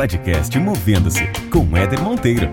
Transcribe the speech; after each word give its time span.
podcast 0.00 0.58
Movendo-se 0.58 1.24
com 1.52 1.76
Éder 1.76 2.00
Monteiro. 2.00 2.48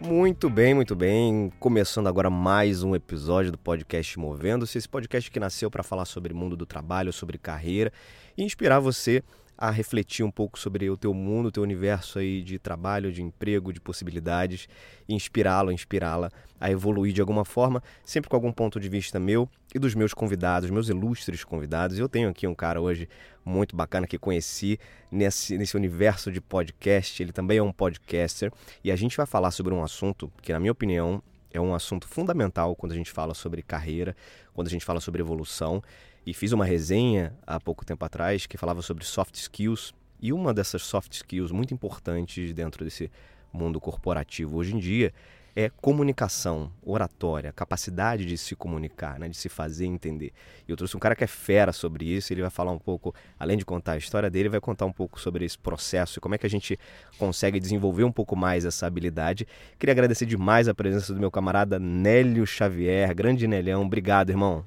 Muito 0.00 0.50
bem, 0.50 0.74
muito 0.74 0.96
bem. 0.96 1.52
Começando 1.60 2.08
agora 2.08 2.28
mais 2.28 2.82
um 2.82 2.92
episódio 2.92 3.52
do 3.52 3.58
podcast 3.58 4.18
Movendo-se. 4.18 4.76
Esse 4.76 4.88
podcast 4.88 5.30
que 5.30 5.38
nasceu 5.38 5.70
para 5.70 5.84
falar 5.84 6.06
sobre 6.06 6.34
mundo 6.34 6.56
do 6.56 6.66
trabalho, 6.66 7.12
sobre 7.12 7.38
carreira 7.38 7.92
e 8.36 8.42
inspirar 8.42 8.80
você 8.80 9.22
a 9.58 9.72
refletir 9.72 10.24
um 10.24 10.30
pouco 10.30 10.56
sobre 10.56 10.88
o 10.88 10.96
teu 10.96 11.12
mundo, 11.12 11.46
o 11.46 11.50
teu 11.50 11.64
universo 11.64 12.20
aí 12.20 12.42
de 12.42 12.60
trabalho, 12.60 13.10
de 13.10 13.20
emprego, 13.20 13.72
de 13.72 13.80
possibilidades, 13.80 14.68
inspirá-lo, 15.08 15.72
inspirá-la 15.72 16.30
a 16.60 16.70
evoluir 16.70 17.12
de 17.12 17.20
alguma 17.20 17.44
forma, 17.44 17.82
sempre 18.04 18.30
com 18.30 18.36
algum 18.36 18.52
ponto 18.52 18.78
de 18.78 18.88
vista 18.88 19.18
meu 19.18 19.48
e 19.74 19.78
dos 19.80 19.96
meus 19.96 20.14
convidados, 20.14 20.70
meus 20.70 20.88
ilustres 20.88 21.42
convidados. 21.42 21.98
Eu 21.98 22.08
tenho 22.08 22.28
aqui 22.28 22.46
um 22.46 22.54
cara 22.54 22.80
hoje 22.80 23.08
muito 23.44 23.74
bacana 23.74 24.06
que 24.06 24.16
conheci 24.16 24.78
nesse, 25.10 25.58
nesse 25.58 25.76
universo 25.76 26.30
de 26.30 26.40
podcast. 26.40 27.20
Ele 27.20 27.32
também 27.32 27.58
é 27.58 27.62
um 27.62 27.72
podcaster 27.72 28.52
e 28.84 28.92
a 28.92 28.96
gente 28.96 29.16
vai 29.16 29.26
falar 29.26 29.50
sobre 29.50 29.74
um 29.74 29.82
assunto 29.82 30.30
que, 30.40 30.52
na 30.52 30.60
minha 30.60 30.72
opinião, 30.72 31.20
é 31.50 31.60
um 31.60 31.74
assunto 31.74 32.06
fundamental 32.06 32.76
quando 32.76 32.92
a 32.92 32.94
gente 32.94 33.10
fala 33.10 33.34
sobre 33.34 33.62
carreira, 33.62 34.14
quando 34.54 34.68
a 34.68 34.70
gente 34.70 34.84
fala 34.84 35.00
sobre 35.00 35.20
evolução 35.20 35.82
e 36.28 36.34
fiz 36.34 36.52
uma 36.52 36.66
resenha 36.66 37.32
há 37.46 37.58
pouco 37.58 37.86
tempo 37.86 38.04
atrás 38.04 38.44
que 38.44 38.58
falava 38.58 38.82
sobre 38.82 39.02
soft 39.02 39.34
skills. 39.36 39.94
E 40.20 40.30
uma 40.30 40.52
dessas 40.52 40.82
soft 40.82 41.14
skills 41.14 41.50
muito 41.50 41.72
importantes 41.72 42.52
dentro 42.52 42.84
desse 42.84 43.10
mundo 43.50 43.80
corporativo 43.80 44.58
hoje 44.58 44.76
em 44.76 44.78
dia 44.78 45.10
é 45.56 45.70
comunicação, 45.80 46.70
oratória, 46.82 47.50
capacidade 47.50 48.26
de 48.26 48.36
se 48.36 48.54
comunicar, 48.54 49.18
né, 49.18 49.26
de 49.26 49.38
se 49.38 49.48
fazer 49.48 49.86
entender. 49.86 50.32
E 50.68 50.70
eu 50.70 50.76
trouxe 50.76 50.98
um 50.98 51.00
cara 51.00 51.16
que 51.16 51.24
é 51.24 51.26
fera 51.26 51.72
sobre 51.72 52.04
isso, 52.04 52.30
ele 52.30 52.42
vai 52.42 52.50
falar 52.50 52.72
um 52.72 52.78
pouco, 52.78 53.14
além 53.40 53.56
de 53.56 53.64
contar 53.64 53.92
a 53.92 53.96
história 53.96 54.28
dele, 54.28 54.50
vai 54.50 54.60
contar 54.60 54.84
um 54.84 54.92
pouco 54.92 55.18
sobre 55.18 55.46
esse 55.46 55.58
processo 55.58 56.18
e 56.18 56.20
como 56.20 56.34
é 56.34 56.38
que 56.38 56.46
a 56.46 56.50
gente 56.50 56.78
consegue 57.16 57.58
desenvolver 57.58 58.04
um 58.04 58.12
pouco 58.12 58.36
mais 58.36 58.66
essa 58.66 58.86
habilidade. 58.86 59.48
Queria 59.78 59.94
agradecer 59.94 60.26
demais 60.26 60.68
a 60.68 60.74
presença 60.74 61.14
do 61.14 61.18
meu 61.18 61.30
camarada 61.30 61.78
Nélio 61.78 62.46
Xavier, 62.46 63.14
grande 63.14 63.48
Nelhão, 63.48 63.82
obrigado, 63.82 64.28
irmão. 64.28 64.64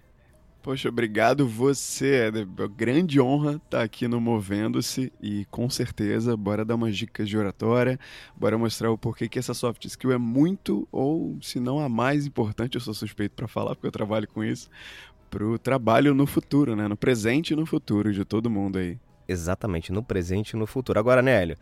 Poxa, 0.62 0.90
obrigado 0.90 1.48
você. 1.48 2.30
É 2.30 2.68
grande 2.68 3.20
honra 3.20 3.54
estar 3.54 3.80
tá 3.80 3.84
aqui 3.84 4.08
no 4.08 4.22
Movendo-se 4.22 5.12
e 5.20 5.46
com 5.46 5.68
certeza, 5.68 6.38
bora 6.38 6.64
dar 6.64 6.76
umas 6.76 6.96
dicas 6.96 7.28
de 7.28 7.36
oratória, 7.36 8.00
bora 8.38 8.60
mostrar 8.60 8.92
o 8.92 8.98
porquê 8.98 9.28
que 9.28 9.40
essa 9.40 9.56
soft 9.56 9.86
skill 9.86 10.12
é 10.12 10.20
muito 10.20 10.88
ou 10.92 11.36
se 11.42 11.60
não 11.60 11.80
a 11.80 11.90
mais 11.90 12.28
importante, 12.28 12.76
eu 12.76 12.82
sou 12.82 12.94
suspeito 12.94 13.36
para 13.36 13.48
falar 13.48 13.74
porque 13.74 13.88
eu 13.88 13.92
trabalho 13.92 14.28
com 14.28 14.44
isso, 14.44 14.70
para 15.32 15.44
o 15.44 15.58
trabalho 15.58 16.14
no 16.14 16.28
futuro, 16.28 16.76
né? 16.76 16.88
No 16.88 16.96
presente 16.96 17.54
e 17.54 17.56
no 17.56 17.66
futuro 17.66 18.14
de 18.14 18.24
todo 18.24 18.48
mundo 18.48 18.78
aí. 18.78 19.00
Exatamente, 19.28 19.92
no 19.92 20.04
presente 20.04 20.52
e 20.52 20.58
no 20.58 20.68
futuro. 20.68 21.00
Agora, 21.00 21.24
Nélio, 21.24 21.58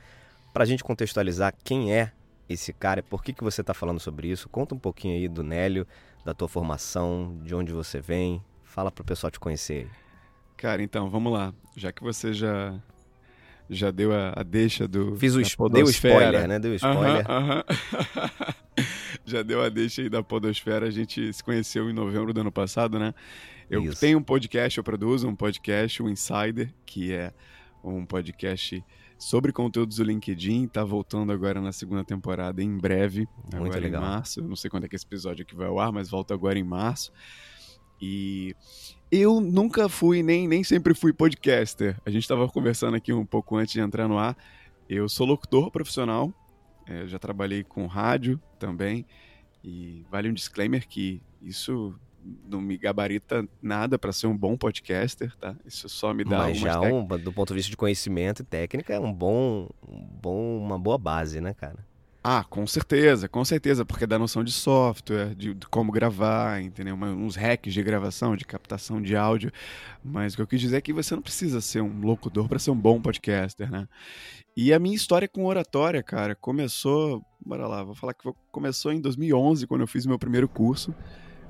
para 0.51 0.63
a 0.63 0.67
gente 0.67 0.83
contextualizar 0.83 1.53
quem 1.63 1.93
é 1.93 2.11
esse 2.49 2.73
cara, 2.73 3.01
por 3.01 3.23
que, 3.23 3.31
que 3.31 3.43
você 3.45 3.61
está 3.61 3.73
falando 3.73 3.99
sobre 3.99 4.27
isso, 4.27 4.49
conta 4.49 4.75
um 4.75 4.79
pouquinho 4.79 5.15
aí 5.15 5.29
do 5.29 5.43
Nélio, 5.43 5.87
da 6.25 6.33
tua 6.33 6.49
formação, 6.49 7.37
de 7.43 7.55
onde 7.55 7.71
você 7.71 8.01
vem, 8.01 8.43
Fala 8.69 8.91
pro 8.91 9.03
pessoal 9.03 9.31
te 9.31 9.39
conhecer 9.39 9.73
aí. 9.73 9.87
Cara, 10.55 10.83
então, 10.83 11.09
vamos 11.09 11.33
lá. 11.33 11.53
Já 11.75 11.91
que 11.91 12.03
você 12.03 12.33
já 12.33 12.79
já 13.67 13.91
deu 13.91 14.13
a, 14.13 14.33
a 14.35 14.43
deixa 14.43 14.87
do. 14.87 15.15
Fiz 15.15 15.35
o 15.35 15.69
deu 15.69 15.89
spoiler, 15.89 16.47
né? 16.47 16.59
Deu 16.59 16.75
spoiler. 16.75 17.25
Já 19.25 19.43
deu 19.43 19.61
a 19.61 19.69
deixa 19.69 20.01
aí 20.01 20.09
da 20.09 20.23
Podosfera. 20.23 20.87
A 20.87 20.89
gente 20.89 21.31
se 21.33 21.43
conheceu 21.43 21.87
em 21.89 21.93
novembro 21.93 22.33
do 22.33 22.41
ano 22.41 22.51
passado, 22.51 22.97
né? 22.97 23.13
Eu 23.69 23.83
Isso. 23.83 23.99
tenho 23.99 24.17
um 24.17 24.23
podcast, 24.23 24.77
eu 24.77 24.83
produzo 24.83 25.27
um 25.27 25.35
podcast, 25.35 26.01
o 26.01 26.09
Insider, 26.09 26.73
que 26.83 27.13
é 27.13 27.31
um 27.83 28.05
podcast 28.05 28.83
sobre 29.19 29.51
conteúdos 29.51 29.97
do 29.97 30.03
LinkedIn. 30.03 30.67
Tá 30.67 30.83
voltando 30.83 31.31
agora 31.31 31.61
na 31.61 31.71
segunda 31.71 32.03
temporada 32.03 32.63
em 32.63 32.75
breve. 32.75 33.27
Muito 33.43 33.55
agora 33.57 33.79
legal. 33.79 34.01
em 34.01 34.05
março. 34.05 34.39
Eu 34.39 34.47
não 34.47 34.55
sei 34.55 34.69
quando 34.69 34.85
é 34.85 34.87
que 34.87 34.95
esse 34.95 35.05
episódio 35.05 35.43
aqui 35.43 35.55
vai 35.55 35.67
ao 35.67 35.79
ar, 35.79 35.91
mas 35.91 36.09
volta 36.09 36.33
agora 36.33 36.57
em 36.57 36.63
março. 36.63 37.11
E 38.01 38.55
eu 39.11 39.41
nunca 39.41 39.89
fui, 39.89 40.23
nem, 40.23 40.47
nem 40.47 40.63
sempre 40.63 40.93
fui 40.93 41.11
podcaster. 41.11 41.97
A 42.05 42.09
gente 42.09 42.23
estava 42.23 42.47
conversando 42.47 42.95
aqui 42.95 43.11
um 43.11 43.25
pouco 43.25 43.57
antes 43.57 43.73
de 43.73 43.79
entrar 43.79 44.07
no 44.07 44.17
ar. 44.17 44.37
Eu 44.87 45.07
sou 45.09 45.25
locutor 45.25 45.69
profissional, 45.71 46.33
é, 46.87 47.05
já 47.07 47.19
trabalhei 47.19 47.63
com 47.63 47.85
rádio 47.87 48.39
também. 48.57 49.05
E 49.63 50.05
vale 50.09 50.29
um 50.29 50.33
disclaimer 50.33 50.87
que 50.87 51.21
isso 51.41 51.95
não 52.47 52.61
me 52.61 52.77
gabarita 52.77 53.47
nada 53.61 53.97
para 53.97 54.11
ser 54.11 54.27
um 54.27 54.37
bom 54.37 54.57
podcaster, 54.57 55.35
tá? 55.37 55.55
Isso 55.65 55.87
só 55.89 56.13
me 56.13 56.23
dá 56.23 56.37
Mas 56.39 56.57
já 56.57 56.79
um, 56.81 57.05
do 57.05 57.31
ponto 57.31 57.49
de 57.49 57.55
vista 57.55 57.69
de 57.69 57.77
conhecimento 57.77 58.41
e 58.41 58.45
técnica 58.45 58.93
é 58.93 58.99
um 58.99 59.13
bom, 59.13 59.69
um 59.87 60.01
bom, 60.21 60.57
uma 60.57 60.77
boa 60.77 60.97
base, 60.97 61.39
né, 61.41 61.53
cara? 61.53 61.88
Ah, 62.21 62.43
com 62.43 62.67
certeza, 62.67 63.29
com 63.29 63.45
certeza, 63.45 63.85
porque 63.85 64.05
dá 64.05 64.19
noção 64.19 64.43
de 64.43 64.51
software, 64.51 65.33
de, 65.35 65.53
de 65.53 65.67
como 65.67 65.89
gravar, 65.89 66.61
entendeu? 66.61 66.93
Uma, 66.93 67.07
uns 67.07 67.37
hacks 67.37 67.73
de 67.73 67.81
gravação, 67.81 68.35
de 68.35 68.43
captação 68.43 69.01
de 69.01 69.15
áudio. 69.15 69.51
Mas 70.03 70.33
o 70.33 70.35
que 70.35 70.41
eu 70.41 70.47
quis 70.47 70.59
dizer 70.59 70.77
é 70.77 70.81
que 70.81 70.91
você 70.91 71.15
não 71.15 71.21
precisa 71.21 71.61
ser 71.61 71.81
um 71.81 72.01
locutor 72.01 72.49
para 72.49 72.59
ser 72.59 72.71
um 72.71 72.75
bom 72.75 73.01
podcaster, 73.01 73.71
né? 73.71 73.87
E 74.55 74.73
a 74.73 74.79
minha 74.79 74.95
história 74.95 75.29
com 75.29 75.45
oratória, 75.45 76.03
cara, 76.03 76.35
começou, 76.35 77.23
bora 77.43 77.65
lá, 77.65 77.83
vou 77.83 77.95
falar 77.95 78.13
que 78.13 78.29
começou 78.51 78.91
em 78.91 78.99
2011, 78.99 79.65
quando 79.65 79.81
eu 79.81 79.87
fiz 79.87 80.05
meu 80.05 80.19
primeiro 80.19 80.49
curso 80.49 80.93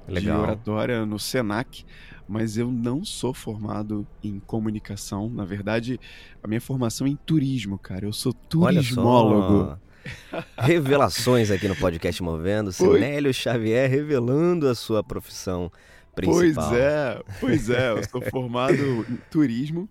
Legal. 0.08 0.38
de 0.38 0.44
oratória 0.44 1.04
no 1.04 1.18
Senac, 1.18 1.84
mas 2.28 2.58
eu 2.58 2.72
não 2.72 3.04
sou 3.04 3.34
formado 3.34 4.06
em 4.24 4.40
comunicação. 4.40 5.28
Na 5.32 5.46
verdade, 5.46 6.00
a 6.44 6.48
minha 6.48 6.62
formação 6.62 7.08
é 7.08 7.10
em 7.10 7.16
turismo, 7.16 7.80
cara. 7.80 8.06
Eu 8.06 8.14
sou 8.14 8.34
turismólogo. 8.34 9.80
Revelações 10.58 11.52
aqui 11.52 11.68
no 11.68 11.76
podcast 11.76 12.22
Movendo. 12.22 12.72
Sinélio 12.72 13.34
Xavier 13.34 13.90
revelando 13.90 14.68
a 14.68 14.76
sua 14.76 15.04
profissão 15.04 15.72
principal. 16.16 16.70
Pois 16.70 16.80
é, 16.80 17.24
pois 17.40 17.70
é. 17.70 17.92
Eu 17.92 18.04
sou 18.04 18.22
formado 18.22 19.06
em 19.10 19.18
turismo. 19.30 19.90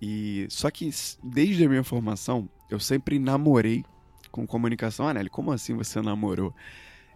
E 0.00 0.46
só 0.50 0.70
que 0.70 0.90
desde 1.22 1.64
a 1.64 1.68
minha 1.68 1.84
formação, 1.84 2.48
eu 2.70 2.78
sempre 2.78 3.18
namorei 3.18 3.84
com 4.30 4.46
comunicação. 4.46 5.08
Ah, 5.08 5.14
Nelly, 5.14 5.30
como 5.30 5.52
assim 5.52 5.74
você 5.74 6.00
namorou? 6.02 6.54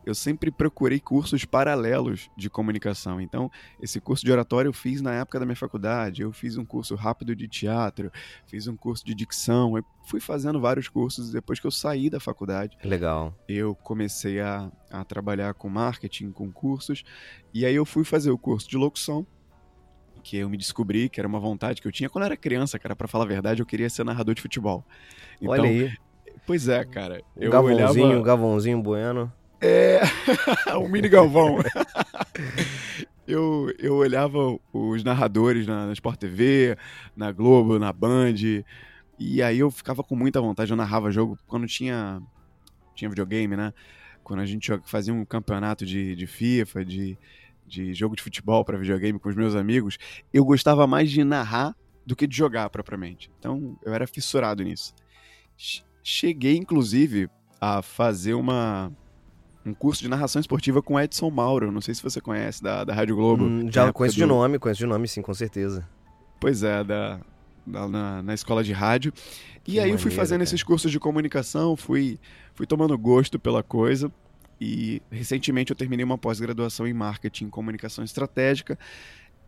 Eu 0.08 0.14
sempre 0.14 0.50
procurei 0.50 0.98
cursos 0.98 1.44
paralelos 1.44 2.30
de 2.36 2.48
comunicação. 2.48 3.20
Então, 3.20 3.50
esse 3.80 4.00
curso 4.00 4.24
de 4.24 4.32
oratório 4.32 4.68
eu 4.68 4.72
fiz 4.72 5.00
na 5.02 5.12
época 5.14 5.38
da 5.38 5.44
minha 5.44 5.56
faculdade, 5.56 6.22
eu 6.22 6.32
fiz 6.32 6.56
um 6.56 6.64
curso 6.64 6.94
rápido 6.94 7.36
de 7.36 7.46
teatro, 7.46 8.10
fiz 8.46 8.66
um 8.66 8.76
curso 8.76 9.04
de 9.04 9.14
dicção, 9.14 9.76
eu 9.76 9.84
fui 10.06 10.20
fazendo 10.20 10.60
vários 10.60 10.88
cursos 10.88 11.30
depois 11.30 11.60
que 11.60 11.66
eu 11.66 11.70
saí 11.70 12.08
da 12.08 12.18
faculdade. 12.18 12.76
Legal. 12.82 13.34
Eu 13.48 13.74
comecei 13.74 14.40
a, 14.40 14.70
a 14.90 15.04
trabalhar 15.04 15.52
com 15.54 15.68
marketing, 15.68 16.32
com 16.32 16.50
cursos, 16.50 17.04
e 17.52 17.66
aí 17.66 17.74
eu 17.74 17.84
fui 17.84 18.04
fazer 18.04 18.30
o 18.30 18.38
curso 18.38 18.68
de 18.68 18.76
locução, 18.76 19.26
que 20.22 20.36
eu 20.36 20.48
me 20.48 20.56
descobri 20.56 21.08
que 21.08 21.20
era 21.20 21.28
uma 21.28 21.38
vontade 21.38 21.80
que 21.80 21.88
eu 21.88 21.92
tinha 21.92 22.08
quando 22.08 22.22
eu 22.22 22.26
era 22.26 22.36
criança, 22.36 22.78
cara, 22.78 22.96
para 22.96 23.08
falar 23.08 23.24
a 23.24 23.28
verdade, 23.28 23.60
eu 23.62 23.66
queria 23.66 23.88
ser 23.88 24.04
narrador 24.04 24.34
de 24.34 24.42
futebol. 24.42 24.84
Então, 25.40 25.52
Olha 25.52 25.64
aí. 25.64 25.92
Pois 26.46 26.66
é, 26.66 26.82
cara. 26.82 27.22
Eu 27.36 27.50
Gavãozinho, 27.50 28.06
olhava... 28.06 28.22
Gavãozinho 28.22 28.82
Bueno. 28.82 29.30
É, 29.60 30.00
o 30.78 30.88
Mini 30.88 31.08
Galvão. 31.08 31.58
eu, 33.26 33.72
eu 33.78 33.96
olhava 33.96 34.58
os 34.72 35.02
narradores 35.02 35.66
na, 35.66 35.86
na 35.86 35.92
Sport 35.92 36.18
TV, 36.18 36.76
na 37.16 37.32
Globo, 37.32 37.78
na 37.78 37.92
Band, 37.92 38.64
e 39.18 39.42
aí 39.42 39.58
eu 39.58 39.70
ficava 39.70 40.02
com 40.04 40.14
muita 40.14 40.40
vontade. 40.40 40.70
Eu 40.70 40.76
narrava 40.76 41.10
jogo 41.10 41.38
quando 41.46 41.66
tinha, 41.66 42.22
tinha 42.94 43.08
videogame, 43.08 43.56
né? 43.56 43.72
Quando 44.22 44.40
a 44.40 44.46
gente 44.46 44.70
fazia 44.84 45.12
um 45.12 45.24
campeonato 45.24 45.84
de, 45.84 46.14
de 46.14 46.26
FIFA, 46.26 46.84
de, 46.84 47.18
de 47.66 47.94
jogo 47.94 48.14
de 48.14 48.22
futebol 48.22 48.64
para 48.64 48.78
videogame 48.78 49.18
com 49.18 49.28
os 49.28 49.34
meus 49.34 49.54
amigos, 49.54 49.98
eu 50.32 50.44
gostava 50.44 50.86
mais 50.86 51.10
de 51.10 51.24
narrar 51.24 51.74
do 52.06 52.14
que 52.14 52.26
de 52.26 52.36
jogar 52.36 52.70
propriamente. 52.70 53.30
Então 53.38 53.78
eu 53.84 53.92
era 53.92 54.06
fissurado 54.06 54.62
nisso. 54.62 54.94
Cheguei, 56.02 56.56
inclusive, 56.56 57.28
a 57.60 57.82
fazer 57.82 58.34
uma 58.34 58.92
um 59.64 59.74
curso 59.74 60.02
de 60.02 60.08
narração 60.08 60.40
esportiva 60.40 60.82
com 60.82 60.98
Edson 60.98 61.30
Mauro. 61.30 61.70
Não 61.70 61.80
sei 61.80 61.94
se 61.94 62.02
você 62.02 62.20
conhece, 62.20 62.62
da, 62.62 62.84
da 62.84 62.94
Rádio 62.94 63.16
Globo. 63.16 63.44
Hum, 63.44 63.70
já 63.70 63.92
conheço 63.92 64.16
do... 64.16 64.20
de 64.20 64.26
nome, 64.26 64.58
conheço 64.58 64.78
de 64.78 64.86
nome, 64.86 65.06
sim, 65.08 65.22
com 65.22 65.34
certeza. 65.34 65.86
Pois 66.40 66.62
é, 66.62 66.84
da, 66.84 67.20
da 67.66 67.88
na, 67.88 68.22
na, 68.22 68.34
escola 68.34 68.62
de 68.62 68.72
rádio. 68.72 69.12
Que 69.62 69.72
e 69.72 69.80
aí 69.80 69.90
eu 69.90 69.98
fui 69.98 70.10
fazendo 70.10 70.38
cara. 70.38 70.44
esses 70.44 70.62
cursos 70.62 70.90
de 70.90 70.98
comunicação, 70.98 71.76
fui, 71.76 72.18
fui 72.54 72.66
tomando 72.66 72.96
gosto 72.96 73.38
pela 73.38 73.62
coisa. 73.62 74.10
E 74.60 75.00
recentemente 75.10 75.70
eu 75.70 75.76
terminei 75.76 76.04
uma 76.04 76.18
pós-graduação 76.18 76.86
em 76.86 76.92
marketing 76.92 77.46
e 77.46 77.50
comunicação 77.50 78.04
estratégica. 78.04 78.78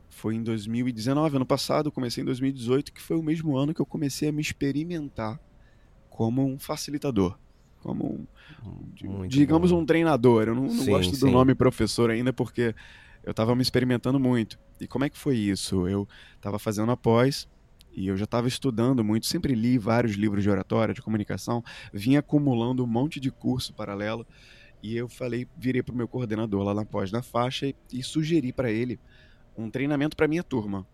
Foi 0.08 0.34
em 0.34 0.42
2019, 0.42 1.36
ano 1.36 1.46
passado, 1.46 1.90
comecei 1.90 2.22
em 2.22 2.26
2018, 2.26 2.92
que 2.92 3.00
foi 3.00 3.16
o 3.16 3.22
mesmo 3.22 3.56
ano 3.56 3.72
que 3.72 3.80
eu 3.80 3.86
comecei 3.86 4.28
a 4.28 4.32
me 4.32 4.42
experimentar 4.42 5.40
como 6.08 6.44
um 6.44 6.58
facilitador 6.58 7.38
como 7.80 8.26
um, 8.64 9.26
digamos 9.26 9.70
bom. 9.72 9.80
um 9.80 9.86
treinador. 9.86 10.48
Eu 10.48 10.54
não, 10.54 10.66
não 10.66 10.86
gosto 10.86 11.14
sim. 11.14 11.26
do 11.26 11.30
nome 11.32 11.54
professor 11.54 12.10
ainda 12.10 12.32
porque 12.32 12.74
eu 13.24 13.30
estava 13.30 13.54
me 13.54 13.62
experimentando 13.62 14.18
muito. 14.18 14.58
E 14.80 14.86
como 14.86 15.04
é 15.04 15.10
que 15.10 15.18
foi 15.18 15.36
isso? 15.36 15.88
Eu 15.88 16.08
estava 16.36 16.58
fazendo 16.58 16.92
após 16.92 17.48
e 17.92 18.06
eu 18.06 18.16
já 18.16 18.24
estava 18.24 18.46
estudando 18.46 19.02
muito, 19.02 19.26
sempre 19.26 19.54
li 19.54 19.76
vários 19.76 20.14
livros 20.14 20.42
de 20.42 20.50
oratória, 20.50 20.94
de 20.94 21.02
comunicação, 21.02 21.62
vim 21.92 22.16
acumulando 22.16 22.84
um 22.84 22.86
monte 22.86 23.18
de 23.18 23.30
curso 23.30 23.74
paralelo. 23.74 24.26
E 24.82 24.96
eu 24.96 25.08
falei, 25.08 25.46
virei 25.58 25.82
para 25.82 25.92
o 25.92 25.96
meu 25.96 26.08
coordenador 26.08 26.62
lá 26.62 26.72
na 26.72 26.84
pós 26.84 27.12
na 27.12 27.20
faixa 27.20 27.66
e, 27.66 27.74
e 27.92 28.02
sugeri 28.02 28.52
para 28.52 28.70
ele 28.70 28.98
um 29.56 29.68
treinamento 29.68 30.16
para 30.16 30.26
minha 30.26 30.42
turma, 30.42 30.86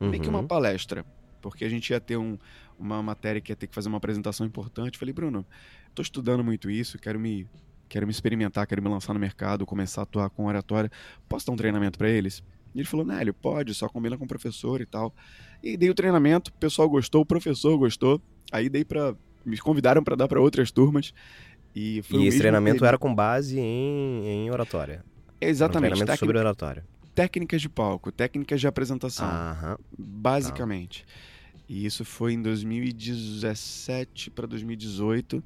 uhum. 0.00 0.08
meio 0.08 0.22
que 0.22 0.28
uma 0.28 0.40
uhum. 0.40 0.46
palestra, 0.46 1.04
porque 1.42 1.64
a 1.64 1.68
gente 1.68 1.90
ia 1.90 2.00
ter 2.00 2.16
um, 2.16 2.38
uma 2.78 3.02
matéria 3.02 3.40
que 3.40 3.52
ia 3.52 3.56
ter 3.56 3.66
que 3.66 3.74
fazer 3.74 3.88
uma 3.88 3.98
apresentação 3.98 4.46
importante. 4.46 4.96
Falei, 4.96 5.12
Bruno, 5.12 5.44
estou 5.94 6.02
estudando 6.02 6.44
muito 6.44 6.70
isso, 6.70 6.98
quero 6.98 7.18
me 7.18 7.46
quero 7.88 8.06
me 8.06 8.10
experimentar, 8.10 8.66
quero 8.66 8.82
me 8.82 8.88
lançar 8.88 9.14
no 9.14 9.20
mercado, 9.20 9.64
começar 9.64 10.00
a 10.00 10.04
atuar 10.04 10.28
com 10.30 10.46
oratória. 10.46 10.90
Posso 11.28 11.46
dar 11.46 11.52
um 11.52 11.56
treinamento 11.56 11.96
para 11.96 12.08
eles? 12.08 12.42
E 12.74 12.80
ele 12.80 12.88
falou, 12.88 13.06
Nélio, 13.06 13.32
pode, 13.32 13.72
só 13.72 13.88
combina 13.88 14.18
com 14.18 14.24
o 14.24 14.28
professor 14.28 14.80
e 14.80 14.86
tal. 14.86 15.14
E 15.62 15.76
dei 15.76 15.90
o 15.90 15.94
treinamento, 15.94 16.50
o 16.50 16.54
pessoal 16.54 16.88
gostou, 16.88 17.22
o 17.22 17.26
professor 17.26 17.78
gostou. 17.78 18.20
Aí 18.50 18.68
dei 18.68 18.84
para 18.84 19.14
me 19.44 19.58
convidaram 19.58 20.02
para 20.02 20.16
dar 20.16 20.26
para 20.26 20.40
outras 20.40 20.72
turmas. 20.72 21.12
E, 21.74 22.02
e 22.10 22.26
esse 22.26 22.38
treinamento 22.38 22.84
era 22.84 22.98
com 22.98 23.14
base 23.14 23.58
em, 23.60 24.26
em 24.26 24.50
oratória. 24.50 25.04
Exatamente. 25.40 25.92
Um 25.92 25.96
treinamento 25.96 26.18
sobre 26.18 26.38
oratória. 26.38 26.84
Técnicas 27.14 27.60
de 27.60 27.68
palco, 27.68 28.10
técnicas 28.10 28.60
de 28.60 28.66
apresentação. 28.66 29.26
Aham. 29.26 29.78
Basicamente. 29.96 31.04
Tá. 31.04 31.12
E 31.68 31.86
isso 31.86 32.04
foi 32.04 32.32
em 32.34 32.42
2017 32.42 34.30
para 34.30 34.46
2018. 34.46 35.42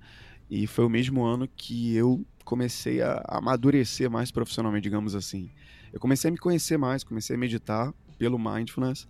E 0.50 0.66
foi 0.66 0.84
o 0.84 0.88
mesmo 0.88 1.24
ano 1.24 1.48
que 1.48 1.94
eu 1.94 2.24
comecei 2.44 3.02
a 3.02 3.22
amadurecer 3.28 4.10
mais 4.10 4.30
profissionalmente, 4.30 4.84
digamos 4.84 5.14
assim. 5.14 5.50
Eu 5.92 6.00
comecei 6.00 6.28
a 6.28 6.32
me 6.32 6.38
conhecer 6.38 6.78
mais, 6.78 7.04
comecei 7.04 7.36
a 7.36 7.38
meditar 7.38 7.92
pelo 8.18 8.38
mindfulness, 8.38 9.06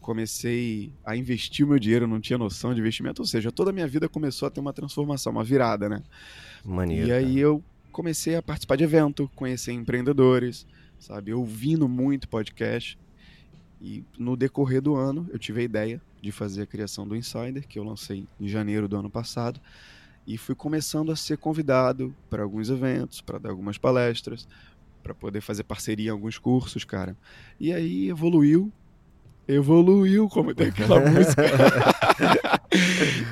comecei 0.00 0.92
a 1.04 1.16
investir 1.16 1.66
meu 1.66 1.78
dinheiro, 1.78 2.06
não 2.06 2.20
tinha 2.20 2.38
noção 2.38 2.74
de 2.74 2.80
investimento, 2.80 3.22
ou 3.22 3.26
seja, 3.26 3.50
toda 3.50 3.70
a 3.70 3.72
minha 3.72 3.86
vida 3.86 4.08
começou 4.08 4.46
a 4.46 4.50
ter 4.50 4.60
uma 4.60 4.72
transformação, 4.72 5.32
uma 5.32 5.44
virada, 5.44 5.88
né? 5.88 6.02
Maneiro. 6.64 7.08
E 7.08 7.12
aí 7.12 7.38
eu 7.38 7.64
comecei 7.90 8.36
a 8.36 8.42
participar 8.42 8.76
de 8.76 8.84
evento, 8.84 9.30
conhecer 9.34 9.72
empreendedores, 9.72 10.66
sabe? 10.98 11.32
Ouvindo 11.32 11.88
muito 11.88 12.28
podcast. 12.28 12.98
E 13.80 14.04
no 14.18 14.36
decorrer 14.36 14.80
do 14.80 14.94
ano, 14.94 15.28
eu 15.32 15.38
tive 15.38 15.62
a 15.62 15.64
ideia 15.64 16.00
de 16.20 16.30
fazer 16.30 16.62
a 16.62 16.66
criação 16.66 17.06
do 17.06 17.16
Insider, 17.16 17.66
que 17.66 17.78
eu 17.78 17.84
lancei 17.84 18.26
em 18.38 18.46
janeiro 18.46 18.86
do 18.86 18.96
ano 18.96 19.10
passado 19.10 19.60
e 20.26 20.38
fui 20.38 20.54
começando 20.54 21.10
a 21.10 21.16
ser 21.16 21.38
convidado 21.38 22.14
para 22.30 22.42
alguns 22.42 22.70
eventos, 22.70 23.20
para 23.20 23.38
dar 23.38 23.50
algumas 23.50 23.78
palestras, 23.78 24.46
para 25.02 25.14
poder 25.14 25.40
fazer 25.40 25.64
parceria 25.64 26.08
em 26.08 26.12
alguns 26.12 26.38
cursos, 26.38 26.84
cara. 26.84 27.16
E 27.58 27.72
aí 27.72 28.08
evoluiu, 28.08 28.72
evoluiu, 29.46 30.28
como 30.28 30.54
tem 30.54 30.68
aquela 30.68 31.00
música. 31.10 31.42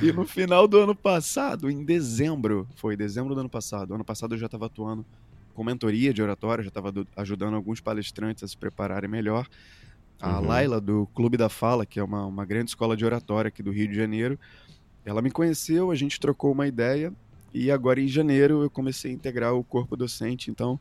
e 0.02 0.12
no 0.12 0.26
final 0.26 0.66
do 0.66 0.78
ano 0.78 0.94
passado, 0.94 1.70
em 1.70 1.84
dezembro, 1.84 2.66
foi 2.75 2.96
dezembro 2.96 3.34
do 3.34 3.40
ano 3.40 3.50
passado, 3.50 3.94
ano 3.94 4.04
passado 4.04 4.34
eu 4.34 4.38
já 4.38 4.46
estava 4.46 4.66
atuando 4.66 5.06
com 5.54 5.64
mentoria 5.64 6.12
de 6.12 6.22
oratória, 6.22 6.64
já 6.64 6.69
estava 6.69 6.92
ajudando 7.16 7.54
alguns 7.54 7.81
palestrantes 7.81 8.42
a 8.42 8.48
se 8.48 8.56
prepararem 8.56 9.10
melhor. 9.10 9.46
A 10.20 10.38
uhum. 10.38 10.46
Laila, 10.46 10.81
do 10.81 11.06
Clube 11.14 11.37
da 11.37 11.48
Fala, 11.48 11.87
que 11.87 11.98
é 11.98 12.02
uma, 12.02 12.26
uma 12.26 12.44
grande 12.44 12.70
escola 12.70 12.96
de 12.96 13.04
oratória 13.04 13.48
aqui 13.48 13.62
do 13.62 13.70
Rio 13.70 13.88
de 13.88 13.94
Janeiro, 13.94 14.38
ela 15.11 15.21
me 15.21 15.31
conheceu, 15.31 15.91
a 15.91 15.95
gente 15.97 16.21
trocou 16.21 16.53
uma 16.53 16.69
ideia 16.69 17.12
e 17.53 17.69
agora 17.71 18.01
em 18.01 18.07
janeiro 18.07 18.62
eu 18.62 18.71
comecei 18.71 19.11
a 19.11 19.15
integrar 19.15 19.55
o 19.55 19.65
corpo 19.65 19.97
docente, 19.97 20.53
então 20.53 20.79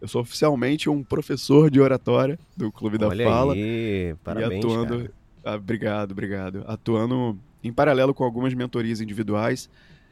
eu 0.00 0.06
sou 0.06 0.20
oficialmente 0.20 0.90
um 0.90 1.02
professor 1.02 1.70
de 1.70 1.80
oratória 1.80 2.38
do 2.54 2.70
Clube 2.70 2.98
Olha 3.02 3.24
da 3.24 3.30
Fala. 3.30 3.54
Aí, 3.54 4.14
parabéns, 4.22 4.62
e 4.62 4.66
atuando, 4.66 5.10
ah, 5.42 5.54
obrigado, 5.54 6.12
obrigado. 6.12 6.64
Atuando 6.66 7.38
em 7.64 7.72
paralelo 7.72 8.12
com 8.12 8.22
algumas 8.22 8.52
mentorias 8.52 9.00
individuais. 9.00 9.70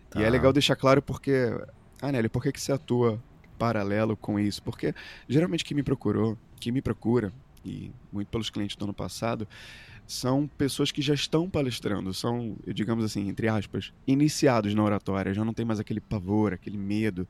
Tá. 0.09 0.20
E 0.20 0.23
é 0.23 0.26
tá. 0.26 0.32
legal 0.32 0.50
deixar 0.50 0.75
claro 0.75 1.03
porque, 1.03 1.55
ah, 2.00 2.11
Nelly, 2.11 2.31
por 2.31 2.43
que, 2.43 2.53
que 2.53 2.61
você 2.61 2.73
atua 2.73 3.23
paralelo 3.59 4.17
com 4.17 4.41
isso? 4.41 4.62
Porque 4.62 4.94
geralmente 5.29 5.62
quem 5.62 5.75
me 5.75 5.82
procurou, 5.82 6.38
quem 6.59 6.73
me 6.73 6.81
procura, 6.81 7.32
e 7.69 7.93
muito 8.12 8.29
pelos 8.29 8.50
clientes 8.50 8.76
do 8.76 8.85
ano 8.85 8.94
passado, 8.94 9.47
são 10.06 10.49
pessoas 10.49 10.91
que 10.91 11.03
já 11.03 11.12
estão 11.12 11.50
palestrando, 11.50 12.15
são, 12.15 12.56
digamos 12.67 13.05
assim, 13.05 13.29
entre 13.29 13.47
aspas, 13.47 13.93
iniciados 14.06 14.75
na 14.75 14.82
oratória, 14.82 15.35
já 15.35 15.44
não 15.44 15.53
tem 15.53 15.67
mais 15.67 15.79
aquele 15.79 16.00
pavor, 16.00 16.55
aquele 16.55 16.79
medo, 16.79 17.29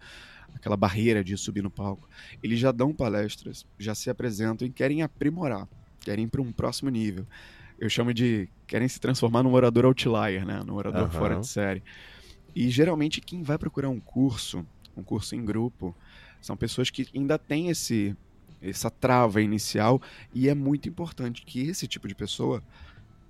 aquela 0.54 0.76
barreira 0.76 1.24
de 1.24 1.36
subir 1.36 1.62
no 1.62 1.70
palco. 1.70 2.08
Eles 2.40 2.60
já 2.60 2.70
dão 2.70 2.94
palestras, 2.94 3.66
já 3.78 3.96
se 3.96 4.08
apresentam 4.08 4.66
e 4.66 4.70
querem 4.70 5.02
aprimorar, 5.02 5.68
querem 6.00 6.24
ir 6.26 6.28
para 6.28 6.40
um 6.40 6.52
próximo 6.52 6.88
nível. 6.88 7.26
Eu 7.80 7.90
chamo 7.90 8.14
de 8.14 8.48
querem 8.64 8.86
se 8.86 9.00
transformar 9.00 9.42
num 9.42 9.52
orador 9.52 9.84
outlier, 9.84 10.46
né, 10.46 10.62
num 10.64 10.74
orador 10.74 11.02
uhum. 11.02 11.10
fora 11.10 11.40
de 11.40 11.48
série. 11.48 11.82
E 12.54 12.70
geralmente 12.70 13.20
quem 13.20 13.42
vai 13.42 13.58
procurar 13.58 13.88
um 13.88 14.00
curso, 14.00 14.64
um 14.96 15.02
curso 15.02 15.34
em 15.34 15.44
grupo, 15.44 15.96
são 16.40 16.56
pessoas 16.56 16.90
que 16.90 17.08
ainda 17.12 17.38
têm 17.38 17.70
esse 17.70 18.16
essa 18.60 18.90
trava 18.90 19.40
inicial 19.40 20.00
e 20.34 20.48
é 20.48 20.54
muito 20.54 20.88
importante 20.88 21.42
que 21.44 21.68
esse 21.68 21.86
tipo 21.86 22.08
de 22.08 22.14
pessoa 22.14 22.62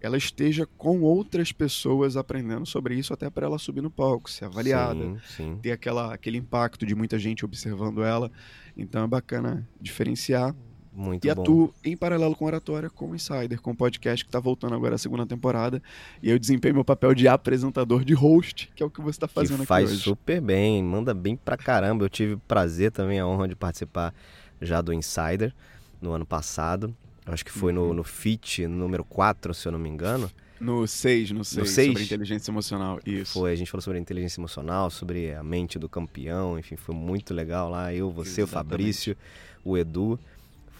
ela 0.00 0.16
esteja 0.16 0.66
com 0.76 1.00
outras 1.00 1.50
pessoas 1.52 2.16
aprendendo 2.16 2.64
sobre 2.64 2.94
isso 2.94 3.12
até 3.12 3.28
para 3.28 3.46
ela 3.46 3.58
subir 3.58 3.82
no 3.82 3.90
palco, 3.90 4.30
ser 4.30 4.44
avaliada, 4.44 5.02
sim, 5.02 5.18
sim. 5.24 5.58
ter 5.60 5.72
aquela, 5.72 6.14
aquele 6.14 6.38
impacto 6.38 6.86
de 6.86 6.94
muita 6.94 7.18
gente 7.18 7.44
observando 7.44 8.02
ela. 8.04 8.30
Então 8.76 9.04
é 9.04 9.06
bacana 9.06 9.68
diferenciar. 9.80 10.54
Muito 10.92 11.28
e 11.28 11.32
bom. 11.32 11.42
atuo 11.42 11.74
em 11.84 11.96
paralelo 11.96 12.34
com 12.34 12.44
oratória, 12.44 12.90
com 12.90 13.10
o 13.10 13.14
Insider, 13.14 13.60
com 13.60 13.70
o 13.70 13.76
podcast 13.76 14.24
que 14.24 14.28
está 14.28 14.40
voltando 14.40 14.74
agora 14.74 14.96
a 14.96 14.98
segunda 14.98 15.24
temporada. 15.24 15.80
E 16.20 16.30
eu 16.30 16.38
desempenho 16.38 16.74
meu 16.74 16.84
papel 16.84 17.14
de 17.14 17.28
apresentador, 17.28 18.04
de 18.04 18.14
host, 18.14 18.70
que 18.74 18.82
é 18.82 18.86
o 18.86 18.90
que 18.90 19.00
você 19.00 19.10
está 19.10 19.28
fazendo 19.28 19.58
que 19.58 19.62
aqui 19.62 19.66
faz 19.66 19.92
hoje. 19.92 20.02
super 20.02 20.40
bem, 20.40 20.82
manda 20.82 21.14
bem 21.14 21.36
pra 21.36 21.56
caramba. 21.56 22.04
Eu 22.04 22.08
tive 22.08 22.36
prazer 22.48 22.90
também, 22.90 23.20
a 23.20 23.26
honra 23.26 23.46
de 23.46 23.54
participar 23.54 24.12
já 24.60 24.80
do 24.80 24.92
Insider 24.92 25.52
no 26.00 26.12
ano 26.12 26.26
passado. 26.26 26.94
Acho 27.26 27.44
que 27.44 27.52
foi 27.52 27.72
uhum. 27.72 27.88
no, 27.88 27.94
no 27.94 28.04
FIT 28.04 28.66
número 28.66 29.04
4, 29.04 29.52
se 29.52 29.68
eu 29.68 29.72
não 29.72 29.78
me 29.78 29.88
engano. 29.88 30.30
No 30.60 30.86
6, 30.86 31.30
no 31.30 31.44
6, 31.44 31.70
sobre 31.70 32.02
inteligência 32.02 32.50
emocional, 32.50 32.98
isso. 33.06 33.32
Foi, 33.32 33.52
a 33.52 33.54
gente 33.54 33.70
falou 33.70 33.82
sobre 33.82 34.00
inteligência 34.00 34.40
emocional, 34.40 34.90
sobre 34.90 35.32
a 35.32 35.42
mente 35.42 35.78
do 35.78 35.88
campeão, 35.88 36.58
enfim, 36.58 36.74
foi 36.74 36.94
muito 36.94 37.32
legal 37.32 37.70
lá. 37.70 37.94
Eu, 37.94 38.10
você, 38.10 38.40
Exatamente. 38.40 38.44
o 38.44 38.52
Fabrício, 38.52 39.16
o 39.64 39.78
Edu. 39.78 40.18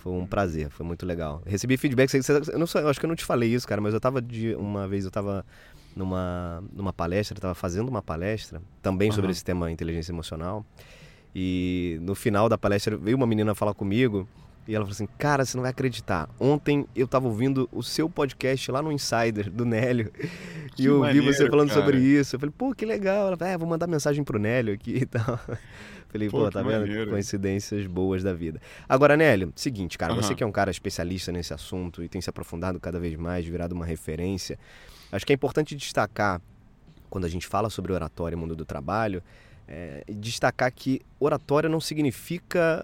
Foi 0.02 0.12
um 0.12 0.26
prazer, 0.26 0.70
foi 0.70 0.86
muito 0.86 1.04
legal. 1.04 1.42
Recebi 1.44 1.76
feedback, 1.76 2.12
eu, 2.14 2.58
não 2.58 2.66
eu 2.80 2.88
acho 2.88 3.00
que 3.00 3.04
eu 3.04 3.08
não 3.08 3.16
te 3.16 3.24
falei 3.24 3.52
isso, 3.52 3.66
cara, 3.66 3.80
mas 3.80 3.92
eu 3.92 4.00
tava 4.00 4.22
de 4.22 4.54
uma 4.54 4.86
vez, 4.86 5.04
eu 5.04 5.10
tava 5.10 5.44
numa, 5.94 6.62
numa 6.72 6.92
palestra, 6.92 7.36
estava 7.36 7.54
fazendo 7.54 7.88
uma 7.88 8.00
palestra 8.00 8.62
também 8.80 9.10
uhum. 9.10 9.16
sobre 9.16 9.32
esse 9.32 9.44
tema 9.44 9.70
inteligência 9.70 10.12
emocional. 10.12 10.64
E 11.34 11.98
no 12.02 12.14
final 12.14 12.48
da 12.48 12.56
palestra 12.56 12.96
veio 12.96 13.16
uma 13.16 13.26
menina 13.26 13.54
falar 13.54 13.74
comigo 13.74 14.26
e 14.66 14.74
ela 14.74 14.84
falou 14.84 14.94
assim: 14.94 15.08
Cara, 15.18 15.44
você 15.44 15.56
não 15.56 15.62
vai 15.62 15.70
acreditar. 15.70 16.28
Ontem 16.38 16.86
eu 16.94 17.06
estava 17.06 17.26
ouvindo 17.26 17.68
o 17.72 17.82
seu 17.82 18.08
podcast 18.08 18.70
lá 18.70 18.82
no 18.82 18.92
Insider 18.92 19.50
do 19.50 19.64
Nélio 19.64 20.12
que 20.76 20.82
e 20.82 20.86
eu 20.86 20.98
ouvi 20.98 21.20
você 21.20 21.48
falando 21.48 21.70
cara. 21.70 21.80
sobre 21.80 21.98
isso. 21.98 22.36
Eu 22.36 22.40
falei: 22.40 22.54
Pô, 22.56 22.74
que 22.74 22.84
legal. 22.84 23.28
Ela 23.28 23.36
falou: 23.36 23.54
É, 23.54 23.58
vou 23.58 23.66
mandar 23.66 23.86
mensagem 23.86 24.22
pro 24.22 24.38
Nélio 24.38 24.74
aqui 24.74 24.96
e 24.96 25.06
tal. 25.06 25.40
Falei, 26.08 26.30
pô, 26.30 26.38
pô 26.38 26.50
tá 26.50 26.62
vendo? 26.62 26.86
Maneiro. 26.86 27.10
Coincidências 27.10 27.86
boas 27.86 28.22
da 28.22 28.32
vida. 28.32 28.60
Agora, 28.88 29.14
Nélio, 29.14 29.52
seguinte, 29.54 29.98
cara, 29.98 30.14
uhum. 30.14 30.22
você 30.22 30.34
que 30.34 30.42
é 30.42 30.46
um 30.46 30.52
cara 30.52 30.70
especialista 30.70 31.30
nesse 31.30 31.52
assunto 31.52 32.02
e 32.02 32.08
tem 32.08 32.18
se 32.18 32.30
aprofundado 32.30 32.80
cada 32.80 32.98
vez 32.98 33.14
mais, 33.14 33.44
virado 33.44 33.72
uma 33.74 33.84
referência, 33.84 34.58
acho 35.12 35.26
que 35.26 35.32
é 35.32 35.34
importante 35.34 35.76
destacar, 35.76 36.40
quando 37.10 37.26
a 37.26 37.28
gente 37.28 37.46
fala 37.46 37.68
sobre 37.68 37.92
oratória 37.92 38.34
e 38.34 38.38
mundo 38.38 38.56
do 38.56 38.64
trabalho, 38.64 39.22
é, 39.68 40.02
destacar 40.08 40.72
que 40.72 41.00
oratória 41.20 41.68
não 41.68 41.80
significa 41.80 42.82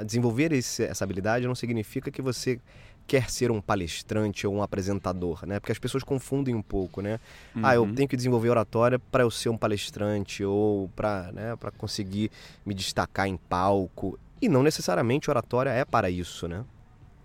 uh, 0.00 0.04
desenvolver 0.04 0.52
esse, 0.52 0.82
essa 0.82 1.04
habilidade 1.04 1.46
não 1.46 1.54
significa 1.54 2.10
que 2.10 2.20
você 2.20 2.60
quer 3.06 3.30
ser 3.30 3.50
um 3.50 3.60
palestrante 3.60 4.46
ou 4.46 4.54
um 4.54 4.62
apresentador, 4.62 5.46
né? 5.46 5.58
Porque 5.58 5.72
as 5.72 5.78
pessoas 5.78 6.04
confundem 6.04 6.54
um 6.54 6.60
pouco, 6.60 7.00
né? 7.00 7.18
Uhum. 7.56 7.62
Ah, 7.64 7.74
eu 7.74 7.82
uhum. 7.84 7.94
tenho 7.94 8.06
que 8.06 8.16
desenvolver 8.16 8.50
oratória 8.50 8.98
para 8.98 9.22
eu 9.22 9.30
ser 9.30 9.48
um 9.48 9.56
palestrante 9.56 10.44
ou 10.44 10.90
para 10.94 11.32
né, 11.32 11.56
para 11.56 11.70
conseguir 11.70 12.30
me 12.66 12.74
destacar 12.74 13.26
em 13.26 13.36
palco. 13.36 14.18
E 14.42 14.48
não 14.48 14.62
necessariamente 14.62 15.30
oratória 15.30 15.70
é 15.70 15.84
para 15.86 16.10
isso, 16.10 16.46
né? 16.46 16.64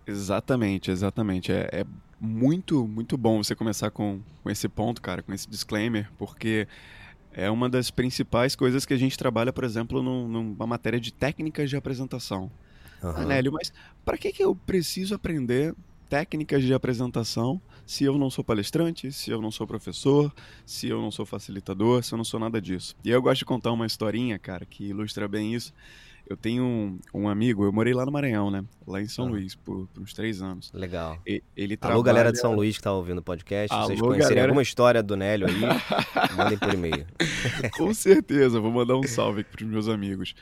Exatamente, 0.07 0.89
exatamente. 0.89 1.51
É, 1.51 1.67
é 1.71 1.85
muito, 2.19 2.87
muito 2.87 3.17
bom 3.17 3.43
você 3.43 3.53
começar 3.53 3.91
com, 3.91 4.21
com 4.41 4.49
esse 4.49 4.69
ponto, 4.69 5.01
cara, 5.01 5.21
com 5.21 5.33
esse 5.33 5.49
disclaimer, 5.49 6.09
porque 6.17 6.65
é 7.33 7.49
uma 7.49 7.69
das 7.69 7.91
principais 7.91 8.55
coisas 8.55 8.85
que 8.85 8.93
a 8.93 8.97
gente 8.97 9.17
trabalha, 9.17 9.51
por 9.51 9.63
exemplo, 9.63 10.01
num, 10.01 10.27
numa 10.27 10.67
matéria 10.67 10.99
de 10.99 11.11
técnicas 11.11 11.69
de 11.69 11.75
apresentação. 11.75 12.51
Uhum. 13.01 13.09
Anélio, 13.09 13.51
mas 13.51 13.73
para 14.05 14.17
que, 14.17 14.31
que 14.31 14.43
eu 14.43 14.55
preciso 14.55 15.15
aprender 15.15 15.75
técnicas 16.09 16.63
de 16.63 16.73
apresentação 16.73 17.59
se 17.85 18.03
eu 18.03 18.17
não 18.17 18.29
sou 18.29 18.43
palestrante, 18.43 19.11
se 19.11 19.31
eu 19.31 19.41
não 19.41 19.51
sou 19.51 19.67
professor, 19.67 20.33
se 20.65 20.87
eu 20.87 21.01
não 21.01 21.11
sou 21.11 21.25
facilitador, 21.25 22.03
se 22.03 22.13
eu 22.13 22.17
não 22.17 22.23
sou 22.23 22.39
nada 22.39 22.61
disso? 22.61 22.95
E 23.03 23.09
eu 23.09 23.21
gosto 23.21 23.39
de 23.39 23.45
contar 23.45 23.71
uma 23.71 23.85
historinha, 23.85 24.39
cara, 24.39 24.65
que 24.65 24.85
ilustra 24.85 25.27
bem 25.27 25.53
isso. 25.53 25.73
Eu 26.33 26.37
tenho 26.37 26.63
um, 26.63 26.99
um, 27.13 27.29
amigo, 27.29 27.63
eu 27.63 27.71
morei 27.71 27.93
lá 27.93 28.03
no 28.03 28.11
Maranhão, 28.11 28.49
né? 28.49 28.65
Lá 28.87 28.99
em 28.99 29.07
São 29.07 29.27
ah. 29.27 29.29
Luís, 29.29 29.53
por, 29.53 29.87
por, 29.89 30.01
uns 30.01 30.15
três 30.15 30.41
anos. 30.41 30.71
Legal. 30.73 31.21
E, 31.27 31.43
ele 31.55 31.77
trabalha... 31.77 31.97
Alô, 31.97 32.03
galera 32.03 32.31
de 32.31 32.39
São 32.39 32.55
Luís 32.55 32.75
que 32.75 32.81
tá 32.81 32.91
ouvindo 32.91 33.19
o 33.19 33.21
podcast. 33.21 33.71
Se 33.71 33.81
vocês 33.83 34.01
conhecerem 34.01 34.29
galera... 34.29 34.47
alguma 34.47 34.63
história 34.63 35.03
do 35.03 35.15
Nélio 35.15 35.45
aí, 35.47 35.61
mandem 36.35 36.57
por 36.57 36.73
e-mail. 36.73 37.05
Com 37.77 37.93
certeza, 37.93 38.59
vou 38.59 38.71
mandar 38.71 38.97
um 38.97 39.03
salve 39.03 39.41
aqui 39.41 39.51
pros 39.51 39.69
meus 39.69 39.87
amigos. 39.87 40.33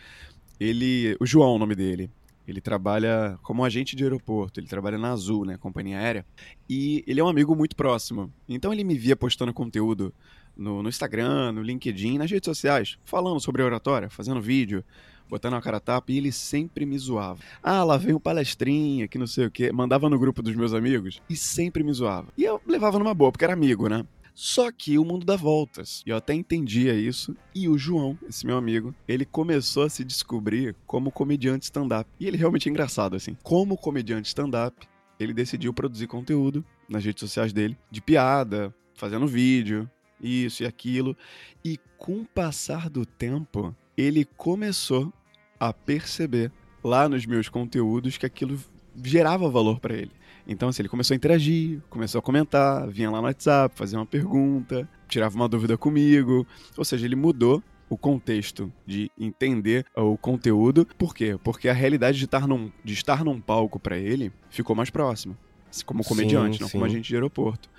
Ele. 0.58 1.18
O 1.20 1.26
João, 1.26 1.56
o 1.56 1.60
nome 1.60 1.76
dele. 1.76 2.10
Ele 2.48 2.62
trabalha 2.62 3.38
como 3.44 3.66
agente 3.66 3.94
de 3.94 4.04
aeroporto, 4.04 4.62
ele 4.62 4.68
trabalha 4.68 4.98
na 4.98 5.12
Azul, 5.12 5.46
né, 5.46 5.58
companhia 5.58 6.00
aérea, 6.00 6.26
e 6.70 7.04
ele 7.06 7.20
é 7.20 7.24
um 7.24 7.28
amigo 7.28 7.54
muito 7.54 7.76
próximo. 7.76 8.34
Então 8.48 8.72
ele 8.74 8.84
me 8.84 8.98
via 8.98 9.16
postando 9.16 9.54
conteúdo 9.54 10.14
no, 10.56 10.82
no 10.82 10.90
Instagram, 10.90 11.52
no 11.52 11.62
LinkedIn, 11.62 12.18
nas 12.18 12.32
redes 12.32 12.46
sociais, 12.46 12.98
falando 13.04 13.40
sobre 13.40 13.62
a 13.62 13.66
oratória, 13.66 14.10
fazendo 14.10 14.42
vídeo, 14.42 14.84
botando 15.32 15.54
a 15.54 15.62
cara 15.62 15.80
tapa, 15.80 16.12
e 16.12 16.18
ele 16.18 16.32
sempre 16.32 16.86
me 16.86 16.98
zoava. 17.00 17.40
Ah, 17.64 17.86
lá 17.86 17.96
vem 17.96 18.14
o 18.14 18.20
palestrinha, 18.20 19.08
que 19.08 19.18
não 19.18 19.26
sei 19.26 19.46
o 19.46 19.52
quê. 19.52 19.72
Mandava 19.72 20.10
no 20.10 20.20
grupo 20.20 20.44
dos 20.44 20.54
meus 20.54 20.74
amigos 20.74 21.22
e 21.30 21.38
sempre 21.38 21.84
me 21.86 21.94
zoava. 21.94 22.28
E 22.38 22.44
eu 22.44 22.62
levava 22.68 23.00
numa 23.00 23.14
boa, 23.14 23.32
porque 23.32 23.46
era 23.46 23.54
amigo, 23.54 23.88
né? 23.88 24.06
Só 24.34 24.72
que 24.72 24.98
o 24.98 25.06
mundo 25.06 25.26
dá 25.26 25.38
voltas. 25.38 26.04
E 26.06 26.10
eu 26.10 26.18
até 26.18 26.34
entendia 26.34 26.94
isso. 26.94 27.36
E 27.56 27.70
o 27.70 27.78
João, 27.78 28.18
esse 28.28 28.46
meu 28.46 28.58
amigo, 28.58 28.94
ele 29.08 29.24
começou 29.24 29.84
a 29.84 29.90
se 29.90 30.04
descobrir 30.04 30.76
como 30.86 31.12
comediante 31.12 31.66
stand-up. 31.66 32.10
E 32.20 32.28
ele 32.28 32.38
realmente 32.38 32.68
é 32.68 32.70
engraçado, 32.70 33.16
assim. 33.16 33.38
Como 33.42 33.78
comediante 33.78 34.28
stand-up, 34.28 34.86
ele 35.18 35.34
decidiu 35.34 35.74
produzir 35.74 36.08
conteúdo 36.08 36.66
nas 36.90 37.06
redes 37.06 37.22
sociais 37.22 37.54
dele, 37.54 37.78
de 37.90 38.02
piada, 38.02 38.74
fazendo 38.96 39.28
vídeo, 39.28 39.90
isso 40.22 40.64
e 40.64 40.66
aquilo. 40.66 41.16
E 41.64 41.80
com 41.98 42.22
o 42.22 42.26
passar 42.26 42.90
do 42.90 43.06
tempo, 43.06 43.76
ele 43.98 44.26
começou 44.26 45.14
a 45.62 45.72
perceber 45.72 46.52
lá 46.84 47.08
nos 47.08 47.24
meus 47.28 47.48
conteúdos 47.48 48.18
que 48.18 48.26
aquilo 48.26 48.60
gerava 49.04 49.48
valor 49.48 49.80
para 49.80 49.94
ele. 49.94 50.10
Então, 50.48 50.70
assim, 50.70 50.82
ele 50.82 50.90
começou 50.90 51.14
a 51.14 51.18
interagir, 51.18 51.80
começou 51.88 52.18
a 52.18 52.22
comentar, 52.22 52.88
vinha 52.90 53.12
lá 53.12 53.20
no 53.20 53.28
WhatsApp, 53.28 53.78
fazia 53.78 54.00
uma 54.00 54.06
pergunta, 54.08 54.90
tirava 55.08 55.36
uma 55.36 55.48
dúvida 55.48 55.78
comigo. 55.78 56.48
Ou 56.76 56.84
seja, 56.84 57.06
ele 57.06 57.16
mudou 57.16 57.64
o 57.88 57.96
contexto 57.96 58.74
de 58.88 59.12
entender 59.20 59.86
o 59.96 60.18
conteúdo. 60.18 60.84
Por 60.98 61.14
quê? 61.14 61.38
Porque 61.44 61.70
a 61.70 61.74
realidade 61.74 62.18
de 62.18 62.26
estar 62.26 62.48
num, 62.48 62.72
de 62.84 62.94
estar 62.94 63.24
num 63.24 63.40
palco 63.40 63.80
para 63.80 64.00
ele 64.00 64.34
ficou 64.50 64.76
mais 64.76 64.90
próxima. 64.90 65.38
Como 65.86 66.04
comediante, 66.04 66.58
sim, 66.58 66.64
não 66.64 66.70
sim. 66.70 66.74
como 66.74 66.86
agente 66.86 67.08
de 67.08 67.16
aeroporto. 67.16 67.70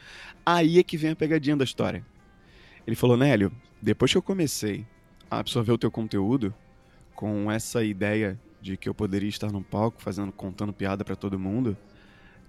Aí 0.46 0.78
é 0.78 0.84
que 0.84 0.96
vem 0.96 1.10
a 1.10 1.16
pegadinha 1.16 1.56
da 1.56 1.64
história. 1.64 2.06
Ele 2.86 2.94
falou, 2.94 3.16
Nélio, 3.16 3.50
depois 3.82 4.12
que 4.12 4.16
eu 4.16 4.22
comecei 4.22 4.86
a 5.28 5.40
absorver 5.40 5.72
o 5.72 5.78
teu 5.78 5.90
conteúdo, 5.90 6.54
com 7.22 7.48
essa 7.48 7.84
ideia 7.84 8.36
de 8.60 8.76
que 8.76 8.88
eu 8.88 8.92
poderia 8.92 9.28
estar 9.28 9.52
num 9.52 9.62
palco 9.62 10.02
fazendo, 10.02 10.32
contando 10.32 10.72
piada 10.72 11.04
para 11.04 11.14
todo 11.14 11.38
mundo, 11.38 11.76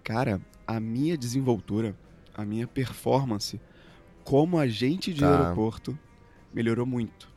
cara, 0.04 0.42
a 0.66 0.80
minha 0.80 1.16
desenvoltura, 1.16 1.96
a 2.34 2.44
minha 2.44 2.66
performance 2.66 3.62
como 4.24 4.58
agente 4.58 5.14
de 5.14 5.20
tá. 5.20 5.30
aeroporto 5.30 5.96
melhorou 6.52 6.88
muito. 6.88 7.30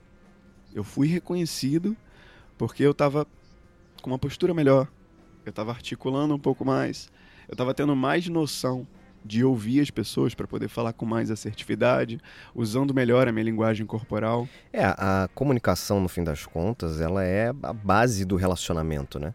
Eu 0.75 0.83
fui 0.83 1.09
reconhecido 1.09 1.95
porque 2.57 2.83
eu 2.83 2.95
tava 2.95 3.26
com 4.00 4.09
uma 4.09 4.19
postura 4.19 4.55
melhor, 4.55 4.90
eu 5.45 5.52
tava 5.52 5.73
articulando 5.73 6.35
um 6.35 6.38
pouco 6.38 6.64
mais, 6.64 7.12
eu 7.47 7.55
tava 7.55 7.75
tendo 7.75 7.95
mais 7.95 8.26
noção 8.28 8.88
de 9.26 9.45
ouvir 9.45 9.80
as 9.80 9.90
pessoas 9.90 10.35
para 10.35 10.47
poder 10.47 10.68
falar 10.68 10.92
com 10.92 11.04
mais 11.04 11.30
assertividade, 11.30 12.18
usando 12.54 12.95
melhor 12.95 13.28
a 13.28 13.33
minha 13.33 13.45
linguagem 13.45 13.85
corporal. 13.85 14.49
É, 14.73 14.85
a 14.85 15.28
comunicação, 15.35 16.00
no 16.00 16.09
fim 16.09 16.23
das 16.23 16.47
contas, 16.47 17.00
ela 17.00 17.25
é 17.25 17.49
a 17.62 17.73
base 17.73 18.25
do 18.25 18.37
relacionamento, 18.37 19.18
né? 19.18 19.35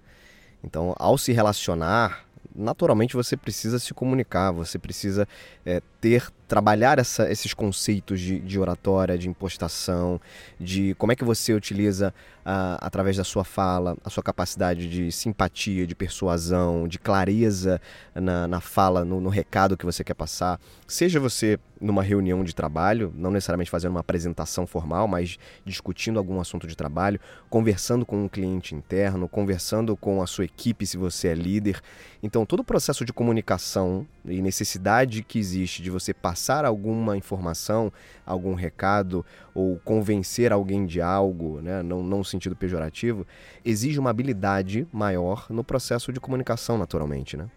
Então, 0.63 0.93
ao 0.97 1.17
se 1.17 1.31
relacionar, 1.31 2.25
naturalmente 2.55 3.15
você 3.15 3.35
precisa 3.35 3.79
se 3.79 3.93
comunicar, 3.93 4.51
você 4.51 4.77
precisa 4.77 5.27
é, 5.65 5.81
ter 5.99 6.31
trabalhar 6.51 6.99
essa, 6.99 7.31
esses 7.31 7.53
conceitos 7.53 8.19
de, 8.19 8.37
de, 8.37 8.59
oratória, 8.59 9.17
de 9.17 9.29
impostação, 9.29 10.19
de 10.59 10.93
como 10.95 11.13
é 11.13 11.15
que 11.15 11.23
você 11.23 11.53
utiliza 11.53 12.13
ah, 12.45 12.77
através 12.81 13.15
da 13.15 13.23
sua 13.23 13.45
fala 13.45 13.95
a 14.03 14.09
sua 14.09 14.21
capacidade 14.21 14.89
de 14.89 15.13
simpatia, 15.13 15.87
de 15.87 15.95
persuasão, 15.95 16.89
de 16.89 16.99
clareza 16.99 17.79
na, 18.13 18.49
na 18.49 18.59
fala, 18.59 19.05
no, 19.05 19.21
no 19.21 19.29
recado 19.29 19.77
que 19.77 19.85
você 19.85 20.03
quer 20.03 20.13
passar. 20.13 20.59
Seja 20.85 21.21
você 21.21 21.57
numa 21.79 22.03
reunião 22.03 22.43
de 22.43 22.53
trabalho, 22.53 23.11
não 23.15 23.31
necessariamente 23.31 23.71
fazendo 23.71 23.91
uma 23.91 24.01
apresentação 24.01 24.67
formal, 24.67 25.07
mas 25.07 25.39
discutindo 25.65 26.19
algum 26.19 26.39
assunto 26.39 26.67
de 26.67 26.75
trabalho, 26.75 27.19
conversando 27.49 28.05
com 28.05 28.25
um 28.25 28.27
cliente 28.27 28.75
interno, 28.75 29.27
conversando 29.27 29.97
com 29.97 30.21
a 30.21 30.27
sua 30.27 30.45
equipe 30.45 30.85
se 30.85 30.97
você 30.97 31.29
é 31.29 31.33
líder. 31.33 31.81
Então, 32.21 32.45
todo 32.45 32.59
o 32.59 32.63
processo 32.63 33.03
de 33.03 33.11
comunicação 33.11 34.05
e 34.23 34.41
necessidade 34.41 35.23
que 35.23 35.39
existe 35.39 35.81
de 35.81 35.89
você 35.89 36.13
passar 36.13 36.40
alguma 36.49 37.17
informação, 37.17 37.91
algum 38.25 38.53
recado 38.53 39.25
ou 39.53 39.79
convencer 39.83 40.51
alguém 40.51 40.85
de 40.85 41.01
algo, 41.01 41.61
né, 41.61 41.83
não, 41.83 42.01
não 42.03 42.19
no 42.19 42.25
sentido 42.25 42.55
pejorativo, 42.55 43.25
exige 43.63 43.99
uma 43.99 44.09
habilidade 44.09 44.87
maior 44.91 45.47
no 45.49 45.63
processo 45.63 46.11
de 46.11 46.19
comunicação, 46.19 46.77
naturalmente, 46.77 47.35
né? 47.35 47.47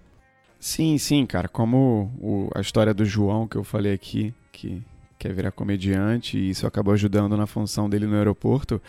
Sim, 0.58 0.96
sim, 0.96 1.26
cara. 1.26 1.46
Como 1.46 2.10
o, 2.18 2.50
a 2.54 2.60
história 2.60 2.94
do 2.94 3.04
João 3.04 3.46
que 3.46 3.56
eu 3.56 3.64
falei 3.64 3.92
aqui, 3.92 4.32
que 4.50 4.82
quer 5.18 5.32
virar 5.32 5.52
comediante 5.52 6.36
e 6.36 6.50
isso 6.50 6.66
acabou 6.66 6.92
ajudando 6.92 7.36
na 7.36 7.46
função 7.46 7.88
dele 7.88 8.06
no 8.06 8.16
aeroporto. 8.16 8.80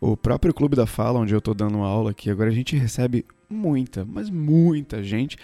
O 0.00 0.16
próprio 0.16 0.54
Clube 0.54 0.76
da 0.76 0.86
Fala, 0.86 1.18
onde 1.18 1.34
eu 1.34 1.38
estou 1.38 1.54
dando 1.54 1.78
aula 1.78 2.12
aqui, 2.12 2.30
agora 2.30 2.48
a 2.50 2.52
gente 2.52 2.76
recebe 2.76 3.24
muita, 3.48 4.04
mas 4.04 4.30
muita 4.30 5.02
gente 5.02 5.36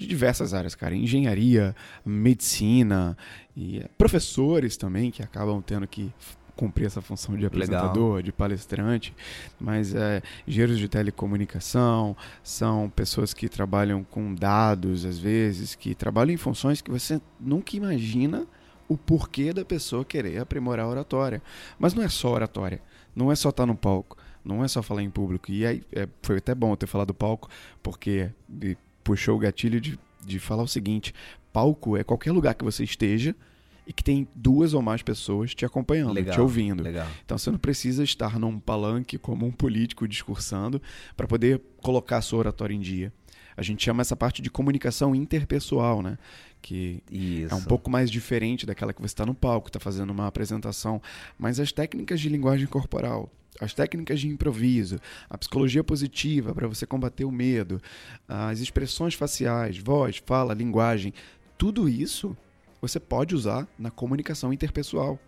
de 0.00 0.06
diversas 0.06 0.54
áreas, 0.54 0.74
cara. 0.74 0.94
Engenharia, 0.94 1.76
medicina 2.04 3.16
e 3.54 3.84
professores 3.98 4.78
também 4.78 5.10
que 5.10 5.22
acabam 5.22 5.60
tendo 5.60 5.86
que 5.86 6.10
cumprir 6.56 6.86
essa 6.86 7.02
função 7.02 7.36
de 7.36 7.44
apresentador, 7.44 8.16
Legal. 8.16 8.22
de 8.22 8.32
palestrante, 8.32 9.14
mas 9.58 9.94
é, 9.94 10.22
engenheiros 10.46 10.78
de 10.78 10.88
telecomunicação, 10.88 12.16
são 12.42 12.90
pessoas 12.90 13.32
que 13.34 13.48
trabalham 13.48 14.02
com 14.02 14.34
dados, 14.34 15.04
às 15.04 15.18
vezes, 15.18 15.74
que 15.74 15.94
trabalham 15.94 16.34
em 16.34 16.38
funções 16.38 16.80
que 16.80 16.90
você 16.90 17.20
nunca 17.38 17.76
imagina 17.76 18.46
o 18.88 18.96
porquê 18.96 19.52
da 19.52 19.64
pessoa 19.64 20.04
querer 20.04 20.38
aprimorar 20.38 20.86
a 20.86 20.88
oratória. 20.88 21.42
Mas 21.78 21.94
não 21.94 22.02
é 22.02 22.08
só 22.08 22.32
oratória, 22.32 22.82
não 23.14 23.30
é 23.30 23.36
só 23.36 23.50
estar 23.50 23.64
no 23.66 23.76
palco, 23.76 24.16
não 24.44 24.64
é 24.64 24.68
só 24.68 24.82
falar 24.82 25.02
em 25.02 25.10
público. 25.10 25.50
E 25.50 25.64
aí, 25.64 25.82
é, 25.92 26.08
foi 26.22 26.38
até 26.38 26.54
bom 26.54 26.72
eu 26.72 26.76
ter 26.76 26.86
falado 26.86 27.08
do 27.08 27.14
palco, 27.14 27.48
porque 27.82 28.30
puxou 29.02 29.36
o 29.36 29.38
gatilho 29.38 29.80
de, 29.80 29.98
de 30.24 30.38
falar 30.38 30.62
o 30.62 30.68
seguinte: 30.68 31.14
palco 31.52 31.96
é 31.96 32.04
qualquer 32.04 32.32
lugar 32.32 32.54
que 32.54 32.64
você 32.64 32.84
esteja 32.84 33.34
e 33.86 33.92
que 33.92 34.04
tem 34.04 34.28
duas 34.34 34.72
ou 34.72 34.80
mais 34.80 35.02
pessoas 35.02 35.54
te 35.54 35.64
acompanhando, 35.64 36.12
legal, 36.12 36.34
te 36.34 36.40
ouvindo. 36.40 36.82
Legal. 36.82 37.08
Então 37.24 37.36
você 37.36 37.50
não 37.50 37.58
precisa 37.58 38.04
estar 38.04 38.38
num 38.38 38.58
palanque 38.60 39.18
como 39.18 39.46
um 39.46 39.50
político 39.50 40.06
discursando 40.06 40.80
para 41.16 41.26
poder 41.26 41.60
colocar 41.78 42.18
a 42.18 42.22
sua 42.22 42.38
oratória 42.38 42.74
em 42.74 42.80
dia. 42.80 43.12
A 43.56 43.62
gente 43.62 43.84
chama 43.84 44.00
essa 44.00 44.16
parte 44.16 44.40
de 44.40 44.48
comunicação 44.48 45.14
interpessoal, 45.14 46.02
né? 46.02 46.16
Que 46.62 47.02
Isso. 47.10 47.52
é 47.52 47.56
um 47.56 47.64
pouco 47.64 47.90
mais 47.90 48.10
diferente 48.10 48.64
daquela 48.64 48.92
que 48.92 49.00
você 49.00 49.12
está 49.12 49.26
no 49.26 49.34
palco, 49.34 49.68
está 49.68 49.80
fazendo 49.80 50.10
uma 50.10 50.26
apresentação. 50.26 51.02
Mas 51.38 51.58
as 51.58 51.72
técnicas 51.72 52.20
de 52.20 52.28
linguagem 52.28 52.66
corporal, 52.66 53.30
as 53.60 53.74
técnicas 53.74 54.20
de 54.20 54.28
improviso, 54.28 54.98
a 55.28 55.36
psicologia 55.36 55.84
positiva 55.84 56.54
para 56.54 56.66
você 56.66 56.86
combater 56.86 57.24
o 57.24 57.30
medo, 57.30 57.80
as 58.26 58.60
expressões 58.60 59.14
faciais, 59.14 59.78
voz, 59.78 60.22
fala, 60.24 60.54
linguagem, 60.54 61.12
tudo 61.58 61.88
isso 61.88 62.36
você 62.80 62.98
pode 62.98 63.34
usar 63.34 63.68
na 63.78 63.90
comunicação 63.90 64.52
interpessoal. 64.52 65.18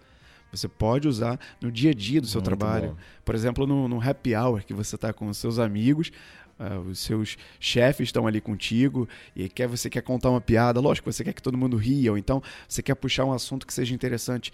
Você 0.50 0.68
pode 0.68 1.08
usar 1.08 1.38
no 1.60 1.72
dia 1.72 1.90
a 1.90 1.94
dia 1.94 2.20
do 2.20 2.26
seu 2.26 2.40
Muito 2.40 2.44
trabalho. 2.46 2.90
Bom. 2.90 2.96
Por 3.24 3.34
exemplo, 3.34 3.66
no, 3.66 3.88
no, 3.88 4.00
happy 4.00 4.34
hour 4.34 4.62
que 4.64 4.74
você 4.74 4.96
está 4.96 5.12
com 5.12 5.26
os 5.26 5.38
seus 5.38 5.58
amigos, 5.58 6.12
uh, 6.58 6.78
os 6.80 6.98
seus 6.98 7.38
chefes 7.58 8.08
estão 8.08 8.26
ali 8.26 8.38
contigo 8.40 9.08
e 9.34 9.48
quer 9.48 9.66
você 9.66 9.88
quer 9.88 10.02
contar 10.02 10.28
uma 10.28 10.42
piada. 10.42 10.78
Lógico, 10.78 11.10
você 11.10 11.24
quer 11.24 11.32
que 11.32 11.42
todo 11.42 11.56
mundo 11.56 11.76
ria, 11.78 12.12
ou 12.12 12.18
então 12.18 12.42
você 12.68 12.82
quer 12.82 12.94
puxar 12.94 13.24
um 13.24 13.32
assunto 13.32 13.66
que 13.66 13.72
seja 13.72 13.94
interessante. 13.94 14.52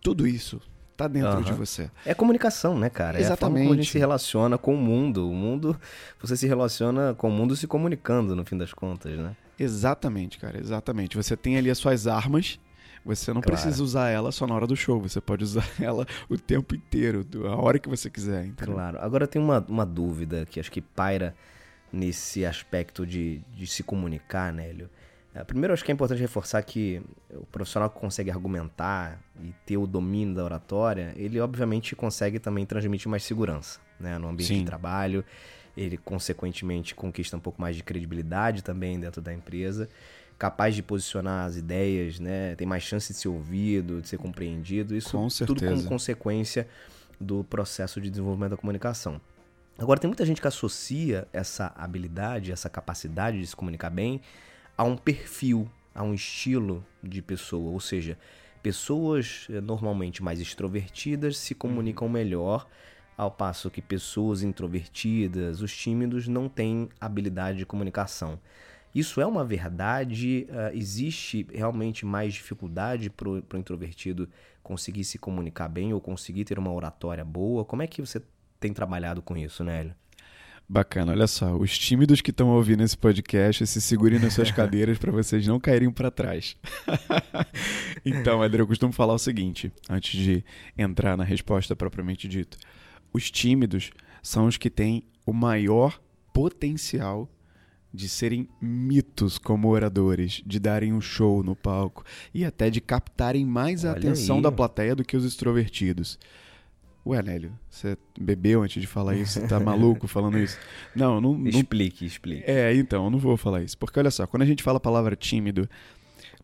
Tudo 0.00 0.26
isso 0.26 0.60
tá 0.98 1.06
dentro 1.06 1.36
uhum. 1.36 1.42
de 1.42 1.52
você. 1.52 1.88
É 2.04 2.12
comunicação, 2.12 2.76
né, 2.76 2.90
cara? 2.90 3.20
Exatamente. 3.20 3.60
É 3.60 3.64
como 3.66 3.72
a 3.72 3.76
gente 3.76 3.92
se 3.92 3.98
relaciona 3.98 4.58
com 4.58 4.74
o 4.74 4.76
mundo. 4.76 5.30
O 5.30 5.32
mundo, 5.32 5.78
você 6.20 6.36
se 6.36 6.46
relaciona 6.46 7.14
com 7.14 7.28
o 7.28 7.30
mundo 7.30 7.54
se 7.54 7.68
comunicando, 7.68 8.34
no 8.34 8.44
fim 8.44 8.58
das 8.58 8.72
contas, 8.72 9.16
né? 9.16 9.36
Exatamente, 9.56 10.38
cara, 10.38 10.58
exatamente. 10.58 11.16
Você 11.16 11.36
tem 11.36 11.56
ali 11.56 11.70
as 11.70 11.78
suas 11.78 12.08
armas, 12.08 12.58
você 13.04 13.32
não 13.32 13.40
claro. 13.40 13.60
precisa 13.60 13.82
usar 13.82 14.08
ela 14.08 14.32
só 14.32 14.44
na 14.44 14.54
hora 14.56 14.66
do 14.66 14.74
show, 14.74 15.00
você 15.00 15.20
pode 15.20 15.44
usar 15.44 15.66
ela 15.80 16.04
o 16.28 16.36
tempo 16.36 16.74
inteiro, 16.74 17.24
a 17.46 17.56
hora 17.56 17.78
que 17.78 17.88
você 17.88 18.10
quiser. 18.10 18.44
Entendeu? 18.44 18.74
Claro. 18.74 18.98
Agora 19.00 19.26
tem 19.28 19.40
uma, 19.40 19.64
uma 19.68 19.86
dúvida 19.86 20.46
que 20.50 20.58
acho 20.58 20.70
que 20.70 20.80
paira 20.80 21.32
nesse 21.92 22.44
aspecto 22.44 23.06
de, 23.06 23.40
de 23.54 23.66
se 23.68 23.84
comunicar, 23.84 24.52
Nélio. 24.52 24.90
É, 24.90 24.92
primeiro, 25.44 25.72
acho 25.72 25.84
que 25.84 25.92
é 25.92 25.94
importante 25.94 26.20
reforçar 26.20 26.62
que 26.62 27.02
o 27.30 27.44
profissional 27.46 27.90
que 27.90 27.98
consegue 27.98 28.30
argumentar 28.30 29.20
e 29.40 29.54
ter 29.64 29.76
o 29.76 29.86
domínio 29.86 30.34
da 30.34 30.44
oratória, 30.44 31.12
ele 31.16 31.38
obviamente 31.40 31.94
consegue 31.94 32.38
também 32.38 32.64
transmitir 32.64 33.08
mais 33.08 33.22
segurança 33.22 33.78
né, 34.00 34.18
no 34.18 34.28
ambiente 34.28 34.48
Sim. 34.48 34.60
de 34.60 34.64
trabalho. 34.64 35.24
Ele, 35.76 35.96
consequentemente, 35.96 36.94
conquista 36.94 37.36
um 37.36 37.40
pouco 37.40 37.60
mais 37.60 37.76
de 37.76 37.82
credibilidade 37.82 38.64
também 38.64 38.98
dentro 38.98 39.20
da 39.20 39.32
empresa. 39.32 39.88
Capaz 40.36 40.74
de 40.74 40.82
posicionar 40.82 41.46
as 41.46 41.56
ideias, 41.56 42.18
né? 42.18 42.54
Tem 42.56 42.66
mais 42.66 42.82
chance 42.82 43.12
de 43.12 43.18
ser 43.18 43.28
ouvido, 43.28 44.00
de 44.00 44.08
ser 44.08 44.18
compreendido. 44.18 44.96
Isso 44.96 45.16
com 45.16 45.28
tudo 45.28 45.64
como 45.64 45.84
consequência 45.84 46.66
do 47.20 47.44
processo 47.44 48.00
de 48.00 48.10
desenvolvimento 48.10 48.52
da 48.52 48.56
comunicação. 48.56 49.20
Agora, 49.78 50.00
tem 50.00 50.08
muita 50.08 50.24
gente 50.24 50.40
que 50.40 50.48
associa 50.48 51.28
essa 51.32 51.72
habilidade, 51.76 52.50
essa 52.50 52.68
capacidade 52.68 53.38
de 53.38 53.46
se 53.46 53.54
comunicar 53.54 53.90
bem 53.90 54.20
a 54.78 54.84
um 54.84 54.96
perfil, 54.96 55.68
a 55.92 56.04
um 56.04 56.14
estilo 56.14 56.86
de 57.02 57.20
pessoa. 57.20 57.72
Ou 57.72 57.80
seja, 57.80 58.16
pessoas 58.62 59.48
eh, 59.50 59.60
normalmente 59.60 60.22
mais 60.22 60.40
extrovertidas 60.40 61.36
se 61.36 61.52
comunicam 61.52 62.08
melhor, 62.08 62.68
ao 63.16 63.32
passo 63.32 63.68
que 63.68 63.82
pessoas 63.82 64.44
introvertidas, 64.44 65.60
os 65.60 65.76
tímidos, 65.76 66.28
não 66.28 66.48
têm 66.48 66.88
habilidade 67.00 67.58
de 67.58 67.66
comunicação. 67.66 68.38
Isso 68.94 69.20
é 69.20 69.26
uma 69.26 69.44
verdade? 69.44 70.46
Uh, 70.48 70.76
existe 70.76 71.46
realmente 71.52 72.06
mais 72.06 72.32
dificuldade 72.32 73.10
para 73.10 73.28
o 73.28 73.42
introvertido 73.54 74.28
conseguir 74.62 75.02
se 75.02 75.18
comunicar 75.18 75.68
bem 75.68 75.92
ou 75.92 76.00
conseguir 76.00 76.44
ter 76.44 76.58
uma 76.60 76.72
oratória 76.72 77.24
boa? 77.24 77.64
Como 77.64 77.82
é 77.82 77.88
que 77.88 78.00
você 78.00 78.22
tem 78.60 78.72
trabalhado 78.72 79.20
com 79.20 79.36
isso, 79.36 79.64
Nélio? 79.64 79.94
Bacana, 80.70 81.12
olha 81.12 81.26
só, 81.26 81.56
os 81.56 81.78
tímidos 81.78 82.20
que 82.20 82.30
estão 82.30 82.50
ouvindo 82.50 82.82
esse 82.82 82.96
podcast, 82.96 83.66
se 83.66 83.80
segurem 83.80 84.18
nas 84.18 84.34
suas 84.34 84.50
cadeiras 84.52 84.98
para 84.98 85.10
vocês 85.10 85.46
não 85.46 85.58
caírem 85.58 85.90
para 85.90 86.10
trás. 86.10 86.56
então, 88.04 88.42
André, 88.42 88.60
eu 88.60 88.66
costumo 88.66 88.92
falar 88.92 89.14
o 89.14 89.18
seguinte, 89.18 89.72
antes 89.88 90.20
de 90.20 90.44
entrar 90.76 91.16
na 91.16 91.24
resposta 91.24 91.74
propriamente 91.74 92.28
dita. 92.28 92.58
Os 93.14 93.30
tímidos 93.30 93.90
são 94.22 94.46
os 94.46 94.58
que 94.58 94.68
têm 94.68 95.04
o 95.24 95.32
maior 95.32 95.98
potencial 96.34 97.30
de 97.92 98.06
serem 98.06 98.46
mitos 98.60 99.38
como 99.38 99.68
oradores, 99.68 100.42
de 100.44 100.60
darem 100.60 100.92
um 100.92 101.00
show 101.00 101.42
no 101.42 101.56
palco 101.56 102.04
e 102.34 102.44
até 102.44 102.68
de 102.68 102.82
captarem 102.82 103.46
mais 103.46 103.86
a 103.86 103.92
atenção 103.92 104.36
aí. 104.36 104.42
da 104.42 104.52
plateia 104.52 104.94
do 104.94 105.02
que 105.02 105.16
os 105.16 105.24
extrovertidos. 105.24 106.18
Ué, 107.08 107.22
Nélio, 107.22 107.58
você 107.70 107.96
bebeu 108.20 108.62
antes 108.62 108.82
de 108.82 108.86
falar 108.86 109.16
isso? 109.16 109.40
Você 109.40 109.46
tá 109.46 109.58
maluco 109.58 110.06
falando 110.06 110.38
isso? 110.38 110.58
Não, 110.94 111.18
não, 111.22 111.38
não. 111.38 111.48
Explique, 111.48 112.04
explique. 112.04 112.44
É, 112.46 112.74
então, 112.74 113.04
eu 113.04 113.10
não 113.10 113.18
vou 113.18 113.34
falar 113.34 113.62
isso. 113.62 113.78
Porque 113.78 113.98
olha 113.98 114.10
só, 114.10 114.26
quando 114.26 114.42
a 114.42 114.46
gente 114.46 114.62
fala 114.62 114.76
a 114.76 114.80
palavra 114.80 115.16
tímido, 115.16 115.66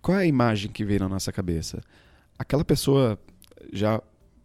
qual 0.00 0.16
é 0.16 0.22
a 0.22 0.26
imagem 0.26 0.70
que 0.70 0.82
vem 0.82 0.98
na 0.98 1.06
nossa 1.06 1.30
cabeça? 1.30 1.82
Aquela 2.38 2.64
pessoa 2.64 3.18
já 3.74 4.02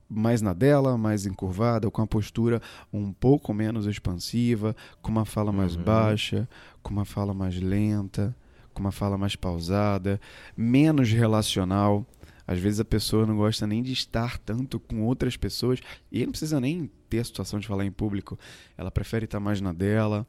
mais 0.09 0.41
na 0.41 0.51
dela, 0.51 0.97
mais 0.97 1.25
encurvada, 1.25 1.89
com 1.89 2.01
a 2.01 2.07
postura 2.07 2.61
um 2.91 3.13
pouco 3.13 3.53
menos 3.53 3.85
expansiva, 3.85 4.75
com 5.01 5.09
uma 5.09 5.23
fala 5.23 5.53
mais 5.53 5.77
uhum. 5.77 5.83
baixa, 5.83 6.49
com 6.83 6.91
uma 6.91 7.05
fala 7.05 7.33
mais 7.33 7.55
lenta, 7.61 8.35
com 8.73 8.81
uma 8.81 8.91
fala 8.91 9.17
mais 9.17 9.37
pausada, 9.37 10.19
menos 10.57 11.11
relacional. 11.13 12.05
Às 12.49 12.57
vezes 12.57 12.79
a 12.79 12.85
pessoa 12.85 13.27
não 13.27 13.37
gosta 13.37 13.67
nem 13.67 13.83
de 13.83 13.93
estar 13.93 14.39
tanto 14.39 14.79
com 14.79 15.03
outras 15.03 15.37
pessoas 15.37 15.81
e 16.11 16.25
não 16.25 16.31
precisa 16.31 16.59
nem 16.59 16.89
ter 17.07 17.19
a 17.19 17.23
situação 17.23 17.59
de 17.59 17.67
falar 17.67 17.85
em 17.85 17.91
público. 17.91 18.39
Ela 18.75 18.89
prefere 18.89 19.25
estar 19.25 19.39
mais 19.39 19.61
na 19.61 19.71
dela, 19.71 20.25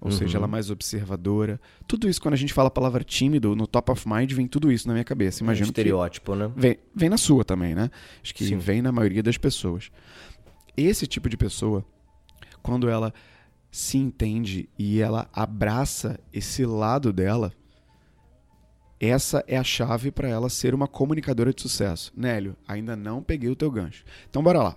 ou 0.00 0.10
uhum. 0.10 0.18
seja, 0.18 0.36
ela 0.36 0.48
é 0.48 0.50
mais 0.50 0.68
observadora. 0.68 1.60
Tudo 1.86 2.08
isso, 2.08 2.20
quando 2.20 2.34
a 2.34 2.36
gente 2.36 2.52
fala 2.52 2.66
a 2.66 2.72
palavra 2.72 3.04
tímido, 3.04 3.54
no 3.54 3.68
top 3.68 3.92
of 3.92 4.08
mind 4.08 4.32
vem 4.32 4.48
tudo 4.48 4.72
isso 4.72 4.88
na 4.88 4.94
minha 4.94 5.04
cabeça. 5.04 5.44
Imagino 5.44 5.66
é 5.66 5.68
um 5.68 5.70
estereótipo, 5.70 6.34
né? 6.34 6.50
Vem, 6.56 6.76
vem 6.92 7.08
na 7.08 7.16
sua 7.16 7.44
também, 7.44 7.72
né? 7.72 7.88
Acho 8.20 8.34
que 8.34 8.46
Sim. 8.46 8.58
vem 8.58 8.82
na 8.82 8.90
maioria 8.90 9.22
das 9.22 9.38
pessoas. 9.38 9.92
Esse 10.76 11.06
tipo 11.06 11.28
de 11.28 11.36
pessoa, 11.36 11.84
quando 12.64 12.88
ela 12.88 13.14
se 13.70 13.96
entende 13.96 14.68
e 14.76 14.98
ela 14.98 15.30
abraça 15.32 16.18
esse 16.32 16.66
lado 16.66 17.12
dela, 17.12 17.52
essa 19.00 19.42
é 19.48 19.56
a 19.56 19.64
chave 19.64 20.10
para 20.10 20.28
ela 20.28 20.50
ser 20.50 20.74
uma 20.74 20.86
comunicadora 20.86 21.54
de 21.54 21.62
sucesso. 21.62 22.12
Nélio, 22.14 22.54
ainda 22.68 22.94
não 22.94 23.22
peguei 23.22 23.48
o 23.48 23.56
teu 23.56 23.70
gancho. 23.70 24.04
Então, 24.28 24.42
bora 24.42 24.62
lá. 24.62 24.76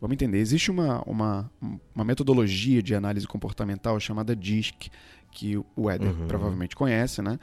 Vamos 0.00 0.14
entender. 0.14 0.38
Existe 0.38 0.70
uma, 0.70 1.02
uma, 1.02 1.50
uma 1.94 2.04
metodologia 2.04 2.82
de 2.82 2.94
análise 2.94 3.26
comportamental 3.26 3.98
chamada 3.98 4.36
DISC, 4.36 4.90
que 5.30 5.56
o 5.74 5.90
Éder 5.90 6.08
uhum. 6.08 6.28
provavelmente 6.28 6.76
conhece, 6.76 7.20
né? 7.20 7.38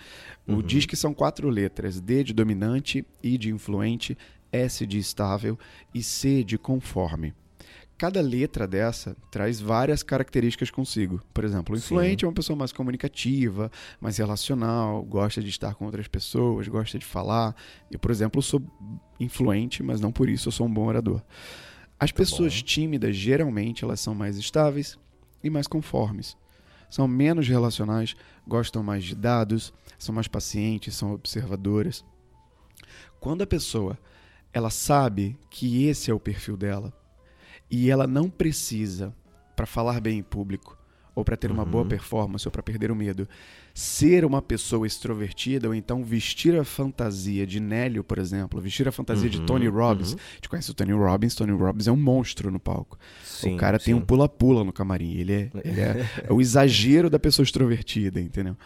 O 0.47 0.53
uhum. 0.53 0.61
DISC 0.61 0.95
são 0.95 1.13
quatro 1.13 1.49
letras: 1.49 1.99
D 1.99 2.23
de 2.23 2.33
dominante, 2.33 3.05
I 3.21 3.37
de 3.37 3.49
influente, 3.49 4.17
S 4.51 4.85
de 4.85 4.97
estável 4.97 5.59
e 5.93 6.01
C 6.01 6.43
de 6.43 6.57
conforme 6.57 7.33
cada 8.01 8.19
letra 8.19 8.67
dessa 8.67 9.15
traz 9.29 9.61
várias 9.61 10.01
características 10.01 10.71
consigo. 10.71 11.21
Por 11.31 11.43
exemplo, 11.45 11.75
o 11.75 11.77
influente 11.77 12.21
Sim. 12.21 12.25
é 12.25 12.27
uma 12.29 12.33
pessoa 12.33 12.57
mais 12.57 12.71
comunicativa, 12.71 13.71
mais 13.99 14.17
relacional, 14.17 15.03
gosta 15.03 15.39
de 15.39 15.49
estar 15.49 15.75
com 15.75 15.85
outras 15.85 16.07
pessoas, 16.07 16.67
gosta 16.67 16.97
de 16.97 17.05
falar. 17.05 17.55
Eu, 17.91 17.99
por 17.99 18.09
exemplo, 18.09 18.41
sou 18.41 18.59
influente, 19.19 19.83
mas 19.83 20.01
não 20.01 20.11
por 20.11 20.29
isso 20.29 20.47
eu 20.47 20.51
sou 20.51 20.65
um 20.65 20.73
bom 20.73 20.87
orador. 20.87 21.21
As 21.99 22.11
tá 22.11 22.17
pessoas 22.17 22.59
bom. 22.59 22.65
tímidas, 22.65 23.15
geralmente, 23.15 23.83
elas 23.83 23.99
são 23.99 24.15
mais 24.15 24.35
estáveis 24.35 24.97
e 25.43 25.51
mais 25.51 25.67
conformes. 25.67 26.35
São 26.89 27.07
menos 27.07 27.47
relacionais, 27.47 28.15
gostam 28.47 28.81
mais 28.81 29.03
de 29.03 29.13
dados, 29.13 29.71
são 29.99 30.15
mais 30.15 30.27
pacientes, 30.27 30.95
são 30.95 31.13
observadoras. 31.13 32.03
Quando 33.19 33.43
a 33.43 33.47
pessoa 33.47 33.95
ela 34.51 34.71
sabe 34.71 35.37
que 35.51 35.85
esse 35.85 36.09
é 36.09 36.13
o 36.15 36.19
perfil 36.19 36.57
dela, 36.57 36.91
e 37.71 37.89
ela 37.89 38.05
não 38.05 38.29
precisa, 38.29 39.15
para 39.55 39.65
falar 39.65 40.01
bem 40.01 40.19
em 40.19 40.23
público, 40.23 40.77
ou 41.15 41.25
para 41.25 41.35
ter 41.35 41.51
uma 41.51 41.65
boa 41.65 41.83
uhum. 41.83 41.89
performance, 41.89 42.47
ou 42.47 42.51
para 42.51 42.63
perder 42.63 42.91
o 42.91 42.95
medo, 42.95 43.27
ser 43.73 44.23
uma 44.25 44.41
pessoa 44.41 44.87
extrovertida, 44.87 45.67
ou 45.67 45.75
então 45.75 46.03
vestir 46.03 46.57
a 46.57 46.63
fantasia 46.63 47.45
de 47.45 47.59
Nélio, 47.59 48.03
por 48.03 48.17
exemplo, 48.17 48.59
vestir 48.61 48.87
a 48.87 48.91
fantasia 48.91 49.25
uhum, 49.25 49.29
de 49.29 49.41
Tony 49.41 49.67
Robbins. 49.67 50.13
Uhum. 50.13 50.19
A 50.19 50.35
gente 50.35 50.49
conhece 50.49 50.71
o 50.71 50.73
Tony 50.73 50.93
Robbins, 50.93 51.35
Tony 51.35 51.51
Robbins 51.51 51.87
é 51.87 51.91
um 51.91 51.97
monstro 51.97 52.49
no 52.51 52.59
palco. 52.59 52.97
Sim, 53.23 53.55
o 53.55 53.57
cara 53.57 53.77
sim. 53.79 53.85
tem 53.85 53.93
um 53.93 54.01
pula-pula 54.01 54.63
no 54.63 54.73
camarim, 54.73 55.13
ele, 55.15 55.33
é, 55.33 55.51
ele 55.63 55.81
é, 55.81 56.09
é 56.23 56.33
o 56.33 56.41
exagero 56.41 57.09
da 57.09 57.19
pessoa 57.19 57.43
extrovertida, 57.43 58.19
entendeu? 58.19 58.57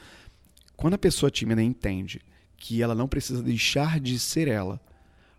Quando 0.76 0.94
a 0.94 1.00
pessoa 1.00 1.32
tímida 1.32 1.62
entende 1.62 2.22
que 2.58 2.82
ela 2.82 2.96
não 2.96 3.08
precisa 3.08 3.42
deixar 3.42 4.00
de 4.00 4.18
ser 4.20 4.48
ela 4.48 4.80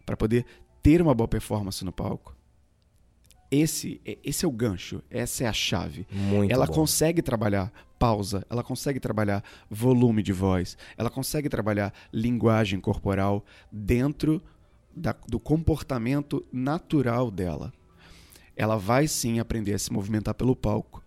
para 0.04 0.16
poder 0.16 0.44
ter 0.82 1.02
uma 1.02 1.14
boa 1.14 1.28
performance 1.28 1.84
no 1.84 1.92
palco, 1.92 2.35
esse, 3.56 4.00
esse 4.24 4.44
é 4.44 4.48
o 4.48 4.50
gancho, 4.50 5.02
essa 5.10 5.44
é 5.44 5.46
a 5.46 5.52
chave. 5.52 6.06
Muito 6.10 6.52
ela 6.52 6.66
bom. 6.66 6.72
consegue 6.72 7.22
trabalhar 7.22 7.72
pausa, 7.98 8.44
ela 8.50 8.62
consegue 8.62 9.00
trabalhar 9.00 9.42
volume 9.70 10.22
de 10.22 10.32
voz, 10.32 10.76
ela 10.96 11.10
consegue 11.10 11.48
trabalhar 11.48 11.92
linguagem 12.12 12.80
corporal 12.80 13.44
dentro 13.70 14.42
da, 14.94 15.14
do 15.28 15.38
comportamento 15.38 16.44
natural 16.52 17.30
dela. 17.30 17.72
Ela 18.56 18.76
vai 18.76 19.06
sim 19.06 19.38
aprender 19.38 19.74
a 19.74 19.78
se 19.78 19.92
movimentar 19.92 20.34
pelo 20.34 20.56
palco. 20.56 21.02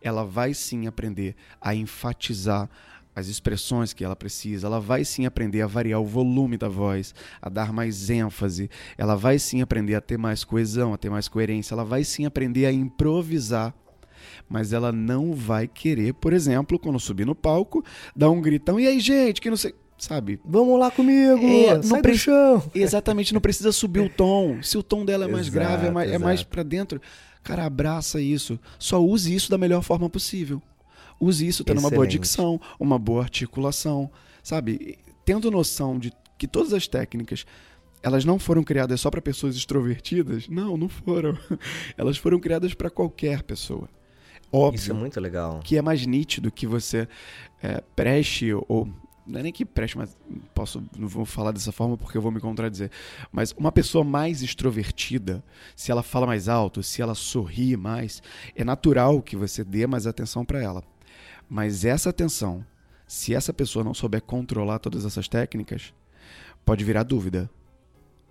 Ela 0.00 0.24
vai 0.24 0.52
sim 0.54 0.86
aprender 0.86 1.36
a 1.60 1.74
enfatizar 1.74 2.68
as 3.18 3.26
expressões 3.26 3.92
que 3.92 4.04
ela 4.04 4.14
precisa, 4.14 4.68
ela 4.68 4.78
vai 4.78 5.04
sim 5.04 5.26
aprender 5.26 5.60
a 5.60 5.66
variar 5.66 6.00
o 6.00 6.04
volume 6.04 6.56
da 6.56 6.68
voz, 6.68 7.12
a 7.42 7.48
dar 7.48 7.72
mais 7.72 8.08
ênfase, 8.08 8.70
ela 8.96 9.16
vai 9.16 9.40
sim 9.40 9.60
aprender 9.60 9.96
a 9.96 10.00
ter 10.00 10.16
mais 10.16 10.44
coesão, 10.44 10.94
a 10.94 10.96
ter 10.96 11.10
mais 11.10 11.26
coerência, 11.26 11.74
ela 11.74 11.84
vai 11.84 12.04
sim 12.04 12.26
aprender 12.26 12.66
a 12.66 12.72
improvisar. 12.72 13.74
Mas 14.48 14.72
ela 14.72 14.92
não 14.92 15.34
vai 15.34 15.66
querer, 15.66 16.14
por 16.14 16.32
exemplo, 16.32 16.78
quando 16.78 16.98
subir 16.98 17.26
no 17.26 17.34
palco, 17.34 17.84
dar 18.14 18.30
um 18.30 18.40
gritão, 18.40 18.78
e 18.78 18.86
aí, 18.86 19.00
gente, 19.00 19.40
que 19.40 19.50
não 19.50 19.56
sei 19.56 19.74
sabe? 19.98 20.38
Vamos 20.44 20.78
lá 20.78 20.92
comigo, 20.92 21.44
é, 21.44 21.82
sai 21.82 22.00
pre... 22.00 22.12
do 22.12 22.18
chão. 22.18 22.62
Exatamente, 22.72 23.34
não 23.34 23.40
precisa 23.40 23.72
subir 23.72 23.98
o 23.98 24.08
tom. 24.08 24.62
Se 24.62 24.78
o 24.78 24.82
tom 24.82 25.04
dela 25.04 25.24
é 25.24 25.28
mais 25.28 25.48
exato, 25.48 25.58
grave, 25.58 25.86
é 25.88 25.90
mais, 25.90 26.12
é 26.12 26.18
mais 26.18 26.42
para 26.44 26.62
dentro, 26.62 27.02
cara, 27.42 27.64
abraça 27.64 28.20
isso. 28.20 28.60
Só 28.78 29.02
use 29.02 29.34
isso 29.34 29.50
da 29.50 29.58
melhor 29.58 29.82
forma 29.82 30.08
possível. 30.08 30.62
Use 31.20 31.46
isso 31.46 31.64
tendo 31.64 31.78
Excelente. 31.78 31.92
uma 31.92 31.96
boa 31.96 32.06
dicção, 32.06 32.60
uma 32.78 32.98
boa 32.98 33.22
articulação, 33.22 34.10
sabe? 34.42 34.98
Tendo 35.24 35.50
noção 35.50 35.98
de 35.98 36.12
que 36.36 36.46
todas 36.46 36.72
as 36.72 36.86
técnicas 36.86 37.44
elas 38.02 38.24
não 38.24 38.38
foram 38.38 38.62
criadas 38.62 39.00
só 39.00 39.10
para 39.10 39.20
pessoas 39.20 39.56
extrovertidas? 39.56 40.48
Não, 40.48 40.76
não 40.76 40.88
foram. 40.88 41.36
Elas 41.98 42.16
foram 42.16 42.38
criadas 42.38 42.72
para 42.72 42.88
qualquer 42.88 43.42
pessoa. 43.42 43.88
Óbvio. 44.52 44.78
Isso 44.78 44.90
é 44.92 44.94
muito 44.94 45.20
legal. 45.20 45.60
Que 45.64 45.76
é 45.76 45.82
mais 45.82 46.06
nítido 46.06 46.50
que 46.50 46.66
você 46.66 47.08
é, 47.62 47.82
preste 47.96 48.52
ou 48.68 48.88
não 49.26 49.40
é 49.40 49.42
nem 49.42 49.52
que 49.52 49.64
preste, 49.64 49.98
mas 49.98 50.16
posso 50.54 50.82
não 50.96 51.06
vou 51.06 51.26
falar 51.26 51.52
dessa 51.52 51.70
forma 51.70 51.98
porque 51.98 52.16
eu 52.16 52.22
vou 52.22 52.32
me 52.32 52.40
contradizer. 52.40 52.90
Mas 53.30 53.52
uma 53.58 53.70
pessoa 53.70 54.02
mais 54.02 54.42
extrovertida, 54.42 55.44
se 55.76 55.90
ela 55.90 56.02
fala 56.02 56.26
mais 56.26 56.48
alto, 56.48 56.82
se 56.82 57.02
ela 57.02 57.14
sorri 57.14 57.76
mais, 57.76 58.22
é 58.56 58.64
natural 58.64 59.20
que 59.20 59.36
você 59.36 59.62
dê 59.62 59.86
mais 59.86 60.06
atenção 60.06 60.46
para 60.46 60.62
ela. 60.62 60.82
Mas 61.48 61.84
essa 61.84 62.10
atenção 62.10 62.64
Se 63.06 63.34
essa 63.34 63.54
pessoa 63.54 63.82
não 63.82 63.94
souber 63.94 64.20
controlar 64.20 64.78
todas 64.78 65.06
essas 65.06 65.26
técnicas, 65.28 65.94
pode 66.62 66.84
virar 66.84 67.04
dúvida. 67.04 67.48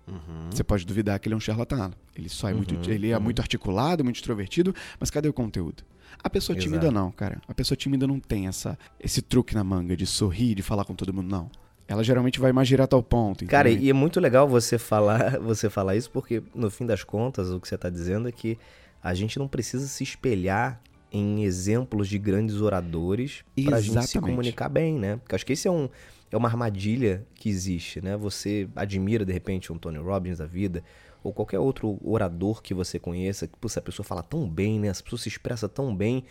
Uhum. 0.06 0.50
Você 0.50 0.62
pode 0.62 0.86
duvidar 0.86 1.18
que 1.18 1.28
ele 1.28 1.34
é 1.34 1.36
um 1.36 1.40
charlatão. 1.40 1.92
Ele 2.14 2.28
só 2.28 2.48
é 2.48 2.52
uhum, 2.52 2.58
muito, 2.58 2.90
ele 2.90 3.10
é 3.10 3.16
uhum. 3.16 3.22
muito 3.22 3.40
articulado, 3.40 4.04
muito 4.04 4.16
extrovertido, 4.16 4.72
mas 5.00 5.10
cadê 5.10 5.28
o 5.28 5.32
conteúdo? 5.32 5.82
A 6.22 6.30
pessoa 6.30 6.56
Exato. 6.56 6.70
tímida 6.70 6.90
não, 6.90 7.10
cara. 7.10 7.40
A 7.46 7.54
pessoa 7.54 7.76
tímida 7.76 8.06
não 8.06 8.18
tem 8.18 8.46
essa, 8.46 8.78
esse 8.98 9.20
truque 9.20 9.54
na 9.54 9.62
manga 9.62 9.96
de 9.96 10.06
sorrir, 10.06 10.54
de 10.54 10.62
falar 10.62 10.84
com 10.84 10.94
todo 10.94 11.12
mundo, 11.12 11.28
não. 11.28 11.50
Ela 11.86 12.04
geralmente 12.04 12.38
vai 12.38 12.52
mais 12.52 12.68
direto 12.68 12.94
ao 12.94 13.02
ponto. 13.02 13.44
Entendeu? 13.44 13.50
Cara, 13.50 13.70
e 13.70 13.90
é 13.90 13.92
muito 13.92 14.20
legal 14.20 14.48
você 14.48 14.78
falar, 14.78 15.38
você 15.42 15.68
falar 15.70 15.96
isso, 15.96 16.10
porque 16.10 16.42
no 16.54 16.70
fim 16.70 16.86
das 16.86 17.02
contas, 17.02 17.50
o 17.50 17.60
que 17.60 17.68
você 17.68 17.74
está 17.74 17.88
dizendo 17.88 18.28
é 18.28 18.32
que 18.32 18.58
a 19.02 19.14
gente 19.14 19.38
não 19.38 19.48
precisa 19.48 19.86
se 19.86 20.02
espelhar 20.02 20.80
em 21.10 21.42
exemplos 21.44 22.08
de 22.08 22.18
grandes 22.18 22.60
oradores 22.60 23.44
para 23.64 23.76
a 23.76 23.80
gente 23.80 24.06
se 24.06 24.20
comunicar 24.20 24.68
bem, 24.68 24.94
né? 24.94 25.16
Porque 25.16 25.34
acho 25.34 25.46
que 25.46 25.52
esse 25.52 25.66
é 25.66 25.70
um, 25.70 25.88
é 26.30 26.36
uma 26.36 26.48
armadilha 26.48 27.26
que 27.34 27.48
existe, 27.48 28.00
né? 28.00 28.16
Você 28.16 28.68
admira 28.76 29.24
de 29.24 29.32
repente 29.32 29.72
um 29.72 29.78
Tony 29.78 29.98
Robbins 29.98 30.38
da 30.38 30.46
vida 30.46 30.84
ou 31.22 31.32
qualquer 31.32 31.58
outro 31.58 31.98
orador 32.04 32.62
que 32.62 32.72
você 32.72 32.98
conheça, 32.98 33.46
que 33.46 33.54
essa 33.64 33.80
pessoa 33.80 34.04
fala 34.04 34.22
tão 34.22 34.48
bem, 34.48 34.78
né? 34.78 34.88
Essa 34.88 35.02
pessoa 35.02 35.18
se 35.18 35.28
expressa 35.28 35.68
tão 35.68 35.94
bem, 35.94 36.24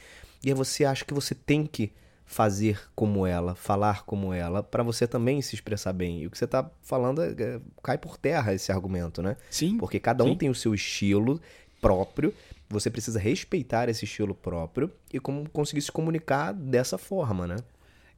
e 0.43 0.49
aí 0.49 0.53
você 0.53 0.85
acha 0.85 1.03
que 1.03 1.13
você 1.13 1.35
tem 1.35 1.65
que 1.65 1.91
fazer 2.25 2.81
como 2.93 3.25
ela, 3.25 3.55
falar 3.55 4.03
como 4.05 4.33
ela, 4.33 4.61
para 4.61 4.83
você 4.83 5.07
também 5.07 5.41
se 5.41 5.55
expressar 5.55 5.93
bem. 5.93 6.21
E 6.21 6.27
o 6.27 6.31
que 6.31 6.37
você 6.37 6.45
está 6.45 6.69
falando 6.81 7.21
é, 7.21 7.29
é, 7.31 7.61
cai 7.81 7.97
por 7.97 8.17
terra 8.17 8.53
esse 8.53 8.71
argumento, 8.71 9.21
né? 9.21 9.37
Sim. 9.49 9.77
Porque 9.77 9.99
cada 9.99 10.23
um 10.23 10.31
sim. 10.31 10.35
tem 10.35 10.49
o 10.49 10.55
seu 10.55 10.75
estilo 10.75 11.41
próprio, 11.79 12.33
você 12.69 12.89
precisa 12.89 13.19
respeitar 13.19 13.89
esse 13.89 14.06
estilo 14.06 14.36
próprio 14.36 14.91
e 15.13 15.19
como 15.19 15.49
conseguir 15.49 15.82
se 15.82 15.91
comunicar 15.91 16.53
dessa 16.53 16.97
forma, 16.97 17.47
né? 17.47 17.58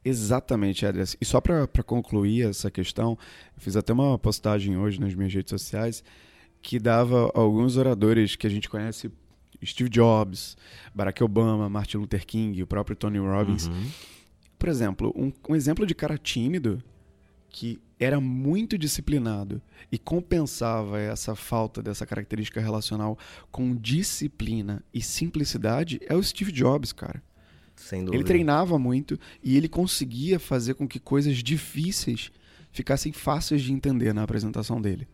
Exatamente, 0.04 0.86
Adrias. 0.86 1.16
E 1.20 1.24
só 1.24 1.40
para 1.40 1.66
concluir 1.84 2.48
essa 2.48 2.70
questão, 2.70 3.18
eu 3.56 3.62
fiz 3.62 3.76
até 3.76 3.92
uma 3.92 4.18
postagem 4.18 4.76
hoje 4.76 4.98
nas 4.98 5.14
minhas 5.14 5.32
redes 5.32 5.50
sociais 5.50 6.02
que 6.62 6.78
dava 6.78 7.30
alguns 7.34 7.76
oradores 7.76 8.36
que 8.36 8.46
a 8.46 8.50
gente 8.50 8.68
conhece, 8.68 9.10
Steve 9.64 9.90
Jobs, 9.90 10.56
Barack 10.94 11.22
Obama, 11.22 11.68
Martin 11.68 11.98
Luther 11.98 12.26
King, 12.26 12.62
o 12.62 12.66
próprio 12.66 12.96
Tony 12.96 13.18
Robbins. 13.18 13.66
Uhum. 13.66 13.90
Por 14.58 14.68
exemplo, 14.68 15.12
um, 15.16 15.32
um 15.48 15.56
exemplo 15.56 15.86
de 15.86 15.94
cara 15.94 16.18
tímido 16.18 16.82
que 17.50 17.80
era 17.98 18.18
muito 18.18 18.78
disciplinado 18.78 19.60
e 19.92 19.98
compensava 19.98 20.98
essa 20.98 21.34
falta 21.34 21.82
dessa 21.82 22.06
característica 22.06 22.60
relacional 22.60 23.18
com 23.50 23.76
disciplina 23.76 24.82
e 24.94 25.02
simplicidade 25.02 26.00
é 26.06 26.14
o 26.14 26.22
Steve 26.22 26.52
Jobs, 26.52 26.92
cara. 26.92 27.22
Sem 27.76 28.00
dúvida. 28.00 28.16
Ele 28.16 28.24
treinava 28.24 28.78
muito 28.78 29.18
e 29.42 29.56
ele 29.56 29.68
conseguia 29.68 30.38
fazer 30.38 30.74
com 30.74 30.88
que 30.88 30.98
coisas 30.98 31.38
difíceis 31.38 32.30
ficassem 32.72 33.12
fáceis 33.12 33.62
de 33.62 33.72
entender 33.72 34.14
na 34.14 34.22
apresentação 34.22 34.80
dele. 34.80 35.08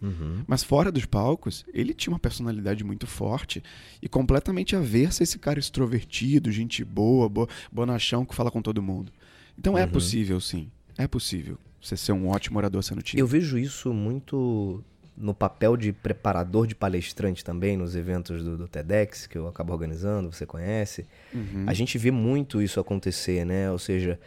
Uhum. 0.00 0.42
Mas 0.46 0.64
fora 0.64 0.90
dos 0.90 1.04
palcos, 1.06 1.64
ele 1.72 1.94
tinha 1.94 2.12
uma 2.12 2.18
personalidade 2.18 2.82
muito 2.82 3.06
forte 3.06 3.62
e 4.00 4.08
completamente 4.08 4.74
aversa 4.74 5.22
a 5.22 5.24
esse 5.24 5.38
cara 5.38 5.60
extrovertido, 5.60 6.50
gente 6.50 6.84
boa, 6.84 7.28
bo 7.28 7.48
bonachão 7.70 8.24
que 8.24 8.34
fala 8.34 8.50
com 8.50 8.60
todo 8.60 8.82
mundo. 8.82 9.12
Então 9.56 9.78
é 9.78 9.82
uhum. 9.82 9.88
é 9.88 9.92
possível, 9.92 10.40
sim. 10.40 10.70
É 10.98 11.06
possível 11.06 11.56
você 11.82 11.96
ser 11.96 12.12
um 12.12 12.28
ótimo 12.28 12.58
orador 12.58 12.82
sendo 12.82 13.02
tímido. 13.02 13.22
Eu 13.22 13.26
vejo 13.26 13.58
isso 13.58 13.92
muito 13.92 14.84
no 15.16 15.34
papel 15.34 15.76
de 15.76 15.92
preparador 15.92 16.66
de 16.66 16.74
palestrante 16.74 17.44
também, 17.44 17.76
nos 17.76 17.94
eventos 17.94 18.42
do, 18.42 18.56
do 18.56 18.68
TEDx, 18.68 19.26
que 19.26 19.36
eu 19.36 19.46
acabo 19.46 19.72
organizando, 19.72 20.32
você 20.32 20.46
conhece. 20.46 21.04
Uhum. 21.34 21.64
A 21.66 21.74
gente 21.74 21.98
vê 21.98 22.10
muito 22.10 22.62
isso 22.62 22.80
acontecer, 22.80 23.44
né? 23.44 23.70
Ou 23.70 23.78
seja, 23.78 24.18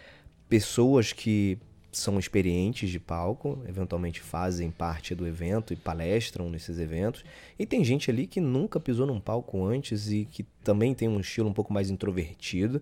pessoas 0.48 1.12
que 1.12 1.58
são 1.92 2.20
experientes 2.20 2.90
de 2.90 3.00
palco, 3.00 3.58
eventualmente 3.68 4.20
fazem 4.20 4.70
parte 4.70 5.16
do 5.16 5.26
evento 5.26 5.72
e 5.74 5.78
palestram 5.78 6.50
nesses 6.50 6.78
eventos. 6.78 7.24
E 7.58 7.66
tem 7.66 7.84
gente 7.84 8.12
ali 8.12 8.28
que 8.28 8.42
nunca 8.42 8.80
pisou 8.80 9.08
num 9.08 9.20
palco 9.20 9.64
antes 9.66 10.12
e 10.12 10.26
que 10.26 10.44
também 10.64 10.94
tem 10.94 11.08
um 11.08 11.20
estilo 11.20 11.50
um 11.50 11.54
pouco 11.54 11.74
mais 11.74 11.90
introvertido, 11.90 12.82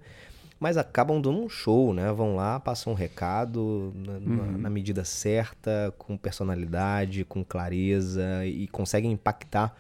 mas 0.63 0.77
acabam 0.77 1.19
dando 1.19 1.43
um 1.43 1.49
show, 1.49 1.93
né? 1.93 2.09
Vão 2.13 2.37
lá, 2.37 2.57
passam 2.57 2.93
um 2.93 2.95
recado 2.95 3.91
na, 3.93 4.13
uhum. 4.13 4.57
na 4.59 4.69
medida 4.69 5.03
certa, 5.03 5.93
com 5.97 6.15
personalidade, 6.15 7.25
com 7.25 7.43
clareza 7.43 8.45
e 8.45 8.65
conseguem 8.67 9.11
impactar 9.11 9.75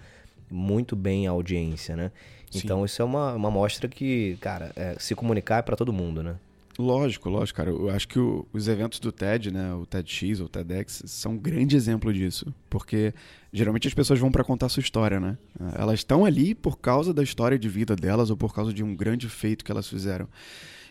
muito 0.51 0.93
bem 0.93 1.25
a 1.25 1.31
audiência, 1.31 1.95
né? 1.95 2.11
Sim. 2.51 2.59
Então 2.65 2.83
isso 2.83 3.01
é 3.01 3.05
uma, 3.05 3.31
uma 3.33 3.49
mostra 3.49 3.87
que, 3.87 4.37
cara, 4.41 4.73
é, 4.75 4.97
se 4.99 5.15
comunicar 5.15 5.59
é 5.59 5.61
para 5.61 5.77
todo 5.77 5.93
mundo, 5.93 6.21
né? 6.21 6.35
Lógico, 6.77 7.29
lógico, 7.29 7.57
cara. 7.57 7.69
Eu 7.69 7.89
acho 7.89 8.07
que 8.07 8.17
o, 8.17 8.47
os 8.51 8.67
eventos 8.67 8.99
do 8.99 9.11
TED, 9.11 9.51
né, 9.51 9.73
o 9.73 9.85
TEDx 9.85 10.39
ou 10.39 10.47
o 10.47 10.49
TEDx, 10.49 11.03
são 11.05 11.33
um 11.33 11.37
grande 11.37 11.75
exemplo 11.75 12.11
disso. 12.11 12.53
Porque 12.69 13.13
geralmente 13.51 13.87
as 13.87 13.93
pessoas 13.93 14.19
vão 14.19 14.31
para 14.31 14.43
contar 14.43 14.69
sua 14.69 14.81
história, 14.81 15.19
né? 15.19 15.37
Elas 15.75 15.99
estão 15.99 16.25
ali 16.25 16.55
por 16.55 16.79
causa 16.79 17.13
da 17.13 17.21
história 17.21 17.59
de 17.59 17.69
vida 17.69 17.95
delas 17.95 18.29
ou 18.29 18.37
por 18.37 18.53
causa 18.53 18.73
de 18.73 18.83
um 18.83 18.95
grande 18.95 19.29
feito 19.29 19.63
que 19.63 19.71
elas 19.71 19.87
fizeram. 19.87 20.27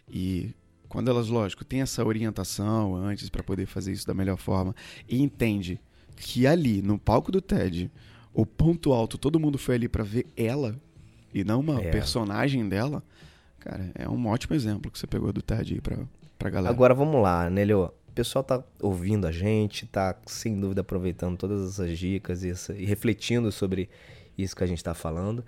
E 0.09 0.55
quando 0.89 1.11
elas, 1.11 1.29
lógico, 1.29 1.65
têm 1.65 1.81
essa 1.81 2.05
orientação 2.05 2.95
antes 2.95 3.29
para 3.29 3.43
poder 3.43 3.67
fazer 3.67 3.93
isso 3.93 4.07
da 4.07 4.15
melhor 4.15 4.37
forma 4.37 4.75
e 5.09 5.21
entende 5.21 5.81
que 6.17 6.47
ali, 6.47 6.83
no 6.83 6.99
palco 6.99 7.33
do 7.33 7.41
TED, 7.41 7.91
o 8.33 8.47
ponto 8.47 8.93
alto, 8.93 9.19
todo 9.19 9.41
mundo 9.41 9.59
foi 9.59 9.75
ali 9.75 9.89
para 9.89 10.05
ver 10.05 10.27
ela 10.37 10.79
e 11.35 11.43
não 11.43 11.61
uma 11.61 11.81
é. 11.81 11.91
personagem 11.91 12.69
dela 12.69 13.03
Cara, 13.63 13.93
é 13.95 14.09
um 14.09 14.27
ótimo 14.27 14.57
exemplo 14.57 14.91
que 14.91 14.99
você 14.99 15.07
pegou 15.07 15.33
do 15.33 15.41
TED 15.41 15.75
aí 15.75 15.81
pra, 15.81 15.97
pra 16.37 16.51
galera. 16.51 16.75
Agora 16.75 16.93
vamos 16.93 17.23
lá, 17.23 17.49
Nelio. 17.49 17.93
O 18.09 18.13
pessoal 18.13 18.43
tá 18.43 18.63
ouvindo 18.81 19.25
a 19.25 19.31
gente, 19.31 19.87
tá 19.87 20.17
sem 20.27 20.59
dúvida 20.59 20.81
aproveitando 20.81 21.39
todas 21.39 21.71
essas 21.71 21.97
dicas 21.97 22.43
e, 22.43 22.51
essa, 22.51 22.75
e 22.75 22.85
refletindo 22.85 23.53
sobre 23.53 23.89
isso 24.37 24.57
que 24.57 24.65
a 24.65 24.67
gente 24.67 24.79
está 24.79 24.95
falando. 24.95 25.45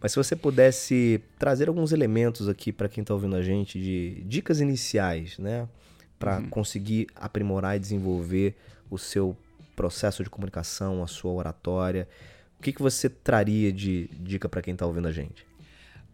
Mas 0.00 0.12
se 0.12 0.16
você 0.16 0.36
pudesse 0.36 1.20
trazer 1.38 1.68
alguns 1.68 1.90
elementos 1.90 2.48
aqui 2.48 2.72
para 2.72 2.88
quem 2.88 3.02
está 3.02 3.12
ouvindo 3.12 3.34
a 3.34 3.42
gente 3.42 3.80
de 3.80 4.22
dicas 4.24 4.60
iniciais, 4.60 5.36
né, 5.36 5.68
para 6.20 6.38
uhum. 6.38 6.48
conseguir 6.48 7.08
aprimorar 7.16 7.76
e 7.76 7.80
desenvolver 7.80 8.56
o 8.88 8.96
seu 8.96 9.36
processo 9.74 10.22
de 10.22 10.30
comunicação, 10.30 11.02
a 11.02 11.06
sua 11.08 11.32
oratória, 11.32 12.08
o 12.60 12.62
que, 12.62 12.72
que 12.72 12.80
você 12.80 13.10
traria 13.10 13.72
de 13.72 14.08
dica 14.20 14.48
para 14.48 14.62
quem 14.62 14.72
está 14.72 14.86
ouvindo 14.86 15.08
a 15.08 15.12
gente? 15.12 15.49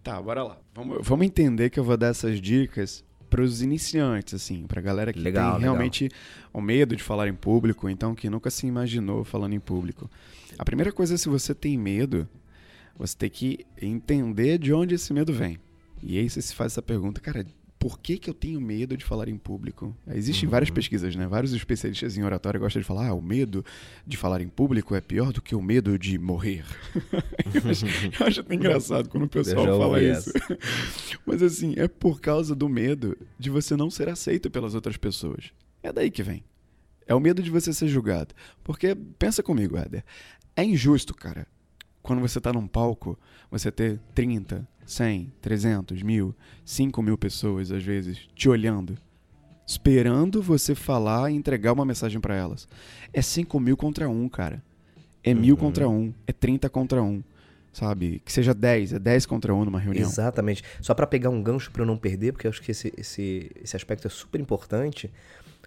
Tá, 0.06 0.22
bora 0.22 0.44
lá. 0.44 0.56
Vamos, 0.72 0.98
vamos 1.02 1.26
entender 1.26 1.68
que 1.68 1.80
eu 1.80 1.82
vou 1.82 1.96
dar 1.96 2.06
essas 2.06 2.40
dicas 2.40 3.04
para 3.28 3.42
os 3.42 3.60
iniciantes, 3.60 4.34
assim, 4.34 4.64
para 4.64 4.80
galera 4.80 5.12
que 5.12 5.18
legal, 5.18 5.54
tem 5.54 5.62
realmente 5.62 6.04
legal. 6.04 6.18
o 6.52 6.60
medo 6.60 6.94
de 6.94 7.02
falar 7.02 7.26
em 7.26 7.34
público, 7.34 7.90
então 7.90 8.14
que 8.14 8.30
nunca 8.30 8.48
se 8.48 8.68
imaginou 8.68 9.24
falando 9.24 9.54
em 9.54 9.58
público. 9.58 10.08
A 10.56 10.64
primeira 10.64 10.92
coisa 10.92 11.14
é 11.14 11.16
se 11.16 11.28
você 11.28 11.52
tem 11.52 11.76
medo, 11.76 12.28
você 12.96 13.16
tem 13.16 13.28
que 13.28 13.66
entender 13.82 14.58
de 14.58 14.72
onde 14.72 14.94
esse 14.94 15.12
medo 15.12 15.32
vem. 15.32 15.58
E 16.00 16.16
aí 16.16 16.30
você 16.30 16.40
se 16.40 16.54
faz 16.54 16.74
essa 16.74 16.82
pergunta, 16.82 17.20
cara, 17.20 17.44
por 17.78 17.98
que, 17.98 18.18
que 18.18 18.28
eu 18.28 18.34
tenho 18.34 18.60
medo 18.60 18.96
de 18.96 19.04
falar 19.04 19.28
em 19.28 19.36
público? 19.36 19.96
Existem 20.08 20.46
uhum. 20.46 20.50
várias 20.50 20.70
pesquisas, 20.70 21.14
né? 21.14 21.26
Vários 21.26 21.52
especialistas 21.52 22.16
em 22.16 22.22
oratória 22.22 22.58
gostam 22.58 22.80
de 22.80 22.86
falar, 22.86 23.08
ah, 23.08 23.14
o 23.14 23.22
medo 23.22 23.64
de 24.06 24.16
falar 24.16 24.40
em 24.40 24.48
público 24.48 24.94
é 24.94 25.00
pior 25.00 25.32
do 25.32 25.42
que 25.42 25.54
o 25.54 25.62
medo 25.62 25.98
de 25.98 26.18
morrer. 26.18 26.64
eu, 26.94 27.62
acho, 27.70 27.86
eu 27.86 28.26
acho 28.26 28.40
até 28.40 28.54
engraçado 28.54 29.08
quando 29.08 29.24
o 29.24 29.28
pessoal 29.28 29.66
fala 29.78 30.02
isso. 30.02 30.32
Mas 31.26 31.42
assim, 31.42 31.74
é 31.76 31.86
por 31.86 32.20
causa 32.20 32.54
do 32.54 32.68
medo 32.68 33.16
de 33.38 33.50
você 33.50 33.76
não 33.76 33.90
ser 33.90 34.08
aceito 34.08 34.50
pelas 34.50 34.74
outras 34.74 34.96
pessoas. 34.96 35.52
É 35.82 35.92
daí 35.92 36.10
que 36.10 36.22
vem. 36.22 36.42
É 37.06 37.14
o 37.14 37.20
medo 37.20 37.42
de 37.42 37.50
você 37.50 37.72
ser 37.72 37.88
julgado. 37.88 38.34
Porque, 38.64 38.96
pensa 39.18 39.42
comigo, 39.42 39.76
Éder, 39.76 40.04
é 40.56 40.64
injusto, 40.64 41.14
cara, 41.14 41.46
quando 42.06 42.20
você 42.20 42.40
tá 42.40 42.52
num 42.52 42.68
palco, 42.68 43.18
você 43.50 43.70
ter 43.70 44.00
30, 44.14 44.66
100, 44.86 45.32
300, 45.40 46.02
mil, 46.02 46.34
5 46.64 47.02
mil 47.02 47.18
pessoas, 47.18 47.72
às 47.72 47.82
vezes, 47.82 48.28
te 48.32 48.48
olhando, 48.48 48.96
esperando 49.66 50.40
você 50.40 50.74
falar 50.74 51.32
e 51.32 51.34
entregar 51.34 51.72
uma 51.72 51.84
mensagem 51.84 52.20
para 52.20 52.36
elas. 52.36 52.68
É 53.12 53.20
5 53.20 53.58
mil 53.58 53.76
contra 53.76 54.08
um, 54.08 54.28
cara. 54.28 54.62
É 55.22 55.34
uhum. 55.34 55.40
mil 55.40 55.56
contra 55.56 55.88
um. 55.88 56.14
É 56.26 56.32
30 56.32 56.70
contra 56.70 57.02
um. 57.02 57.24
Sabe? 57.72 58.22
Que 58.24 58.32
seja 58.32 58.54
10, 58.54 58.94
é 58.94 58.98
10 59.00 59.26
contra 59.26 59.52
um 59.52 59.64
numa 59.64 59.80
reunião. 59.80 60.08
Exatamente. 60.08 60.62
Só 60.80 60.94
para 60.94 61.06
pegar 61.06 61.30
um 61.30 61.42
gancho 61.42 61.72
para 61.72 61.82
eu 61.82 61.86
não 61.86 61.98
perder, 61.98 62.32
porque 62.32 62.46
eu 62.46 62.50
acho 62.50 62.62
que 62.62 62.70
esse, 62.70 62.94
esse, 62.96 63.50
esse 63.60 63.76
aspecto 63.76 64.06
é 64.06 64.10
super 64.10 64.40
importante, 64.40 65.12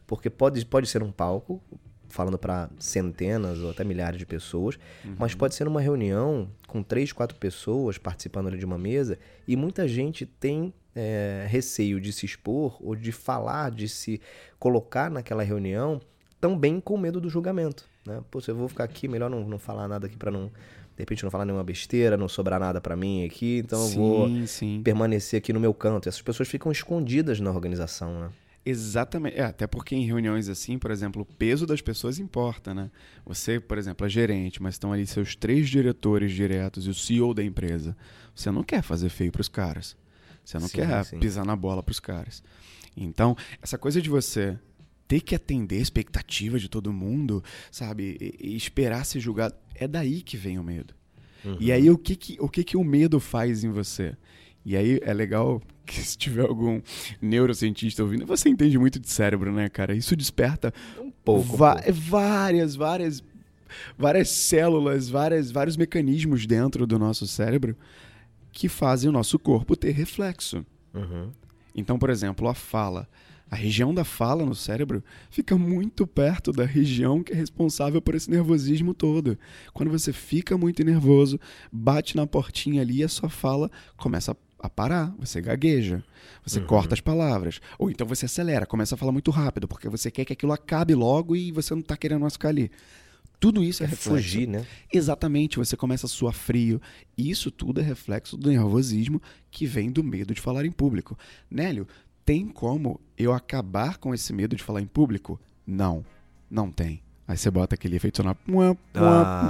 porque 0.08 0.30
pode, 0.30 0.66
pode 0.66 0.88
ser 0.88 1.04
um 1.04 1.12
palco, 1.12 1.62
falando 2.10 2.38
para 2.38 2.70
centenas 2.80 3.60
ou 3.60 3.70
até 3.70 3.84
milhares 3.84 4.20
de 4.20 4.26
pessoas, 4.26 4.78
uhum. 5.06 5.16
mas 5.18 5.34
pode 5.34 5.56
ser 5.56 5.64
numa 5.66 5.80
reunião 5.80 6.50
com 6.68 6.84
três, 6.84 7.12
quatro 7.12 7.38
pessoas 7.38 7.98
participando 7.98 8.48
ali 8.48 8.58
de 8.58 8.66
uma 8.66 8.78
mesa 8.78 9.18
e 9.48 9.56
muita 9.56 9.88
gente 9.88 10.26
tem 10.26 10.74
é, 10.96 11.46
receio 11.48 12.02
de 12.02 12.12
se 12.12 12.26
expor 12.26 12.78
ou 12.82 12.96
de 12.96 13.12
falar, 13.12 13.72
de 13.72 13.88
se 13.88 14.20
colocar 14.60 15.10
naquela 15.10 15.44
reunião 15.44 16.02
também 16.42 16.80
com 16.80 16.98
medo 16.98 17.22
do 17.22 17.30
julgamento. 17.30 17.88
Né? 18.06 18.22
Pô, 18.30 18.42
se 18.42 18.50
eu 18.50 18.56
vou 18.56 18.68
ficar 18.68 18.84
aqui, 18.86 19.08
melhor 19.08 19.30
não, 19.30 19.48
não 19.48 19.60
falar 19.60 19.88
nada 19.88 20.08
aqui 20.08 20.18
para 20.18 20.32
não 20.32 20.52
de 21.00 21.04
repente 21.04 21.24
não 21.24 21.32
falar 21.32 21.46
nenhuma 21.46 21.64
besteira, 21.64 22.18
não 22.18 22.28
sobrar 22.28 22.60
nada 22.60 22.82
para 22.82 22.94
mim 22.94 23.24
aqui, 23.24 23.60
então 23.60 23.80
sim, 23.88 23.94
eu 23.94 23.98
vou 23.98 24.48
sim. 24.48 24.82
permanecer 24.84 25.38
aqui 25.38 25.54
no 25.54 25.60
meu 25.60 25.74
canto. 25.74 26.10
Essas 26.10 26.22
pessoas 26.22 26.50
ficam 26.50 26.70
escondidas 26.70 27.40
na 27.40 27.50
organização, 27.50 28.20
né? 28.20 28.30
Exatamente. 28.70 29.38
É, 29.38 29.44
até 29.44 29.66
porque 29.66 29.96
em 29.96 30.06
reuniões 30.06 30.50
assim, 30.50 30.78
por 30.78 30.92
exemplo, 30.92 31.22
o 31.22 31.26
peso 31.26 31.66
das 31.66 31.82
pessoas 31.82 32.20
importa, 32.20 32.74
né? 32.74 32.92
Você, 33.26 33.60
por 33.60 33.78
exemplo, 33.78 34.06
é 34.06 34.10
gerente, 34.10 34.62
mas 34.62 34.76
estão 34.76 34.94
ali 34.94 35.06
seus 35.08 35.36
três 35.36 35.70
diretores 35.70 36.32
diretos 36.32 36.86
e 36.86 36.90
o 36.90 36.94
CEO 36.94 37.34
da 37.34 37.44
empresa. 37.44 37.96
Você 38.36 38.52
não 38.52 38.64
quer 38.64 38.82
fazer 38.82 39.10
feio 39.10 39.32
para 39.32 39.42
os 39.42 39.50
caras. 39.50 39.98
Você 40.44 40.58
não 40.60 40.68
sim, 40.68 40.78
quer 40.78 41.06
sim. 41.06 41.20
pisar 41.20 41.46
na 41.46 41.56
bola 41.56 41.84
para 41.84 41.92
os 41.92 42.00
caras. 42.00 42.44
Então, 42.96 43.36
essa 43.62 43.78
coisa 43.78 44.02
de 44.02 44.10
você 44.10 44.58
ter 45.08 45.22
que 45.22 45.34
atender 45.34 45.78
a 45.78 45.82
expectativa 45.82 46.60
de 46.60 46.70
todo 46.70 46.94
mundo, 46.94 47.44
sabe? 47.72 48.18
E, 48.22 48.52
e 48.52 48.56
esperar 48.56 49.06
ser 49.06 49.20
julgado, 49.20 49.56
é 49.74 49.88
daí 49.88 50.22
que 50.22 50.38
vem 50.38 50.60
o 50.60 50.64
medo. 50.64 50.94
Uhum. 51.44 51.58
E 51.60 51.72
aí 51.72 51.90
o 51.90 51.98
que 51.98 52.16
que, 52.16 52.38
o 52.40 52.48
que 52.48 52.64
que 52.64 52.78
o 52.78 52.84
medo 52.84 53.20
faz 53.20 53.64
em 53.64 53.70
você? 53.70 54.16
E 54.66 54.76
aí 54.76 55.00
é 55.04 55.14
legal 55.14 55.62
que 55.86 56.02
se 56.02 56.18
tiver 56.18 56.46
algum 56.46 56.82
neurocientista 57.22 58.04
ouvindo, 58.04 58.26
você 58.26 58.50
entende 58.50 58.78
muito 58.78 59.00
de 59.00 59.10
cérebro, 59.10 59.52
né, 59.52 59.70
cara? 59.70 59.96
Isso 59.96 60.16
desperta 60.16 60.74
um 61.00 61.10
pouco, 61.12 61.58
várias, 61.58 62.76
várias, 62.76 63.24
várias 63.98 64.30
células, 64.30 65.10
várias, 65.10 65.52
vários 65.52 65.76
mecanismos 65.76 66.46
dentro 66.46 66.86
do 66.86 67.00
nosso 67.00 67.26
cérebro 67.26 67.76
que 68.52 68.68
fazem 68.68 69.10
o 69.10 69.14
nosso 69.14 69.40
corpo 69.40 69.76
ter 69.76 69.92
reflexo. 69.92 70.66
Uhum. 70.94 71.32
Então, 71.76 71.98
por 71.98 72.10
exemplo, 72.10 72.48
a 72.48 72.54
fala. 72.54 73.08
A 73.52 73.56
região 73.56 73.94
da 73.94 74.04
fala 74.04 74.46
no 74.46 74.54
cérebro 74.54 75.04
fica 75.32 75.58
muito 75.58 76.06
perto 76.06 76.52
da 76.52 76.66
região 76.66 77.24
que 77.24 77.34
é 77.34 77.36
responsável 77.36 78.00
por 78.00 78.14
esse 78.14 78.30
nervosismo 78.30 78.94
todo. 78.94 79.40
Quando 79.74 79.90
você 79.90 80.14
fica 80.14 80.56
muito 80.56 80.84
nervoso, 80.84 81.40
bate 81.72 82.16
na 82.16 82.28
portinha 82.28 82.82
ali 82.82 82.98
e 82.98 83.04
a 83.04 83.10
sua 83.10 83.30
fala 83.30 83.72
começa 83.98 84.34
a 84.34 84.36
parar, 84.68 85.14
você 85.20 85.40
gagueja, 85.40 86.04
você 86.44 86.60
uhum. 86.60 86.66
corta 86.66 86.96
as 86.96 87.00
palavras. 87.00 87.62
Ou 87.78 87.92
então 87.92 88.08
você 88.08 88.26
acelera, 88.26 88.66
começa 88.66 88.96
a 88.96 88.98
falar 88.98 89.12
muito 89.12 89.30
rápido, 89.30 89.68
porque 89.68 89.88
você 89.88 90.10
quer 90.10 90.26
que 90.26 90.34
aquilo 90.34 90.52
acabe 90.52 90.96
logo 90.96 91.36
e 91.36 91.52
você 91.52 91.76
não 91.76 91.82
está 91.82 91.96
querendo 91.96 92.22
mais 92.22 92.34
ficar 92.34 92.50
ali. 92.50 92.72
Tudo 93.40 93.64
isso 93.64 93.84
é, 93.84 93.86
é 93.86 93.90
reflexo. 93.90 94.10
fugir, 94.10 94.48
né? 94.48 94.66
Exatamente, 94.92 95.58
você 95.58 95.78
começa 95.78 96.08
a 96.08 96.10
suar 96.10 96.34
frio. 96.34 96.82
Isso 97.16 97.50
tudo 97.52 97.80
é 97.80 97.84
reflexo 97.84 98.36
do 98.36 98.50
nervosismo 98.50 99.22
que 99.50 99.66
vem 99.66 99.92
do 99.92 100.04
medo 100.04 100.34
de 100.34 100.42
falar 100.42 100.66
em 100.66 100.72
público. 100.72 101.18
Nélio, 101.50 101.88
tem 102.26 102.48
como 102.48 103.00
eu 103.18 103.32
acabar 103.32 103.98
com 103.98 104.14
esse 104.14 104.34
medo 104.34 104.56
de 104.56 104.64
falar 104.64 104.82
em 104.82 104.88
público? 104.88 105.40
Não, 105.66 106.04
não 106.50 106.70
tem. 106.70 107.02
Aí 107.28 107.38
você 107.38 107.50
bota 107.52 107.76
aquele 107.76 107.96
efeito 107.96 108.18
sonoro. 108.18 108.38
Ah, 108.96 109.48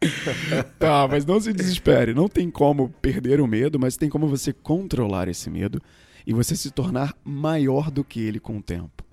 tá, 0.78 1.06
mas 1.08 1.24
não 1.24 1.40
se 1.40 1.52
desespere. 1.52 2.14
Não 2.14 2.28
tem 2.28 2.50
como 2.50 2.88
perder 3.02 3.40
o 3.40 3.46
medo, 3.46 3.78
mas 3.78 3.96
tem 3.96 4.08
como 4.08 4.28
você 4.28 4.52
controlar 4.52 5.28
esse 5.28 5.50
medo 5.50 5.80
e 6.26 6.32
você 6.32 6.56
se 6.56 6.70
tornar 6.70 7.14
maior 7.24 7.90
do 7.90 8.04
que 8.04 8.20
ele 8.20 8.40
com 8.40 8.58
o 8.58 8.62
tempo. 8.62 9.04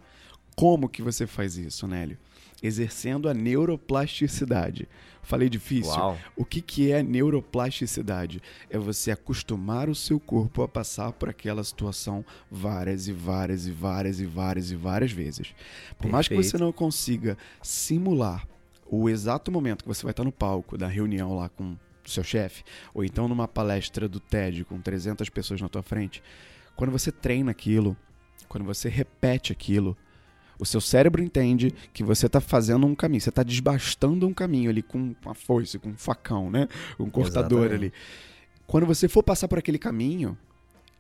Como 0.56 0.90
que 0.90 1.02
você 1.02 1.28
faz 1.28 1.58
isso, 1.58 1.88
Nélio? 1.88 2.18
exercendo 2.62 3.30
a 3.30 3.34
neuroplasticidade. 3.34 4.88
Falei 5.22 5.50
difícil? 5.50 5.92
Uau. 5.94 6.18
O 6.36 6.46
que, 6.46 6.62
que 6.62 6.92
é 6.92 7.04
neuroplasticidade? 7.04 8.42
É 8.70 8.78
você 8.78 9.12
acostumar 9.12 9.90
o 9.90 9.96
seu 9.96 10.20
corpo 10.20 10.62
a 10.62 10.68
passar 10.68 11.12
por 11.12 11.30
aquela 11.30 11.64
situação 11.64 12.24
várias 12.50 13.08
e 13.08 13.14
várias 13.14 13.68
e 13.68 13.72
várias 13.72 14.20
e 14.20 14.26
várias 14.26 14.72
e 14.72 14.76
várias 14.76 15.12
vezes. 15.12 15.48
Por 15.48 16.10
Perfeito. 16.10 16.12
mais 16.14 16.28
que 16.28 16.36
você 16.36 16.58
não 16.58 16.72
consiga 16.72 17.38
simular 17.62 18.48
o 18.90 19.10
exato 19.10 19.52
momento 19.52 19.84
que 19.84 19.88
você 19.88 20.04
vai 20.04 20.12
estar 20.12 20.24
no 20.24 20.32
palco 20.32 20.78
da 20.78 20.88
reunião 20.88 21.36
lá 21.36 21.50
com 21.50 21.76
o 22.06 22.10
seu 22.10 22.24
chefe, 22.24 22.64
ou 22.94 23.04
então 23.04 23.28
numa 23.28 23.48
palestra 23.48 24.08
do 24.08 24.20
TED 24.20 24.64
com 24.64 24.80
300 24.80 25.30
pessoas 25.30 25.62
na 25.62 25.68
tua 25.68 25.84
frente, 25.84 26.24
quando 26.76 26.92
você 26.92 27.12
treina 27.12 27.52
aquilo, 27.52 27.98
quando 28.48 28.64
você 28.64 28.88
repete 28.88 29.52
aquilo, 29.52 29.98
o 30.60 30.66
seu 30.66 30.82
cérebro 30.82 31.22
entende 31.22 31.74
que 31.94 32.04
você 32.04 32.26
está 32.26 32.42
fazendo 32.42 32.88
um 32.88 32.96
caminho, 32.96 33.22
você 33.22 33.30
está 33.30 33.44
desbastando 33.44 34.28
um 34.28 34.34
caminho 34.34 34.70
ali 34.70 34.82
com 34.82 35.16
uma 35.24 35.36
foice, 35.36 35.78
com 35.78 35.90
um 35.90 35.98
facão, 35.98 36.50
né? 36.50 36.68
Um 37.00 37.10
cortador 37.10 37.66
Exatamente. 37.66 37.86
ali. 37.86 37.94
Quando 38.66 38.86
você 38.86 39.08
for 39.08 39.22
passar 39.22 39.48
por 39.48 39.60
aquele 39.60 39.78
caminho, 39.78 40.38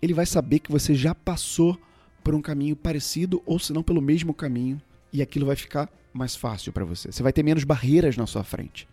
ele 0.01 0.13
vai 0.13 0.25
saber 0.25 0.59
que 0.59 0.71
você 0.71 0.93
já 0.93 1.15
passou 1.15 1.79
por 2.23 2.35
um 2.35 2.41
caminho 2.41 2.75
parecido 2.75 3.41
ou 3.45 3.57
se 3.57 3.73
não 3.73 3.81
pelo 3.81 4.01
mesmo 4.01 4.33
caminho 4.33 4.81
e 5.17 5.21
aquilo 5.21 5.47
vai 5.47 5.55
ficar 5.55 5.89
mais 6.13 6.35
fácil 6.35 6.71
para 6.71 6.85
você. 6.85 7.11
Você 7.11 7.23
vai 7.23 7.33
ter 7.33 7.41
menos 7.41 7.63
barreiras 7.63 8.15
na 8.15 8.27
sua 8.27 8.43
frente. 8.43 8.87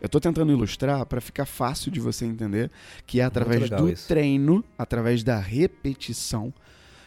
Eu 0.00 0.06
estou 0.06 0.20
tentando 0.20 0.50
ilustrar 0.50 1.06
para 1.06 1.20
ficar 1.20 1.46
fácil 1.46 1.92
de 1.92 2.00
você 2.00 2.24
entender 2.24 2.70
que 3.06 3.20
é 3.20 3.24
através 3.24 3.70
do 3.70 3.88
isso. 3.88 4.08
treino, 4.08 4.64
através 4.76 5.22
da 5.22 5.38
repetição, 5.38 6.52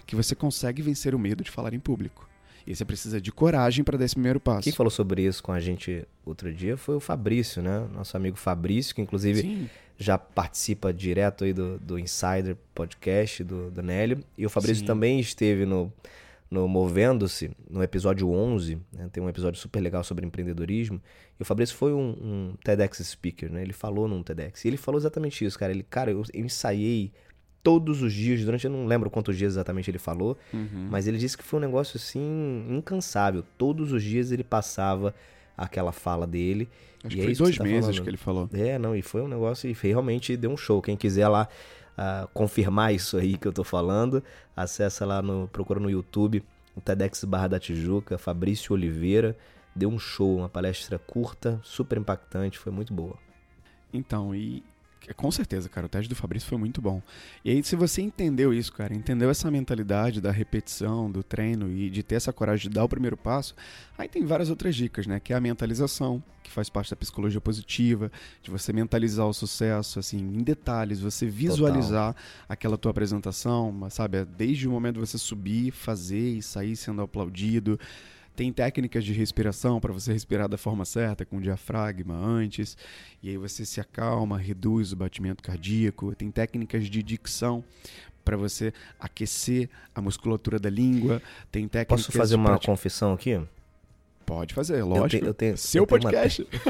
que 0.06 0.16
você 0.16 0.34
consegue 0.34 0.82
vencer 0.82 1.14
o 1.14 1.20
medo 1.20 1.44
de 1.44 1.52
falar 1.52 1.74
em 1.74 1.80
público. 1.80 2.28
E 2.66 2.74
você 2.74 2.86
precisa 2.86 3.20
de 3.20 3.32
coragem 3.32 3.84
para 3.84 3.98
dar 3.98 4.06
esse 4.06 4.16
primeiro 4.16 4.40
passo. 4.40 4.64
Quem 4.64 4.74
falou 4.74 4.90
sobre 4.90 5.24
isso 5.24 5.44
com 5.44 5.52
a 5.52 5.60
gente 5.60 6.08
outro 6.26 6.54
dia 6.54 6.78
foi 6.78 6.96
o 6.96 7.00
Fabrício, 7.00 7.62
né? 7.62 7.86
Nosso 7.94 8.16
amigo 8.16 8.38
Fabrício, 8.38 8.96
que 8.96 9.02
inclusive 9.02 9.42
Sim. 9.42 9.70
já 9.98 10.18
participa 10.18 10.94
direto 10.94 11.44
aí 11.44 11.54
do, 11.54 11.78
do 11.80 12.00
Insider 12.00 12.56
Podcast 12.74 13.44
do, 13.44 13.70
do 13.70 13.84
Nélio. 13.84 14.24
E 14.38 14.46
o 14.46 14.50
Fabrício 14.50 14.82
Sim. 14.82 14.86
também 14.86 15.20
esteve 15.20 15.66
no, 15.66 15.92
no 16.50 16.68
Movendo-se, 16.68 17.52
no 17.70 17.84
episódio 17.84 18.30
11. 18.30 18.80
Né? 18.92 19.10
Tem 19.12 19.22
um 19.22 19.30
episódio 19.30 19.60
super 19.60 19.80
legal 19.80 20.04
sobre 20.04 20.26
empreendedorismo. 20.26 21.02
E 21.40 21.42
o 21.42 21.46
Fabrício 21.46 21.76
foi 21.76 21.94
um, 21.94 22.10
um 22.22 22.54
TEDx 22.64 23.00
speaker, 23.00 23.52
né? 23.52 23.62
Ele 23.62 23.74
falou 23.74 24.08
num 24.08 24.24
TEDx. 24.24 24.64
E 24.64 24.68
ele 24.68 24.78
falou 24.78 25.00
exatamente 25.00 25.44
isso, 25.44 25.58
cara. 25.60 25.72
Ele, 25.72 25.84
cara, 25.84 26.12
eu, 26.12 26.24
eu 26.34 26.46
ensaiei 26.46 27.12
todos 27.62 28.02
os 28.02 28.14
dias, 28.14 28.44
durante, 28.46 28.66
eu 28.66 28.72
não 28.72 28.86
lembro 28.86 29.10
quantos 29.10 29.38
dias 29.38 29.54
exatamente 29.54 29.92
ele 29.92 29.98
falou, 29.98 30.38
uhum. 30.54 30.88
mas 30.90 31.06
ele 31.06 31.18
disse 31.18 31.38
que 31.38 31.44
foi 31.44 31.60
um 31.60 31.62
negócio 31.62 31.98
assim, 31.98 32.66
incansável. 32.70 33.44
Todos 33.58 33.92
os 33.92 34.02
dias 34.02 34.32
ele 34.32 34.44
passava 34.44 35.14
aquela 35.58 35.92
fala 35.92 36.26
dele. 36.26 36.70
Acho 37.04 37.16
que 37.16 37.22
é 37.22 37.26
foi 37.26 37.34
dois 37.34 37.58
tá 37.58 37.64
meses 37.64 37.82
falando. 37.82 38.04
que 38.04 38.10
ele 38.10 38.18
falou. 38.18 38.50
É, 38.54 38.80
não, 38.80 38.96
e 38.96 39.02
foi 39.02 39.22
um 39.22 39.28
negócio, 39.28 39.70
e 39.70 39.74
realmente 39.74 40.38
deu 40.38 40.50
um 40.50 40.56
show. 40.56 40.82
Quem 40.82 40.96
quiser 40.96 41.28
lá 41.28 41.50
uh, 41.98 42.28
confirmar 42.34 42.94
isso 42.94 43.18
aí 43.18 43.38
que 43.38 43.48
eu 43.48 43.54
tô 43.54 43.64
falando, 43.64 44.24
acessa 44.56 45.06
lá, 45.06 45.22
no, 45.22 45.48
procura 45.48 45.80
no 45.80 45.90
YouTube, 45.90 46.44
o 46.76 46.82
TEDx 46.82 47.24
Barra 47.24 47.48
da 47.48 47.60
Tijuca, 47.60 48.18
Fabrício 48.18 48.74
Oliveira, 48.74 49.36
deu 49.76 49.90
um 49.90 50.00
show, 50.00 50.38
uma 50.38 50.50
palestra 50.50 51.00
curta, 51.00 51.60
super 51.64 51.98
impactante, 51.98 52.58
foi 52.58 52.72
muito 52.72 52.94
boa. 52.94 53.16
Então, 53.94 54.36
e 54.36 54.64
com 55.14 55.32
certeza, 55.32 55.70
cara, 55.70 55.86
o 55.86 55.90
teste 55.90 56.10
do 56.10 56.16
Fabrício 56.16 56.50
foi 56.50 56.58
muito 56.58 56.82
bom. 56.82 57.02
E 57.44 57.52
aí, 57.52 57.64
se 57.64 57.76
você 57.76 58.02
entendeu 58.02 58.54
isso, 58.54 58.74
cara, 58.74 58.94
entendeu 58.94 59.30
essa 59.30 59.50
mentalidade 59.50 60.20
da 60.20 60.32
repetição, 60.32 61.10
do 61.10 61.24
treino 61.24 61.72
e 61.72 61.90
de 61.90 62.04
ter 62.04 62.16
essa 62.16 62.34
coragem 62.34 62.70
de 62.70 62.76
dar 62.76 62.84
o 62.84 62.90
primeiro 62.90 63.16
passo, 63.16 63.56
aí 63.98 64.08
tem 64.08 64.26
várias 64.26 64.50
outras 64.50 64.76
dicas, 64.76 65.08
né? 65.08 65.20
Que 65.20 65.34
é 65.34 65.36
a 65.36 65.42
mentalização, 65.42 66.22
que 66.44 66.52
faz 66.52 66.70
parte 66.70 66.90
da 66.90 66.96
psicologia 66.96 67.40
positiva, 67.40 68.12
de 68.42 68.52
você 68.52 68.74
mentalizar 68.74 69.28
o 69.28 69.34
sucesso, 69.34 70.00
assim, 70.00 70.18
em 70.18 70.44
detalhes, 70.44 71.00
você 71.00 71.26
visualizar 71.26 72.14
Total. 72.14 72.26
aquela 72.50 72.78
tua 72.78 72.92
apresentação, 72.92 73.88
sabe? 73.90 74.26
Desde 74.26 74.68
o 74.68 74.72
momento 74.72 74.96
de 74.96 75.02
você 75.02 75.18
subir, 75.18 75.72
fazer 75.72 76.38
e 76.38 76.42
sair 76.42 76.76
sendo 76.76 77.02
aplaudido. 77.02 77.80
Tem 78.38 78.54
técnicas 78.54 79.04
de 79.04 79.14
respiração 79.14 79.80
para 79.80 79.92
você 79.92 80.14
respirar 80.14 80.48
da 80.48 80.60
forma 80.60 80.86
certa, 80.86 81.26
com 81.26 81.38
o 81.38 81.42
diafragma 81.42 82.14
antes, 82.14 82.78
e 83.24 83.30
aí 83.30 83.38
você 83.38 83.66
se 83.66 83.82
acalma, 83.82 84.38
reduz 84.38 84.94
o 84.94 84.96
batimento 84.96 85.42
cardíaco. 85.42 86.14
Tem 86.14 86.30
técnicas 86.30 86.88
de 86.88 87.02
dicção 87.02 87.64
para 88.24 88.38
você 88.38 88.72
aquecer 89.00 89.68
a 89.96 90.00
musculatura 90.04 90.60
da 90.60 90.70
língua. 90.70 91.20
Tem 91.52 91.68
técnicas 91.68 92.06
Posso 92.06 92.16
fazer 92.16 92.36
uma 92.36 92.50
prática... 92.50 92.72
confissão 92.72 93.14
aqui? 93.14 93.42
Pode 94.24 94.54
fazer, 94.54 94.84
lógico. 94.84 95.04
Eu 95.04 95.10
tenho, 95.10 95.26
eu 95.30 95.34
tenho, 95.34 95.58
Seu 95.58 95.82
eu 95.82 95.88
podcast. 95.88 96.46
Tenho 96.46 96.62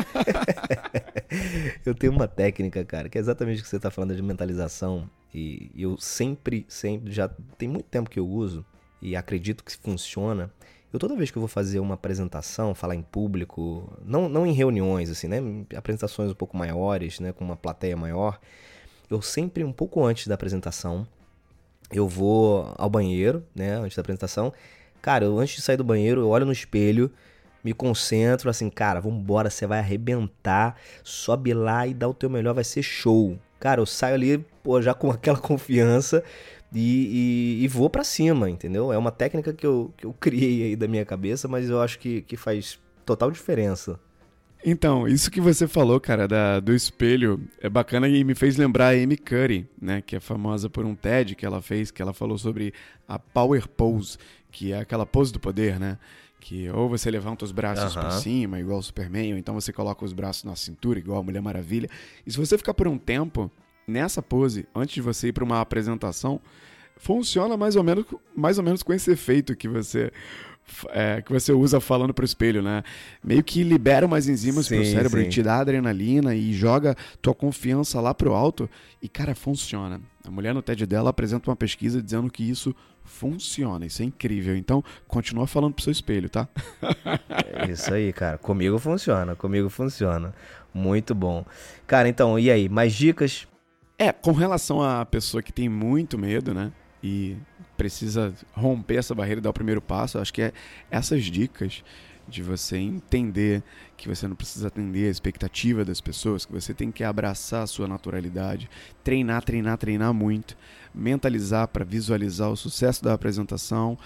eu 1.85 1.93
tenho 1.93 2.13
uma 2.13 2.29
técnica, 2.29 2.85
cara, 2.85 3.09
que 3.09 3.17
é 3.17 3.21
exatamente 3.21 3.59
o 3.59 3.63
que 3.63 3.67
você 3.67 3.75
está 3.75 3.91
falando 3.91 4.15
de 4.15 4.21
mentalização. 4.21 5.09
E 5.35 5.69
eu 5.75 5.97
sempre, 5.97 6.65
sempre, 6.69 7.11
já 7.11 7.27
tem 7.57 7.67
muito 7.67 7.87
tempo 7.87 8.09
que 8.09 8.19
eu 8.21 8.25
uso 8.25 8.65
e 9.01 9.17
acredito 9.17 9.65
que 9.65 9.75
funciona. 9.75 10.49
Eu 10.97 10.99
toda 10.99 11.15
vez 11.15 11.29
que 11.29 11.37
eu 11.37 11.41
vou 11.41 11.47
fazer 11.47 11.79
uma 11.79 11.93
apresentação, 11.93 12.73
falar 12.73 12.95
em 12.95 13.03
público, 13.03 13.87
não, 14.03 14.27
não 14.27 14.47
em 14.47 14.51
reuniões, 14.51 15.11
assim, 15.11 15.27
né? 15.27 15.37
Apresentações 15.75 16.31
um 16.31 16.33
pouco 16.33 16.57
maiores, 16.57 17.19
né? 17.19 17.31
Com 17.31 17.45
uma 17.45 17.55
plateia 17.55 17.95
maior, 17.95 18.39
eu 19.07 19.21
sempre, 19.21 19.63
um 19.63 19.71
pouco 19.71 20.03
antes 20.03 20.25
da 20.25 20.33
apresentação, 20.33 21.07
eu 21.91 22.07
vou 22.07 22.73
ao 22.79 22.89
banheiro, 22.89 23.45
né? 23.53 23.75
Antes 23.75 23.95
da 23.95 24.01
apresentação. 24.01 24.51
Cara, 24.99 25.25
eu, 25.25 25.37
antes 25.37 25.57
de 25.57 25.61
sair 25.61 25.77
do 25.77 25.83
banheiro, 25.83 26.21
eu 26.21 26.29
olho 26.29 26.47
no 26.47 26.51
espelho, 26.51 27.11
me 27.63 27.73
concentro, 27.73 28.49
assim, 28.49 28.67
cara, 28.67 28.99
vambora, 28.99 29.51
você 29.51 29.67
vai 29.67 29.77
arrebentar, 29.77 30.77
sobe 31.03 31.53
lá 31.53 31.85
e 31.85 31.93
dá 31.93 32.07
o 32.07 32.13
teu 32.13 32.27
melhor, 32.27 32.55
vai 32.55 32.63
ser 32.63 32.81
show. 32.81 33.37
Cara, 33.59 33.81
eu 33.81 33.85
saio 33.85 34.15
ali, 34.15 34.37
pô, 34.63 34.81
já 34.81 34.95
com 34.95 35.11
aquela 35.11 35.37
confiança 35.39 36.23
e, 36.73 37.57
e, 37.59 37.63
e 37.63 37.67
vou 37.67 37.89
para 37.89 38.03
cima, 38.03 38.49
entendeu? 38.49 38.91
É 38.91 38.97
uma 38.97 39.11
técnica 39.11 39.53
que 39.53 39.65
eu, 39.65 39.93
que 39.97 40.05
eu 40.05 40.13
criei 40.13 40.63
aí 40.63 40.75
da 40.75 40.87
minha 40.87 41.05
cabeça, 41.05 41.47
mas 41.47 41.69
eu 41.69 41.81
acho 41.81 41.99
que, 41.99 42.21
que 42.21 42.35
faz 42.35 42.79
total 43.05 43.31
diferença. 43.31 43.99
Então, 44.65 45.07
isso 45.07 45.31
que 45.31 45.39
você 45.39 45.67
falou, 45.67 45.99
cara, 45.99 46.27
da, 46.27 46.59
do 46.59 46.73
espelho, 46.73 47.39
é 47.61 47.69
bacana 47.69 48.07
e 48.07 48.23
me 48.23 48.35
fez 48.35 48.57
lembrar 48.57 48.87
a 48.87 48.91
Amy 48.91 49.15
Curry, 49.15 49.69
né, 49.79 50.01
que 50.01 50.15
é 50.15 50.19
famosa 50.19 50.69
por 50.69 50.83
um 50.83 50.95
TED 50.95 51.35
que 51.35 51.45
ela 51.45 51.61
fez, 51.61 51.91
que 51.91 52.01
ela 52.01 52.13
falou 52.13 52.37
sobre 52.37 52.73
a 53.07 53.19
Power 53.19 53.67
Pose, 53.67 54.17
que 54.51 54.73
é 54.73 54.79
aquela 54.79 55.05
pose 55.05 55.31
do 55.31 55.39
poder, 55.39 55.79
né? 55.79 55.97
Que 56.39 56.69
ou 56.69 56.89
você 56.89 57.09
levanta 57.11 57.45
os 57.45 57.51
braços 57.51 57.95
uhum. 57.95 58.01
para 58.01 58.11
cima, 58.11 58.59
igual 58.59 58.79
o 58.79 58.83
Superman, 58.83 59.33
ou 59.33 59.39
então 59.39 59.53
você 59.53 59.71
coloca 59.71 60.03
os 60.03 60.13
braços 60.13 60.43
na 60.43 60.55
cintura, 60.55 60.99
igual 60.99 61.19
a 61.19 61.23
Mulher 61.23 61.41
Maravilha. 61.41 61.89
E 62.25 62.31
se 62.31 62.37
você 62.37 62.57
ficar 62.57 62.73
por 62.73 62.87
um 62.87 62.97
tempo 62.97 63.51
nessa 63.87 64.21
pose, 64.21 64.67
antes 64.75 64.95
de 64.95 65.01
você 65.01 65.29
ir 65.29 65.31
para 65.31 65.43
uma 65.43 65.61
apresentação, 65.61 66.41
funciona 66.97 67.55
mais 67.55 67.75
ou 67.77 67.83
menos, 67.83 68.05
mais 68.35 68.57
ou 68.57 68.63
menos 68.63 68.83
com 68.83 68.93
esse 68.93 69.11
efeito 69.11 69.55
que 69.55 69.67
você 69.67 70.11
é, 70.89 71.21
que 71.21 71.31
você 71.31 71.53
usa 71.53 71.79
falando 71.79 72.13
pro 72.13 72.25
espelho, 72.25 72.61
né? 72.61 72.83
Meio 73.23 73.41
que 73.41 73.63
libera 73.63 74.05
umas 74.05 74.27
enzimas 74.27 74.65
sim, 74.65 74.75
pro 74.75 74.85
cérebro 74.85 75.21
sim. 75.21 75.27
e 75.27 75.29
te 75.29 75.41
dá 75.41 75.59
adrenalina 75.59 76.35
e 76.35 76.51
joga 76.51 76.93
tua 77.21 77.33
confiança 77.33 78.01
lá 78.01 78.13
pro 78.13 78.33
alto. 78.33 78.69
E, 79.01 79.07
cara, 79.07 79.33
funciona. 79.33 80.01
A 80.25 80.29
mulher 80.29 80.53
no 80.53 80.61
TED 80.61 80.85
dela 80.85 81.09
apresenta 81.09 81.49
uma 81.49 81.55
pesquisa 81.55 82.01
dizendo 82.01 82.29
que 82.29 82.43
isso 82.43 82.75
funciona. 83.05 83.85
Isso 83.85 84.01
é 84.01 84.05
incrível. 84.05 84.57
Então, 84.57 84.83
continua 85.07 85.47
falando 85.47 85.73
pro 85.73 85.83
seu 85.85 85.91
espelho, 85.91 86.29
tá? 86.29 86.49
é 87.53 87.71
isso 87.71 87.93
aí, 87.93 88.11
cara. 88.11 88.37
Comigo 88.37 88.77
funciona. 88.77 89.37
Comigo 89.37 89.69
funciona. 89.69 90.33
Muito 90.73 91.15
bom. 91.15 91.45
Cara, 91.87 92.09
então, 92.09 92.37
e 92.37 92.51
aí? 92.51 92.67
Mais 92.67 92.93
dicas? 92.93 93.47
É, 93.99 94.11
com 94.11 94.31
relação 94.31 94.81
à 94.81 95.03
pessoa 95.05 95.41
que 95.41 95.51
tem 95.51 95.67
muito 95.67 96.17
medo, 96.17 96.53
né? 96.53 96.71
E 97.01 97.35
precisa 97.75 98.33
romper 98.53 98.97
essa 98.97 99.15
barreira 99.15 99.39
e 99.39 99.41
dar 99.41 99.49
o 99.49 99.53
primeiro 99.53 99.81
passo. 99.81 100.19
Acho 100.19 100.33
que 100.33 100.41
é 100.41 100.53
essas 100.91 101.23
dicas 101.23 101.83
de 102.27 102.43
você 102.43 102.77
entender 102.77 103.63
que 103.95 104.07
você 104.07 104.27
não 104.27 104.35
precisa 104.35 104.67
atender 104.67 105.07
a 105.07 105.11
expectativa 105.11 105.85
das 105.85 106.01
pessoas, 106.01 106.45
que 106.45 106.51
você 106.51 106.73
tem 106.73 106.91
que 106.91 107.03
abraçar 107.03 107.63
a 107.63 107.67
sua 107.67 107.87
naturalidade, 107.87 108.69
treinar, 109.03 109.43
treinar, 109.43 109.77
treinar 109.77 110.13
muito, 110.13 110.57
mentalizar 110.93 111.67
para 111.67 111.85
visualizar 111.85 112.51
o 112.51 112.57
sucesso 112.57 113.03
da 113.03 113.13
apresentação 113.13 113.97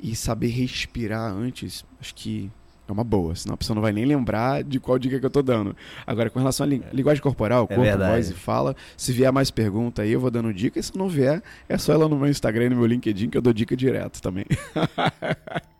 e 0.00 0.16
saber 0.16 0.48
respirar 0.48 1.32
antes. 1.32 1.84
Acho 2.00 2.14
que 2.14 2.50
é 2.88 2.92
uma 2.92 3.04
boa, 3.04 3.34
senão 3.34 3.54
a 3.54 3.56
pessoa 3.56 3.74
não 3.74 3.82
vai 3.82 3.92
nem 3.92 4.04
lembrar 4.04 4.62
de 4.64 4.80
qual 4.80 4.98
dica 4.98 5.18
que 5.18 5.24
eu 5.26 5.30
tô 5.30 5.42
dando. 5.42 5.76
Agora, 6.06 6.28
com 6.28 6.38
relação 6.38 6.64
à 6.64 6.68
li 6.68 6.82
linguagem 6.92 7.22
corporal, 7.22 7.66
é 7.70 7.74
corpo, 7.74 7.98
voz 7.98 8.30
e 8.30 8.34
fala, 8.34 8.74
se 8.96 9.12
vier 9.12 9.32
mais 9.32 9.50
pergunta 9.50 10.02
aí, 10.02 10.12
eu 10.12 10.20
vou 10.20 10.30
dando 10.30 10.52
dica, 10.52 10.78
e 10.78 10.82
se 10.82 10.96
não 10.96 11.08
vier, 11.08 11.42
é 11.68 11.78
só 11.78 11.92
ela 11.92 12.08
no 12.08 12.16
meu 12.16 12.28
Instagram 12.28 12.66
e 12.66 12.68
no 12.70 12.76
meu 12.76 12.86
LinkedIn 12.86 13.30
que 13.30 13.38
eu 13.38 13.42
dou 13.42 13.52
dica 13.52 13.76
direto 13.76 14.20
também. 14.20 14.44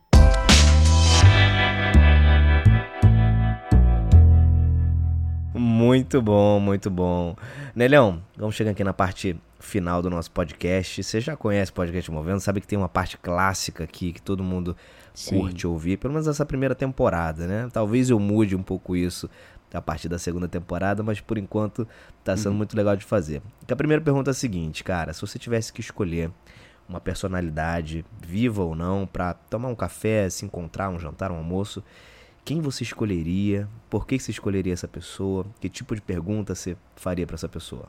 Muito 5.55 6.23
bom, 6.23 6.59
muito 6.59 6.91
bom. 6.91 7.37
Nelhão, 7.75 8.23
vamos 8.37 8.55
chegar 8.55 8.71
aqui 8.71 8.83
na 8.83 8.93
parte 8.93 9.37
final 9.61 10.03
do 10.03 10.09
nosso 10.09 10.31
podcast. 10.31 11.03
Você 11.03 11.21
já 11.21 11.37
conhece 11.37 11.71
o 11.71 11.75
Podcast 11.75 12.11
Movendo, 12.11 12.41
sabe 12.41 12.61
que 12.61 12.67
tem 12.67 12.79
uma 12.79 12.89
parte 12.89 13.17
clássica 13.19 13.85
aqui 13.85 14.13
que 14.13 14.21
todo 14.21 14.43
mundo 14.43 14.77
Sim. 15.15 15.39
curte 15.39 15.67
ouvir, 15.67 15.99
pelo 15.99 16.15
menos 16.15 16.27
essa 16.27 16.45
primeira 16.45 16.75
temporada, 16.75 17.47
né? 17.47 17.69
Talvez 17.73 18.11
eu 18.11 18.19
mude 18.19 18.57
um 18.57 18.63
pouco 18.63 18.97
isso 18.97 19.29
a 19.73 19.81
partir 19.81 20.09
da 20.09 20.19
segunda 20.19 20.49
temporada, 20.49 21.03
mas 21.03 21.21
por 21.21 21.39
enquanto 21.39 21.87
tá 22.23 22.37
sendo 22.37 22.53
uhum. 22.53 22.59
muito 22.59 22.77
legal 22.77 22.97
de 22.97 23.05
fazer. 23.05 23.43
a 23.69 23.77
primeira 23.77 24.03
pergunta 24.03 24.31
é 24.31 24.33
a 24.33 24.35
seguinte, 24.35 24.85
cara, 24.85 25.13
se 25.13 25.21
você 25.21 25.39
tivesse 25.39 25.73
que 25.73 25.81
escolher 25.81 26.31
uma 26.89 27.01
personalidade, 27.01 28.05
viva 28.21 28.63
ou 28.63 28.75
não, 28.75 29.07
para 29.07 29.35
tomar 29.35 29.69
um 29.69 29.75
café, 29.75 30.29
se 30.29 30.45
encontrar, 30.45 30.91
um 30.91 30.99
jantar, 30.99 31.31
um 31.31 31.37
almoço, 31.37 31.83
quem 32.45 32.61
você 32.61 32.83
escolheria? 32.83 33.69
Por 33.89 34.07
que 34.07 34.19
você 34.19 34.31
escolheria 34.31 34.73
essa 34.73 34.89
pessoa? 34.89 35.47
Que 35.61 35.69
tipo 35.69 35.95
de 35.95 36.01
pergunta 36.01 36.55
você 36.55 36.77
faria 36.97 37.27
para 37.27 37.37
essa 37.37 37.49
pessoa? 37.49 37.89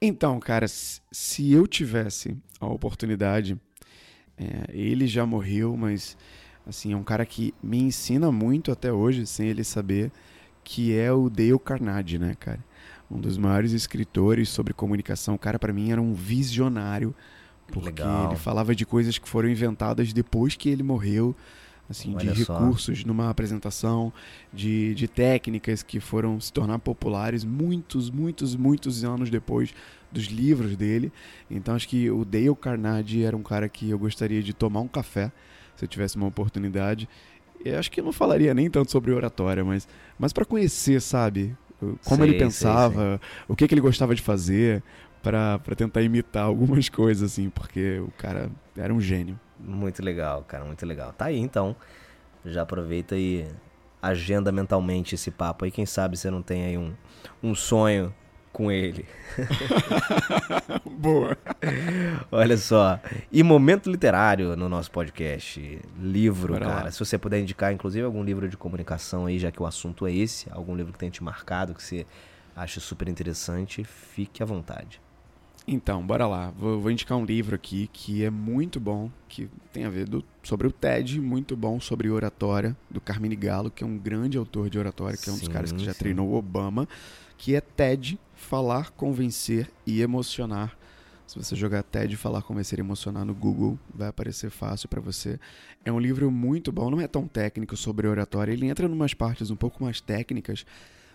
Então, 0.00 0.38
cara, 0.40 0.66
se 0.68 1.52
eu 1.52 1.66
tivesse 1.66 2.36
a 2.60 2.66
oportunidade, 2.66 3.60
é, 4.38 4.70
ele 4.72 5.06
já 5.06 5.26
morreu, 5.26 5.76
mas 5.76 6.16
Assim, 6.66 6.92
é 6.92 6.96
um 6.96 7.02
cara 7.02 7.26
que 7.26 7.52
me 7.62 7.78
ensina 7.78 8.30
muito 8.30 8.70
até 8.70 8.92
hoje, 8.92 9.26
sem 9.26 9.48
ele 9.48 9.64
saber, 9.64 10.12
que 10.62 10.96
é 10.96 11.12
o 11.12 11.28
Dale 11.28 11.58
Carnegie, 11.58 12.18
né, 12.18 12.36
cara? 12.38 12.64
Um 13.10 13.20
dos 13.20 13.36
maiores 13.36 13.72
escritores 13.72 14.48
sobre 14.48 14.72
comunicação. 14.72 15.34
O 15.34 15.38
cara, 15.38 15.58
para 15.58 15.72
mim, 15.72 15.90
era 15.90 16.00
um 16.00 16.14
visionário, 16.14 17.14
porque 17.66 18.02
Legal. 18.02 18.28
ele 18.28 18.36
falava 18.36 18.74
de 18.74 18.86
coisas 18.86 19.18
que 19.18 19.28
foram 19.28 19.48
inventadas 19.48 20.12
depois 20.12 20.54
que 20.54 20.68
ele 20.68 20.82
morreu, 20.82 21.34
assim, 21.90 22.14
Olha 22.14 22.32
de 22.32 22.44
só. 22.44 22.58
recursos 22.58 23.04
numa 23.04 23.28
apresentação, 23.28 24.12
de, 24.52 24.94
de 24.94 25.08
técnicas 25.08 25.82
que 25.82 25.98
foram 25.98 26.40
se 26.40 26.52
tornar 26.52 26.78
populares 26.78 27.44
muitos, 27.44 28.08
muitos, 28.08 28.54
muitos 28.54 29.04
anos 29.04 29.28
depois 29.28 29.74
dos 30.10 30.26
livros 30.26 30.76
dele. 30.76 31.12
Então, 31.50 31.74
acho 31.74 31.88
que 31.88 32.08
o 32.08 32.24
Dale 32.24 32.54
Carnegie 32.54 33.24
era 33.24 33.36
um 33.36 33.42
cara 33.42 33.68
que 33.68 33.90
eu 33.90 33.98
gostaria 33.98 34.42
de 34.42 34.54
tomar 34.54 34.80
um 34.80 34.88
café 34.88 35.32
se 35.76 35.84
eu 35.84 35.88
tivesse 35.88 36.16
uma 36.16 36.26
oportunidade. 36.26 37.08
Eu 37.64 37.78
acho 37.78 37.90
que 37.90 38.00
eu 38.00 38.04
não 38.04 38.12
falaria 38.12 38.52
nem 38.52 38.68
tanto 38.68 38.90
sobre 38.90 39.12
oratória, 39.12 39.64
mas, 39.64 39.86
mas 40.18 40.32
para 40.32 40.44
conhecer, 40.44 41.00
sabe? 41.00 41.56
Como 42.04 42.24
ele 42.24 42.38
pensava, 42.38 43.20
o 43.48 43.56
que, 43.56 43.66
que 43.66 43.74
ele 43.74 43.80
gostava 43.80 44.14
de 44.14 44.22
fazer, 44.22 44.82
para 45.22 45.58
tentar 45.76 46.02
imitar 46.02 46.44
algumas 46.44 46.88
coisas, 46.90 47.32
assim, 47.32 47.50
porque 47.50 48.00
o 48.00 48.10
cara 48.18 48.50
era 48.76 48.92
um 48.92 49.00
gênio. 49.00 49.38
Muito 49.58 50.02
legal, 50.02 50.44
cara, 50.46 50.64
muito 50.64 50.84
legal. 50.84 51.12
Tá 51.12 51.26
aí 51.26 51.38
então. 51.38 51.76
Já 52.44 52.62
aproveita 52.62 53.16
e 53.16 53.46
agenda 54.00 54.50
mentalmente 54.50 55.14
esse 55.14 55.30
papo 55.30 55.64
aí. 55.64 55.70
Quem 55.70 55.86
sabe 55.86 56.16
você 56.16 56.28
não 56.28 56.42
tem 56.42 56.64
aí 56.64 56.78
um, 56.78 56.92
um 57.40 57.54
sonho 57.54 58.12
com 58.52 58.70
ele. 58.70 59.06
Boa. 60.98 61.36
Olha 62.30 62.56
só. 62.56 63.00
E 63.30 63.42
momento 63.42 63.90
literário 63.90 64.54
no 64.56 64.68
nosso 64.68 64.90
podcast. 64.90 65.80
Livro, 65.98 66.52
Bora 66.52 66.66
cara. 66.66 66.84
Lá. 66.84 66.90
Se 66.90 66.98
você 66.98 67.16
puder 67.16 67.40
indicar, 67.40 67.72
inclusive, 67.72 68.04
algum 68.04 68.22
livro 68.22 68.48
de 68.48 68.56
comunicação 68.56 69.26
aí, 69.26 69.38
já 69.38 69.50
que 69.50 69.62
o 69.62 69.66
assunto 69.66 70.06
é 70.06 70.12
esse, 70.12 70.46
algum 70.50 70.76
livro 70.76 70.92
que 70.92 70.98
tenha 70.98 71.10
te 71.10 71.22
marcado, 71.24 71.74
que 71.74 71.82
você 71.82 72.06
acha 72.54 72.78
super 72.80 73.08
interessante, 73.08 73.82
fique 73.84 74.42
à 74.42 74.46
vontade. 74.46 75.00
Então, 75.66 76.04
bora 76.04 76.26
lá. 76.26 76.50
Vou, 76.58 76.80
vou, 76.80 76.90
indicar 76.90 77.16
um 77.16 77.24
livro 77.24 77.54
aqui 77.54 77.88
que 77.92 78.24
é 78.24 78.30
muito 78.30 78.80
bom, 78.80 79.10
que 79.28 79.48
tem 79.72 79.84
a 79.84 79.90
ver 79.90 80.08
do, 80.08 80.24
sobre 80.42 80.66
o 80.66 80.72
TED, 80.72 81.20
muito 81.20 81.56
bom 81.56 81.80
sobre 81.80 82.10
oratória, 82.10 82.76
do 82.90 83.00
Carmine 83.00 83.36
Gallo, 83.36 83.70
que 83.70 83.84
é 83.84 83.86
um 83.86 83.96
grande 83.96 84.36
autor 84.36 84.68
de 84.68 84.78
oratória, 84.78 85.16
que 85.16 85.30
é 85.30 85.32
um 85.32 85.38
dos 85.38 85.48
caras 85.48 85.70
que 85.70 85.84
já 85.84 85.92
sim. 85.92 85.98
treinou 85.98 86.30
o 86.30 86.34
Obama, 86.34 86.88
que 87.38 87.54
é 87.54 87.60
TED, 87.60 88.18
Falar, 88.42 88.90
Convencer 88.90 89.70
e 89.86 90.02
Emocionar. 90.02 90.76
Se 91.26 91.38
você 91.38 91.56
jogar 91.56 91.82
TED 91.82 92.16
Falar, 92.16 92.42
Convencer 92.42 92.78
e 92.78 92.82
Emocionar 92.82 93.24
no 93.24 93.34
Google, 93.34 93.78
vai 93.94 94.08
aparecer 94.08 94.50
fácil 94.50 94.88
para 94.88 95.00
você. 95.00 95.38
É 95.84 95.90
um 95.90 95.98
livro 95.98 96.30
muito 96.30 96.70
bom, 96.70 96.90
não 96.90 97.00
é 97.00 97.06
tão 97.06 97.26
técnico 97.26 97.76
sobre 97.76 98.06
oratória, 98.06 98.52
ele 98.52 98.66
entra 98.66 98.86
em 98.86 98.92
umas 98.92 99.14
partes 99.14 99.50
um 99.50 99.56
pouco 99.56 99.82
mais 99.82 100.00
técnicas, 100.00 100.66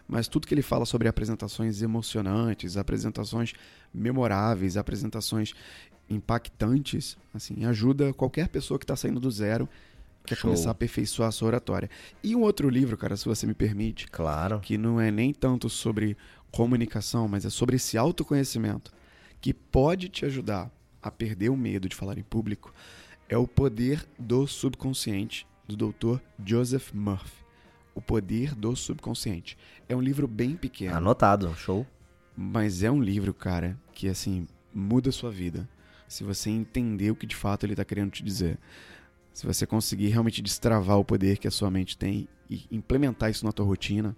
mas 0.08 0.28
tudo 0.28 0.48
que 0.48 0.54
ele 0.54 0.62
fala 0.62 0.86
sobre 0.86 1.08
apresentações 1.08 1.82
emocionantes, 1.82 2.78
apresentações 2.78 3.54
memoráveis, 3.94 4.78
apresentações 4.78 5.54
impactantes, 6.10 7.18
assim, 7.34 7.66
ajuda 7.66 8.14
qualquer 8.14 8.48
pessoa 8.48 8.80
que 8.80 8.86
está 8.86 8.96
saindo 8.96 9.20
do 9.20 9.30
zero 9.30 9.70
quer 10.28 10.36
Show. 10.36 10.50
começar 10.50 10.70
a 10.70 10.72
aperfeiçoar 10.72 11.30
a 11.30 11.32
sua 11.32 11.48
oratória. 11.48 11.90
E 12.22 12.36
um 12.36 12.42
outro 12.42 12.70
livro, 12.70 12.98
cara, 12.98 13.16
se 13.16 13.26
você 13.26 13.48
me 13.48 13.54
permite, 13.54 14.08
claro, 14.08 14.60
que 14.60 14.78
não 14.78 15.00
é 15.00 15.10
nem 15.10 15.34
tanto 15.34 15.70
sobre 15.70 16.18
comunicação, 16.52 17.28
mas 17.28 17.46
é 17.46 17.50
sobre 17.50 17.76
esse 17.76 17.98
autoconhecimento 17.98 18.92
que 19.40 19.54
pode 19.54 20.10
te 20.10 20.26
ajudar 20.26 20.72
a 21.02 21.12
perder 21.12 21.50
o 21.50 21.58
medo 21.58 21.88
de 21.88 21.96
falar 21.96 22.18
em 22.18 22.24
público, 22.24 22.74
é 23.30 23.38
o 23.38 23.48
poder 23.48 24.06
do 24.18 24.48
subconsciente 24.48 25.46
do 25.68 25.92
Dr. 25.92 26.20
Joseph 26.44 26.92
Murphy. 26.94 27.46
O 27.94 28.02
Poder 28.02 28.54
do 28.54 28.76
Subconsciente. 28.76 29.58
É 29.90 29.96
um 29.96 30.02
livro 30.02 30.28
bem 30.28 30.56
pequeno. 30.56 30.96
Anotado, 30.96 31.54
show. 31.56 31.86
Mas 32.36 32.84
é 32.84 32.92
um 32.92 33.02
livro, 33.02 33.34
cara, 33.34 33.76
que 33.92 34.08
assim, 34.08 34.48
muda 34.72 35.10
a 35.10 35.12
sua 35.12 35.32
vida. 35.32 35.68
Se 36.08 36.24
você 36.24 36.52
entender 36.52 37.10
o 37.10 37.16
que 37.16 37.26
de 37.26 37.36
fato 37.36 37.66
ele 37.66 37.74
está 37.74 37.84
querendo 37.84 38.12
te 38.12 38.24
dizer. 38.24 38.60
Se 39.34 39.48
você 39.48 39.66
conseguir 39.66 40.10
realmente 40.10 40.44
destravar 40.44 41.00
o 41.00 41.04
poder 41.04 41.40
que 41.40 41.48
a 41.48 41.52
sua 41.52 41.72
mente 41.72 41.98
tem 41.98 42.28
e 42.48 42.66
implementar 42.72 43.32
isso 43.32 43.44
na 43.44 43.52
tua 43.52 43.66
rotina, 43.66 44.16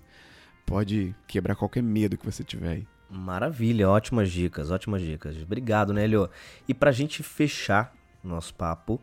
pode 0.70 1.16
quebrar 1.28 1.56
qualquer 1.56 1.82
medo 1.82 2.16
que 2.16 2.26
você 2.26 2.44
tiver 2.44 2.70
aí. 2.70 2.88
Maravilha, 3.10 3.90
ótimas 3.90 4.30
dicas, 4.30 4.70
ótimas 4.70 5.02
dicas. 5.02 5.36
Obrigado, 5.42 5.92
Nélio. 5.92 6.30
E 6.68 6.76
pra 6.76 6.92
gente 6.92 7.24
fechar 7.24 7.92
nosso 8.24 8.54
papo, 8.54 9.02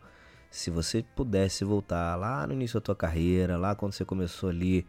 se 0.48 0.70
você 0.70 1.04
pudesse 1.16 1.64
voltar 1.64 2.14
lá 2.14 2.46
no 2.46 2.52
início 2.52 2.78
da 2.78 2.84
tua 2.84 2.94
carreira, 2.94 3.56
lá 3.56 3.74
quando 3.74 3.92
você 3.92 4.04
começou 4.04 4.48
ali 4.48 4.86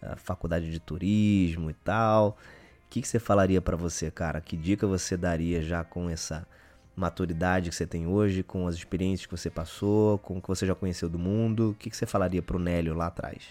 a 0.00 0.14
faculdade 0.14 0.70
de 0.70 0.78
turismo 0.78 1.68
e 1.68 1.74
tal, 1.74 2.38
o 2.86 2.90
que, 2.90 3.02
que 3.02 3.08
você 3.08 3.18
falaria 3.18 3.60
para 3.60 3.76
você, 3.76 4.08
cara? 4.08 4.40
Que 4.40 4.56
dica 4.56 4.86
você 4.86 5.16
daria 5.16 5.60
já 5.62 5.82
com 5.82 6.08
essa 6.08 6.46
maturidade 6.94 7.70
que 7.70 7.74
você 7.74 7.88
tem 7.88 8.06
hoje, 8.06 8.44
com 8.44 8.68
as 8.68 8.76
experiências 8.76 9.26
que 9.26 9.36
você 9.36 9.50
passou, 9.50 10.18
com 10.18 10.38
o 10.38 10.40
que 10.40 10.46
você 10.46 10.64
já 10.64 10.76
conheceu 10.76 11.08
do 11.08 11.18
mundo? 11.18 11.70
O 11.70 11.74
que, 11.74 11.90
que 11.90 11.96
você 11.96 12.06
falaria 12.06 12.40
pro 12.40 12.56
Nélio 12.56 12.94
lá 12.94 13.08
atrás? 13.08 13.42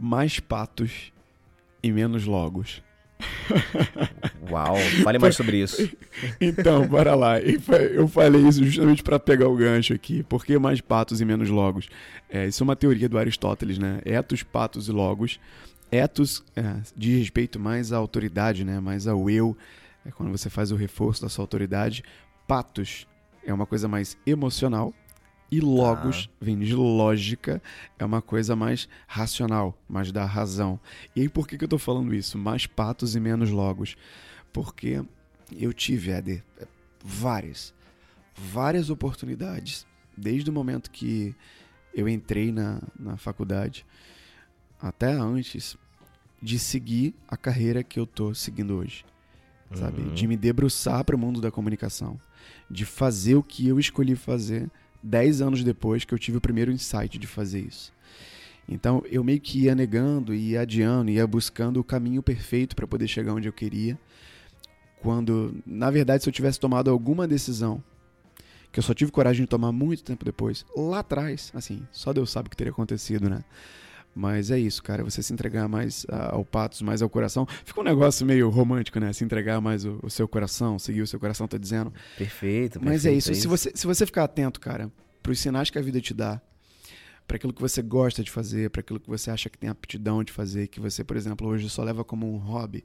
Mais 0.00 0.40
patos 0.40 1.12
e 1.82 1.92
menos 1.92 2.24
logos. 2.24 2.82
Uau, 4.50 4.76
fale 5.02 5.18
mais 5.18 5.36
sobre 5.36 5.62
isso. 5.62 5.90
Então, 6.40 6.86
bora 6.86 7.14
lá. 7.14 7.40
Eu 7.40 8.06
falei 8.06 8.42
isso 8.46 8.64
justamente 8.64 9.02
para 9.02 9.18
pegar 9.18 9.48
o 9.48 9.56
gancho 9.56 9.92
aqui. 9.92 10.22
Por 10.22 10.44
que 10.44 10.58
mais 10.58 10.80
patos 10.80 11.20
e 11.20 11.24
menos 11.24 11.48
logos? 11.48 11.88
É, 12.28 12.46
isso 12.46 12.62
é 12.62 12.64
uma 12.64 12.76
teoria 12.76 13.08
do 13.08 13.18
Aristóteles, 13.18 13.78
né? 13.78 14.00
Etos, 14.04 14.42
patos 14.42 14.88
e 14.88 14.92
logos. 14.92 15.40
Etos 15.90 16.44
é, 16.54 16.76
diz 16.96 17.18
respeito 17.18 17.58
mais 17.58 17.92
à 17.92 17.96
autoridade, 17.96 18.64
né? 18.64 18.78
mais 18.80 19.06
ao 19.06 19.28
eu. 19.28 19.56
É 20.04 20.10
quando 20.10 20.30
você 20.30 20.50
faz 20.50 20.70
o 20.70 20.76
reforço 20.76 21.22
da 21.22 21.28
sua 21.28 21.42
autoridade. 21.42 22.04
Patos 22.46 23.06
é 23.44 23.52
uma 23.52 23.66
coisa 23.66 23.88
mais 23.88 24.16
emocional. 24.26 24.92
E 25.52 25.60
logos 25.60 26.30
ah. 26.32 26.36
vem 26.40 26.58
de 26.58 26.74
lógica, 26.74 27.62
é 27.98 28.04
uma 28.06 28.22
coisa 28.22 28.56
mais 28.56 28.88
racional, 29.06 29.78
mais 29.86 30.10
da 30.10 30.24
razão. 30.24 30.80
E 31.14 31.20
aí 31.20 31.28
por 31.28 31.46
que, 31.46 31.58
que 31.58 31.64
eu 31.64 31.66
estou 31.66 31.78
falando 31.78 32.14
isso? 32.14 32.38
Mais 32.38 32.66
patos 32.66 33.14
e 33.14 33.20
menos 33.20 33.50
logos. 33.50 33.94
Porque 34.50 35.04
eu 35.54 35.74
tive, 35.74 36.10
Éder, 36.10 36.42
várias, 37.04 37.74
várias 38.34 38.88
oportunidades, 38.88 39.86
desde 40.16 40.48
o 40.48 40.52
momento 40.54 40.90
que 40.90 41.34
eu 41.92 42.08
entrei 42.08 42.50
na, 42.50 42.80
na 42.98 43.18
faculdade, 43.18 43.84
até 44.80 45.12
antes, 45.12 45.76
de 46.40 46.58
seguir 46.58 47.14
a 47.28 47.36
carreira 47.36 47.84
que 47.84 48.00
eu 48.00 48.06
tô 48.06 48.34
seguindo 48.34 48.74
hoje. 48.74 49.04
Sabe? 49.74 50.00
Uhum. 50.00 50.14
De 50.14 50.26
me 50.26 50.36
debruçar 50.36 51.04
para 51.04 51.14
o 51.14 51.18
mundo 51.18 51.42
da 51.42 51.50
comunicação. 51.50 52.18
De 52.70 52.86
fazer 52.86 53.34
o 53.34 53.42
que 53.42 53.68
eu 53.68 53.78
escolhi 53.78 54.16
fazer 54.16 54.70
dez 55.02 55.40
anos 55.42 55.64
depois 55.64 56.04
que 56.04 56.14
eu 56.14 56.18
tive 56.18 56.38
o 56.38 56.40
primeiro 56.40 56.70
insight 56.70 57.18
de 57.18 57.26
fazer 57.26 57.60
isso. 57.60 57.92
Então 58.68 59.02
eu 59.10 59.24
meio 59.24 59.40
que 59.40 59.62
ia 59.62 59.74
negando, 59.74 60.34
ia 60.34 60.60
adiando, 60.60 61.10
ia 61.10 61.26
buscando 61.26 61.80
o 61.80 61.84
caminho 61.84 62.22
perfeito 62.22 62.76
para 62.76 62.86
poder 62.86 63.08
chegar 63.08 63.34
onde 63.34 63.48
eu 63.48 63.52
queria. 63.52 63.98
Quando, 65.00 65.60
na 65.66 65.90
verdade, 65.90 66.22
se 66.22 66.28
eu 66.28 66.32
tivesse 66.32 66.60
tomado 66.60 66.88
alguma 66.90 67.26
decisão 67.26 67.82
que 68.70 68.78
eu 68.78 68.82
só 68.82 68.94
tive 68.94 69.10
coragem 69.10 69.42
de 69.42 69.48
tomar 69.48 69.72
muito 69.72 70.02
tempo 70.02 70.24
depois, 70.24 70.64
lá 70.74 71.00
atrás, 71.00 71.52
assim, 71.54 71.86
só 71.90 72.12
Deus 72.12 72.30
sabe 72.30 72.46
o 72.46 72.50
que 72.50 72.56
teria 72.56 72.70
acontecido, 72.70 73.28
né? 73.28 73.44
Mas 74.14 74.50
é 74.50 74.58
isso, 74.58 74.82
cara. 74.82 75.02
Você 75.02 75.22
se 75.22 75.32
entregar 75.32 75.68
mais 75.68 76.06
ao 76.08 76.44
patos, 76.44 76.82
mais 76.82 77.00
ao 77.00 77.08
coração. 77.08 77.46
Fica 77.64 77.80
um 77.80 77.84
negócio 77.84 78.26
meio 78.26 78.48
romântico, 78.50 79.00
né? 79.00 79.12
Se 79.12 79.24
entregar 79.24 79.60
mais 79.60 79.84
o, 79.84 79.98
o 80.02 80.10
seu 80.10 80.28
coração, 80.28 80.78
seguir 80.78 81.00
o 81.00 81.06
seu 81.06 81.18
coração 81.18 81.48
tá 81.48 81.56
dizendo. 81.56 81.90
Perfeito, 82.18 82.78
perfeito. 82.78 82.84
Mas 82.84 83.06
é 83.06 83.12
isso. 83.12 83.30
É 83.30 83.32
isso. 83.32 83.42
Se, 83.42 83.48
você, 83.48 83.72
se 83.74 83.86
você 83.86 84.04
ficar 84.04 84.24
atento, 84.24 84.60
cara, 84.60 84.90
pros 85.22 85.38
sinais 85.38 85.70
que 85.70 85.78
a 85.78 85.82
vida 85.82 86.00
te 86.00 86.12
dá, 86.12 86.40
para 87.26 87.36
aquilo 87.36 87.52
que 87.52 87.60
você 87.60 87.80
gosta 87.80 88.22
de 88.22 88.30
fazer, 88.30 88.68
para 88.68 88.80
aquilo 88.80 89.00
que 89.00 89.08
você 89.08 89.30
acha 89.30 89.48
que 89.48 89.56
tem 89.56 89.70
aptidão 89.70 90.22
de 90.22 90.32
fazer, 90.32 90.66
que 90.68 90.80
você, 90.80 91.02
por 91.02 91.16
exemplo, 91.16 91.48
hoje 91.48 91.70
só 91.70 91.82
leva 91.82 92.04
como 92.04 92.30
um 92.30 92.36
hobby 92.36 92.84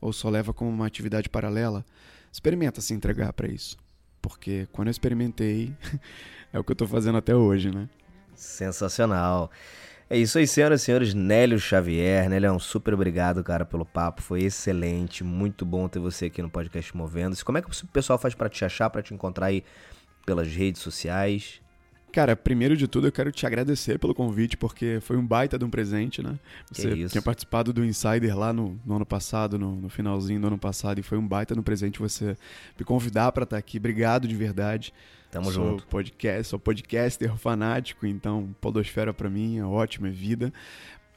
ou 0.00 0.12
só 0.12 0.28
leva 0.28 0.52
como 0.52 0.70
uma 0.70 0.86
atividade 0.86 1.28
paralela, 1.30 1.84
experimenta 2.30 2.82
se 2.82 2.92
entregar 2.92 3.32
para 3.32 3.48
isso. 3.48 3.76
Porque 4.20 4.68
quando 4.72 4.88
eu 4.88 4.90
experimentei, 4.90 5.74
é 6.52 6.58
o 6.58 6.64
que 6.64 6.72
eu 6.72 6.76
tô 6.76 6.86
fazendo 6.86 7.16
até 7.16 7.34
hoje, 7.34 7.74
né? 7.74 7.88
Sensacional. 8.34 9.50
É 10.08 10.16
isso 10.16 10.38
aí, 10.38 10.46
senhoras 10.46 10.82
e 10.82 10.84
senhores. 10.84 11.14
Nélio 11.14 11.58
Xavier. 11.58 12.28
Nélio, 12.28 12.52
um 12.52 12.60
super 12.60 12.94
obrigado, 12.94 13.42
cara, 13.42 13.64
pelo 13.64 13.84
papo. 13.84 14.22
Foi 14.22 14.42
excelente. 14.42 15.24
Muito 15.24 15.64
bom 15.64 15.88
ter 15.88 15.98
você 15.98 16.26
aqui 16.26 16.40
no 16.40 16.48
podcast 16.48 16.96
Movendo-se. 16.96 17.44
Como 17.44 17.58
é 17.58 17.62
que 17.62 17.68
o 17.68 17.86
pessoal 17.88 18.16
faz 18.16 18.32
para 18.32 18.48
te 18.48 18.64
achar, 18.64 18.88
para 18.88 19.02
te 19.02 19.12
encontrar 19.12 19.46
aí 19.46 19.64
pelas 20.24 20.46
redes 20.46 20.80
sociais? 20.80 21.60
Cara, 22.12 22.36
primeiro 22.36 22.76
de 22.76 22.86
tudo 22.86 23.08
eu 23.08 23.12
quero 23.12 23.32
te 23.32 23.44
agradecer 23.46 23.98
pelo 23.98 24.14
convite, 24.14 24.56
porque 24.56 25.00
foi 25.02 25.16
um 25.16 25.26
baita 25.26 25.58
de 25.58 25.64
um 25.64 25.70
presente, 25.70 26.22
né? 26.22 26.38
Você 26.70 27.08
tinha 27.08 27.20
participado 27.20 27.72
do 27.72 27.84
Insider 27.84 28.38
lá 28.38 28.52
no, 28.52 28.80
no 28.86 28.96
ano 28.96 29.04
passado, 29.04 29.58
no, 29.58 29.74
no, 29.74 29.88
finalzinho 29.90 30.40
do 30.40 30.46
ano 30.46 30.56
passado, 30.56 30.98
e 30.98 31.02
foi 31.02 31.18
um 31.18 31.26
baita 31.26 31.52
de 31.52 31.60
um 31.60 31.62
presente 31.62 31.98
você 31.98 32.36
me 32.78 32.86
convidar 32.86 33.32
para 33.32 33.42
estar 33.42 33.58
aqui. 33.58 33.76
Obrigado 33.76 34.26
de 34.26 34.34
verdade. 34.34 34.94
Tamo 35.30 35.50
sou 35.52 35.70
junto. 35.70 35.86
Podcast, 35.86 36.48
sou 36.48 36.58
podcaster 36.58 37.36
fanático, 37.36 38.06
então 38.06 38.54
Podosfera 38.60 39.12
para 39.12 39.28
mim 39.28 39.58
é 39.58 39.64
ótima 39.64 40.08
vida. 40.08 40.52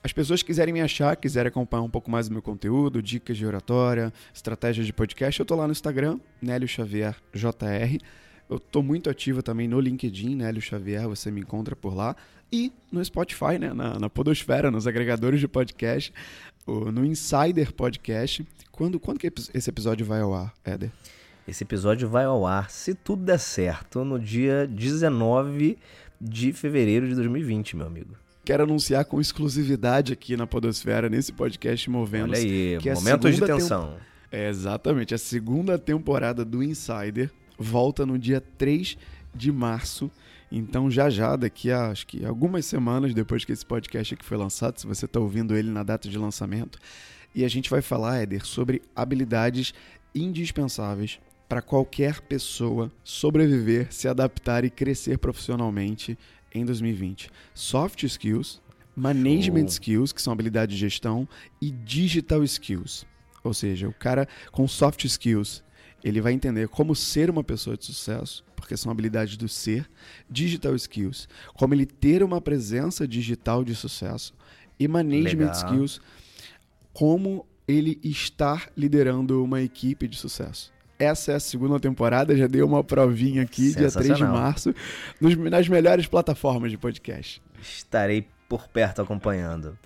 As 0.01 0.13
pessoas 0.13 0.41
que 0.41 0.47
quiserem 0.47 0.73
me 0.73 0.81
achar, 0.81 1.15
quiserem 1.17 1.49
acompanhar 1.49 1.83
um 1.83 1.89
pouco 1.89 2.09
mais 2.09 2.29
do 2.29 2.33
meu 2.33 2.41
conteúdo, 2.41 3.01
dicas 3.01 3.37
de 3.37 3.45
oratória, 3.45 4.13
estratégias 4.33 4.85
de 4.85 4.93
podcast, 4.93 5.39
eu 5.39 5.45
tô 5.45 5.55
lá 5.55 5.67
no 5.67 5.71
Instagram, 5.71 6.19
Nélio 6.41 6.67
Xavier 6.67 7.15
JR. 7.33 7.99
Eu 8.49 8.59
tô 8.59 8.81
muito 8.81 9.09
ativo 9.09 9.43
também 9.43 9.67
no 9.67 9.79
LinkedIn, 9.79 10.35
Nélio 10.35 10.61
Xavier, 10.61 11.07
você 11.07 11.29
me 11.29 11.41
encontra 11.41 11.75
por 11.75 11.93
lá. 11.93 12.15
E 12.51 12.71
no 12.91 13.03
Spotify, 13.03 13.59
né, 13.59 13.73
na, 13.73 13.99
na 13.99 14.09
Podosfera, 14.09 14.71
nos 14.71 14.87
agregadores 14.87 15.39
de 15.39 15.47
podcast, 15.47 16.11
no 16.65 17.05
Insider 17.05 17.73
Podcast. 17.73 18.47
Quando, 18.71 18.99
quando 18.99 19.19
que 19.19 19.31
esse 19.53 19.69
episódio 19.69 20.05
vai 20.05 20.21
ao 20.21 20.33
ar, 20.33 20.53
Éder? 20.63 20.91
Esse 21.49 21.63
episódio 21.63 22.07
vai 22.07 22.25
ao 22.25 22.45
ar, 22.45 22.69
se 22.69 22.93
tudo 22.93 23.23
der 23.23 23.39
certo, 23.39 24.05
no 24.05 24.19
dia 24.19 24.67
19 24.67 25.79
de 26.21 26.53
fevereiro 26.53 27.07
de 27.07 27.15
2020, 27.15 27.75
meu 27.75 27.87
amigo. 27.87 28.13
Quero 28.45 28.65
anunciar 28.65 29.03
com 29.05 29.19
exclusividade 29.19 30.13
aqui 30.13 30.37
na 30.37 30.45
Podosfera, 30.45 31.09
nesse 31.09 31.33
podcast 31.33 31.89
Movendo. 31.89 32.33
Olha 32.33 32.37
aí, 32.37 32.77
que 32.79 32.93
momentos 32.93 33.35
de 33.35 33.41
tensão. 33.43 33.97
É, 34.31 34.47
exatamente. 34.47 35.15
A 35.15 35.17
segunda 35.17 35.79
temporada 35.79 36.45
do 36.45 36.61
Insider 36.61 37.31
volta 37.57 38.05
no 38.05 38.19
dia 38.19 38.39
3 38.59 38.95
de 39.33 39.51
março. 39.51 40.11
Então, 40.51 40.89
já 40.89 41.09
já, 41.09 41.35
daqui 41.35 41.71
a 41.71 41.89
acho 41.89 42.05
que 42.05 42.23
algumas 42.23 42.63
semanas 42.67 43.11
depois 43.11 43.43
que 43.43 43.51
esse 43.51 43.65
podcast 43.65 44.13
aqui 44.13 44.23
foi 44.23 44.37
lançado, 44.37 44.79
se 44.79 44.85
você 44.85 45.05
está 45.05 45.19
ouvindo 45.19 45.55
ele 45.55 45.71
na 45.71 45.81
data 45.81 46.07
de 46.07 46.17
lançamento, 46.17 46.77
e 47.33 47.43
a 47.43 47.47
gente 47.47 47.71
vai 47.71 47.81
falar, 47.81 48.19
Éder, 48.19 48.45
sobre 48.45 48.83
habilidades 48.95 49.73
indispensáveis 50.13 51.19
para 51.49 51.63
qualquer 51.63 52.21
pessoa 52.21 52.91
sobreviver, 53.03 53.91
se 53.91 54.07
adaptar 54.07 54.63
e 54.63 54.69
crescer 54.69 55.17
profissionalmente 55.17 56.15
em 56.53 56.63
2020. 56.63 57.31
Soft 57.55 58.03
skills, 58.03 58.61
management 58.95 59.61
Show. 59.61 59.69
skills, 59.69 60.13
que 60.13 60.21
são 60.21 60.31
habilidades 60.31 60.75
de 60.75 60.79
gestão, 60.79 61.27
e 61.59 61.71
digital 61.71 62.43
skills. 62.43 63.03
Ou 63.43 63.53
seja, 63.53 63.89
o 63.89 63.93
cara 63.93 64.27
com 64.51 64.67
soft 64.67 65.03
skills, 65.05 65.63
ele 66.03 66.21
vai 66.21 66.33
entender 66.33 66.67
como 66.67 66.95
ser 66.95 67.31
uma 67.31 67.43
pessoa 67.43 67.75
de 67.75 67.85
sucesso, 67.85 68.45
porque 68.55 68.77
são 68.77 68.91
habilidades 68.91 69.35
do 69.35 69.49
ser, 69.49 69.89
digital 70.29 70.75
skills, 70.75 71.27
como 71.55 71.73
ele 71.73 71.87
ter 71.87 72.21
uma 72.21 72.39
presença 72.39 73.07
digital 73.07 73.63
de 73.63 73.73
sucesso, 73.73 74.35
e 74.79 74.87
management 74.87 75.47
Legal. 75.47 75.53
skills, 75.55 76.01
como 76.93 77.45
ele 77.67 77.99
estar 78.03 78.71
liderando 78.77 79.43
uma 79.43 79.61
equipe 79.61 80.07
de 80.07 80.17
sucesso. 80.17 80.71
Essa 80.99 81.31
é 81.31 81.35
a 81.35 81.39
segunda 81.39 81.79
temporada, 81.79 82.35
já 82.35 82.45
dei 82.45 82.61
uma 82.61 82.83
provinha 82.83 83.43
aqui, 83.43 83.73
dia 83.73 83.89
3 83.89 84.17
de 84.17 84.23
março, 84.25 84.75
nos, 85.21 85.33
nas 85.37 85.65
melhores 85.69 86.07
plataformas 86.07 86.71
de 86.71 86.77
podcast. 86.77 87.41
Estarei 87.61 88.27
por 88.49 88.67
perto 88.67 89.01
acompanhando. 89.01 89.77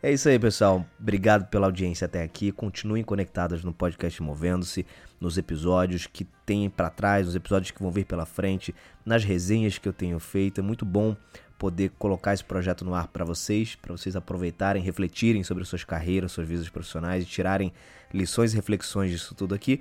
É 0.00 0.12
isso 0.12 0.28
aí, 0.28 0.38
pessoal. 0.38 0.86
Obrigado 1.00 1.48
pela 1.48 1.66
audiência 1.66 2.04
até 2.04 2.22
aqui. 2.22 2.52
Continuem 2.52 3.02
conectados 3.02 3.64
no 3.64 3.72
podcast 3.72 4.22
Movendo-se, 4.22 4.86
nos 5.20 5.36
episódios 5.36 6.06
que 6.06 6.24
tem 6.46 6.70
para 6.70 6.88
trás, 6.90 7.26
nos 7.26 7.34
episódios 7.34 7.72
que 7.72 7.82
vão 7.82 7.90
vir 7.90 8.04
pela 8.04 8.24
frente, 8.24 8.72
nas 9.04 9.24
resenhas 9.24 9.78
que 9.78 9.88
eu 9.88 9.92
tenho 9.92 10.20
feito. 10.20 10.60
É 10.60 10.62
muito 10.62 10.84
bom 10.84 11.16
poder 11.58 11.90
colocar 11.98 12.34
esse 12.34 12.44
projeto 12.44 12.84
no 12.84 12.94
ar 12.94 13.08
para 13.08 13.24
vocês, 13.24 13.74
para 13.74 13.90
vocês 13.90 14.14
aproveitarem, 14.14 14.80
refletirem 14.80 15.42
sobre 15.42 15.64
suas 15.64 15.82
carreiras, 15.82 16.30
suas 16.30 16.46
vidas 16.46 16.68
profissionais 16.68 17.24
e 17.24 17.26
tirarem 17.26 17.72
lições 18.14 18.52
e 18.52 18.56
reflexões 18.56 19.10
disso 19.10 19.34
tudo 19.34 19.56
aqui. 19.56 19.80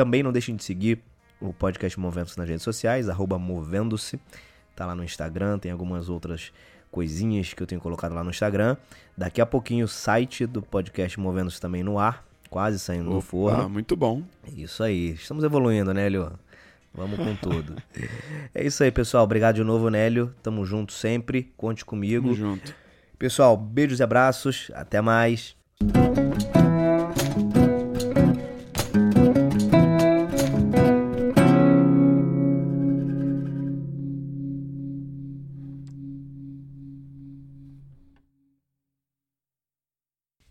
Também 0.00 0.22
não 0.22 0.32
deixem 0.32 0.56
de 0.56 0.64
seguir 0.64 0.98
o 1.38 1.52
podcast 1.52 2.00
Movendo-se 2.00 2.38
nas 2.38 2.48
redes 2.48 2.62
sociais, 2.62 3.06
arroba 3.10 3.38
Movendo-se. 3.38 4.18
Tá 4.74 4.86
lá 4.86 4.94
no 4.94 5.04
Instagram, 5.04 5.58
tem 5.58 5.70
algumas 5.70 6.08
outras 6.08 6.50
coisinhas 6.90 7.52
que 7.52 7.62
eu 7.62 7.66
tenho 7.66 7.82
colocado 7.82 8.14
lá 8.14 8.24
no 8.24 8.30
Instagram. 8.30 8.78
Daqui 9.14 9.42
a 9.42 9.46
pouquinho 9.46 9.84
o 9.84 9.88
site 9.88 10.46
do 10.46 10.62
podcast 10.62 11.20
Movendo-se 11.20 11.60
também 11.60 11.82
no 11.82 11.98
ar, 11.98 12.24
quase 12.48 12.78
saindo 12.78 13.10
Opa, 13.10 13.16
do 13.16 13.20
forno. 13.20 13.68
muito 13.68 13.94
bom. 13.94 14.22
Isso 14.56 14.82
aí, 14.82 15.10
estamos 15.10 15.44
evoluindo, 15.44 15.92
né, 15.92 16.08
Leo? 16.08 16.32
Vamos 16.94 17.18
com 17.18 17.36
tudo. 17.36 17.76
é 18.54 18.64
isso 18.64 18.82
aí, 18.82 18.90
pessoal. 18.90 19.24
Obrigado 19.24 19.56
de 19.56 19.64
novo, 19.64 19.90
Nélio. 19.90 20.34
Tamo 20.42 20.64
junto 20.64 20.94
sempre. 20.94 21.52
Conte 21.58 21.84
comigo. 21.84 22.34
Tamo 22.34 22.36
junto. 22.36 22.74
Pessoal, 23.18 23.54
beijos 23.54 24.00
e 24.00 24.02
abraços. 24.02 24.70
Até 24.74 25.02
mais. 25.02 25.54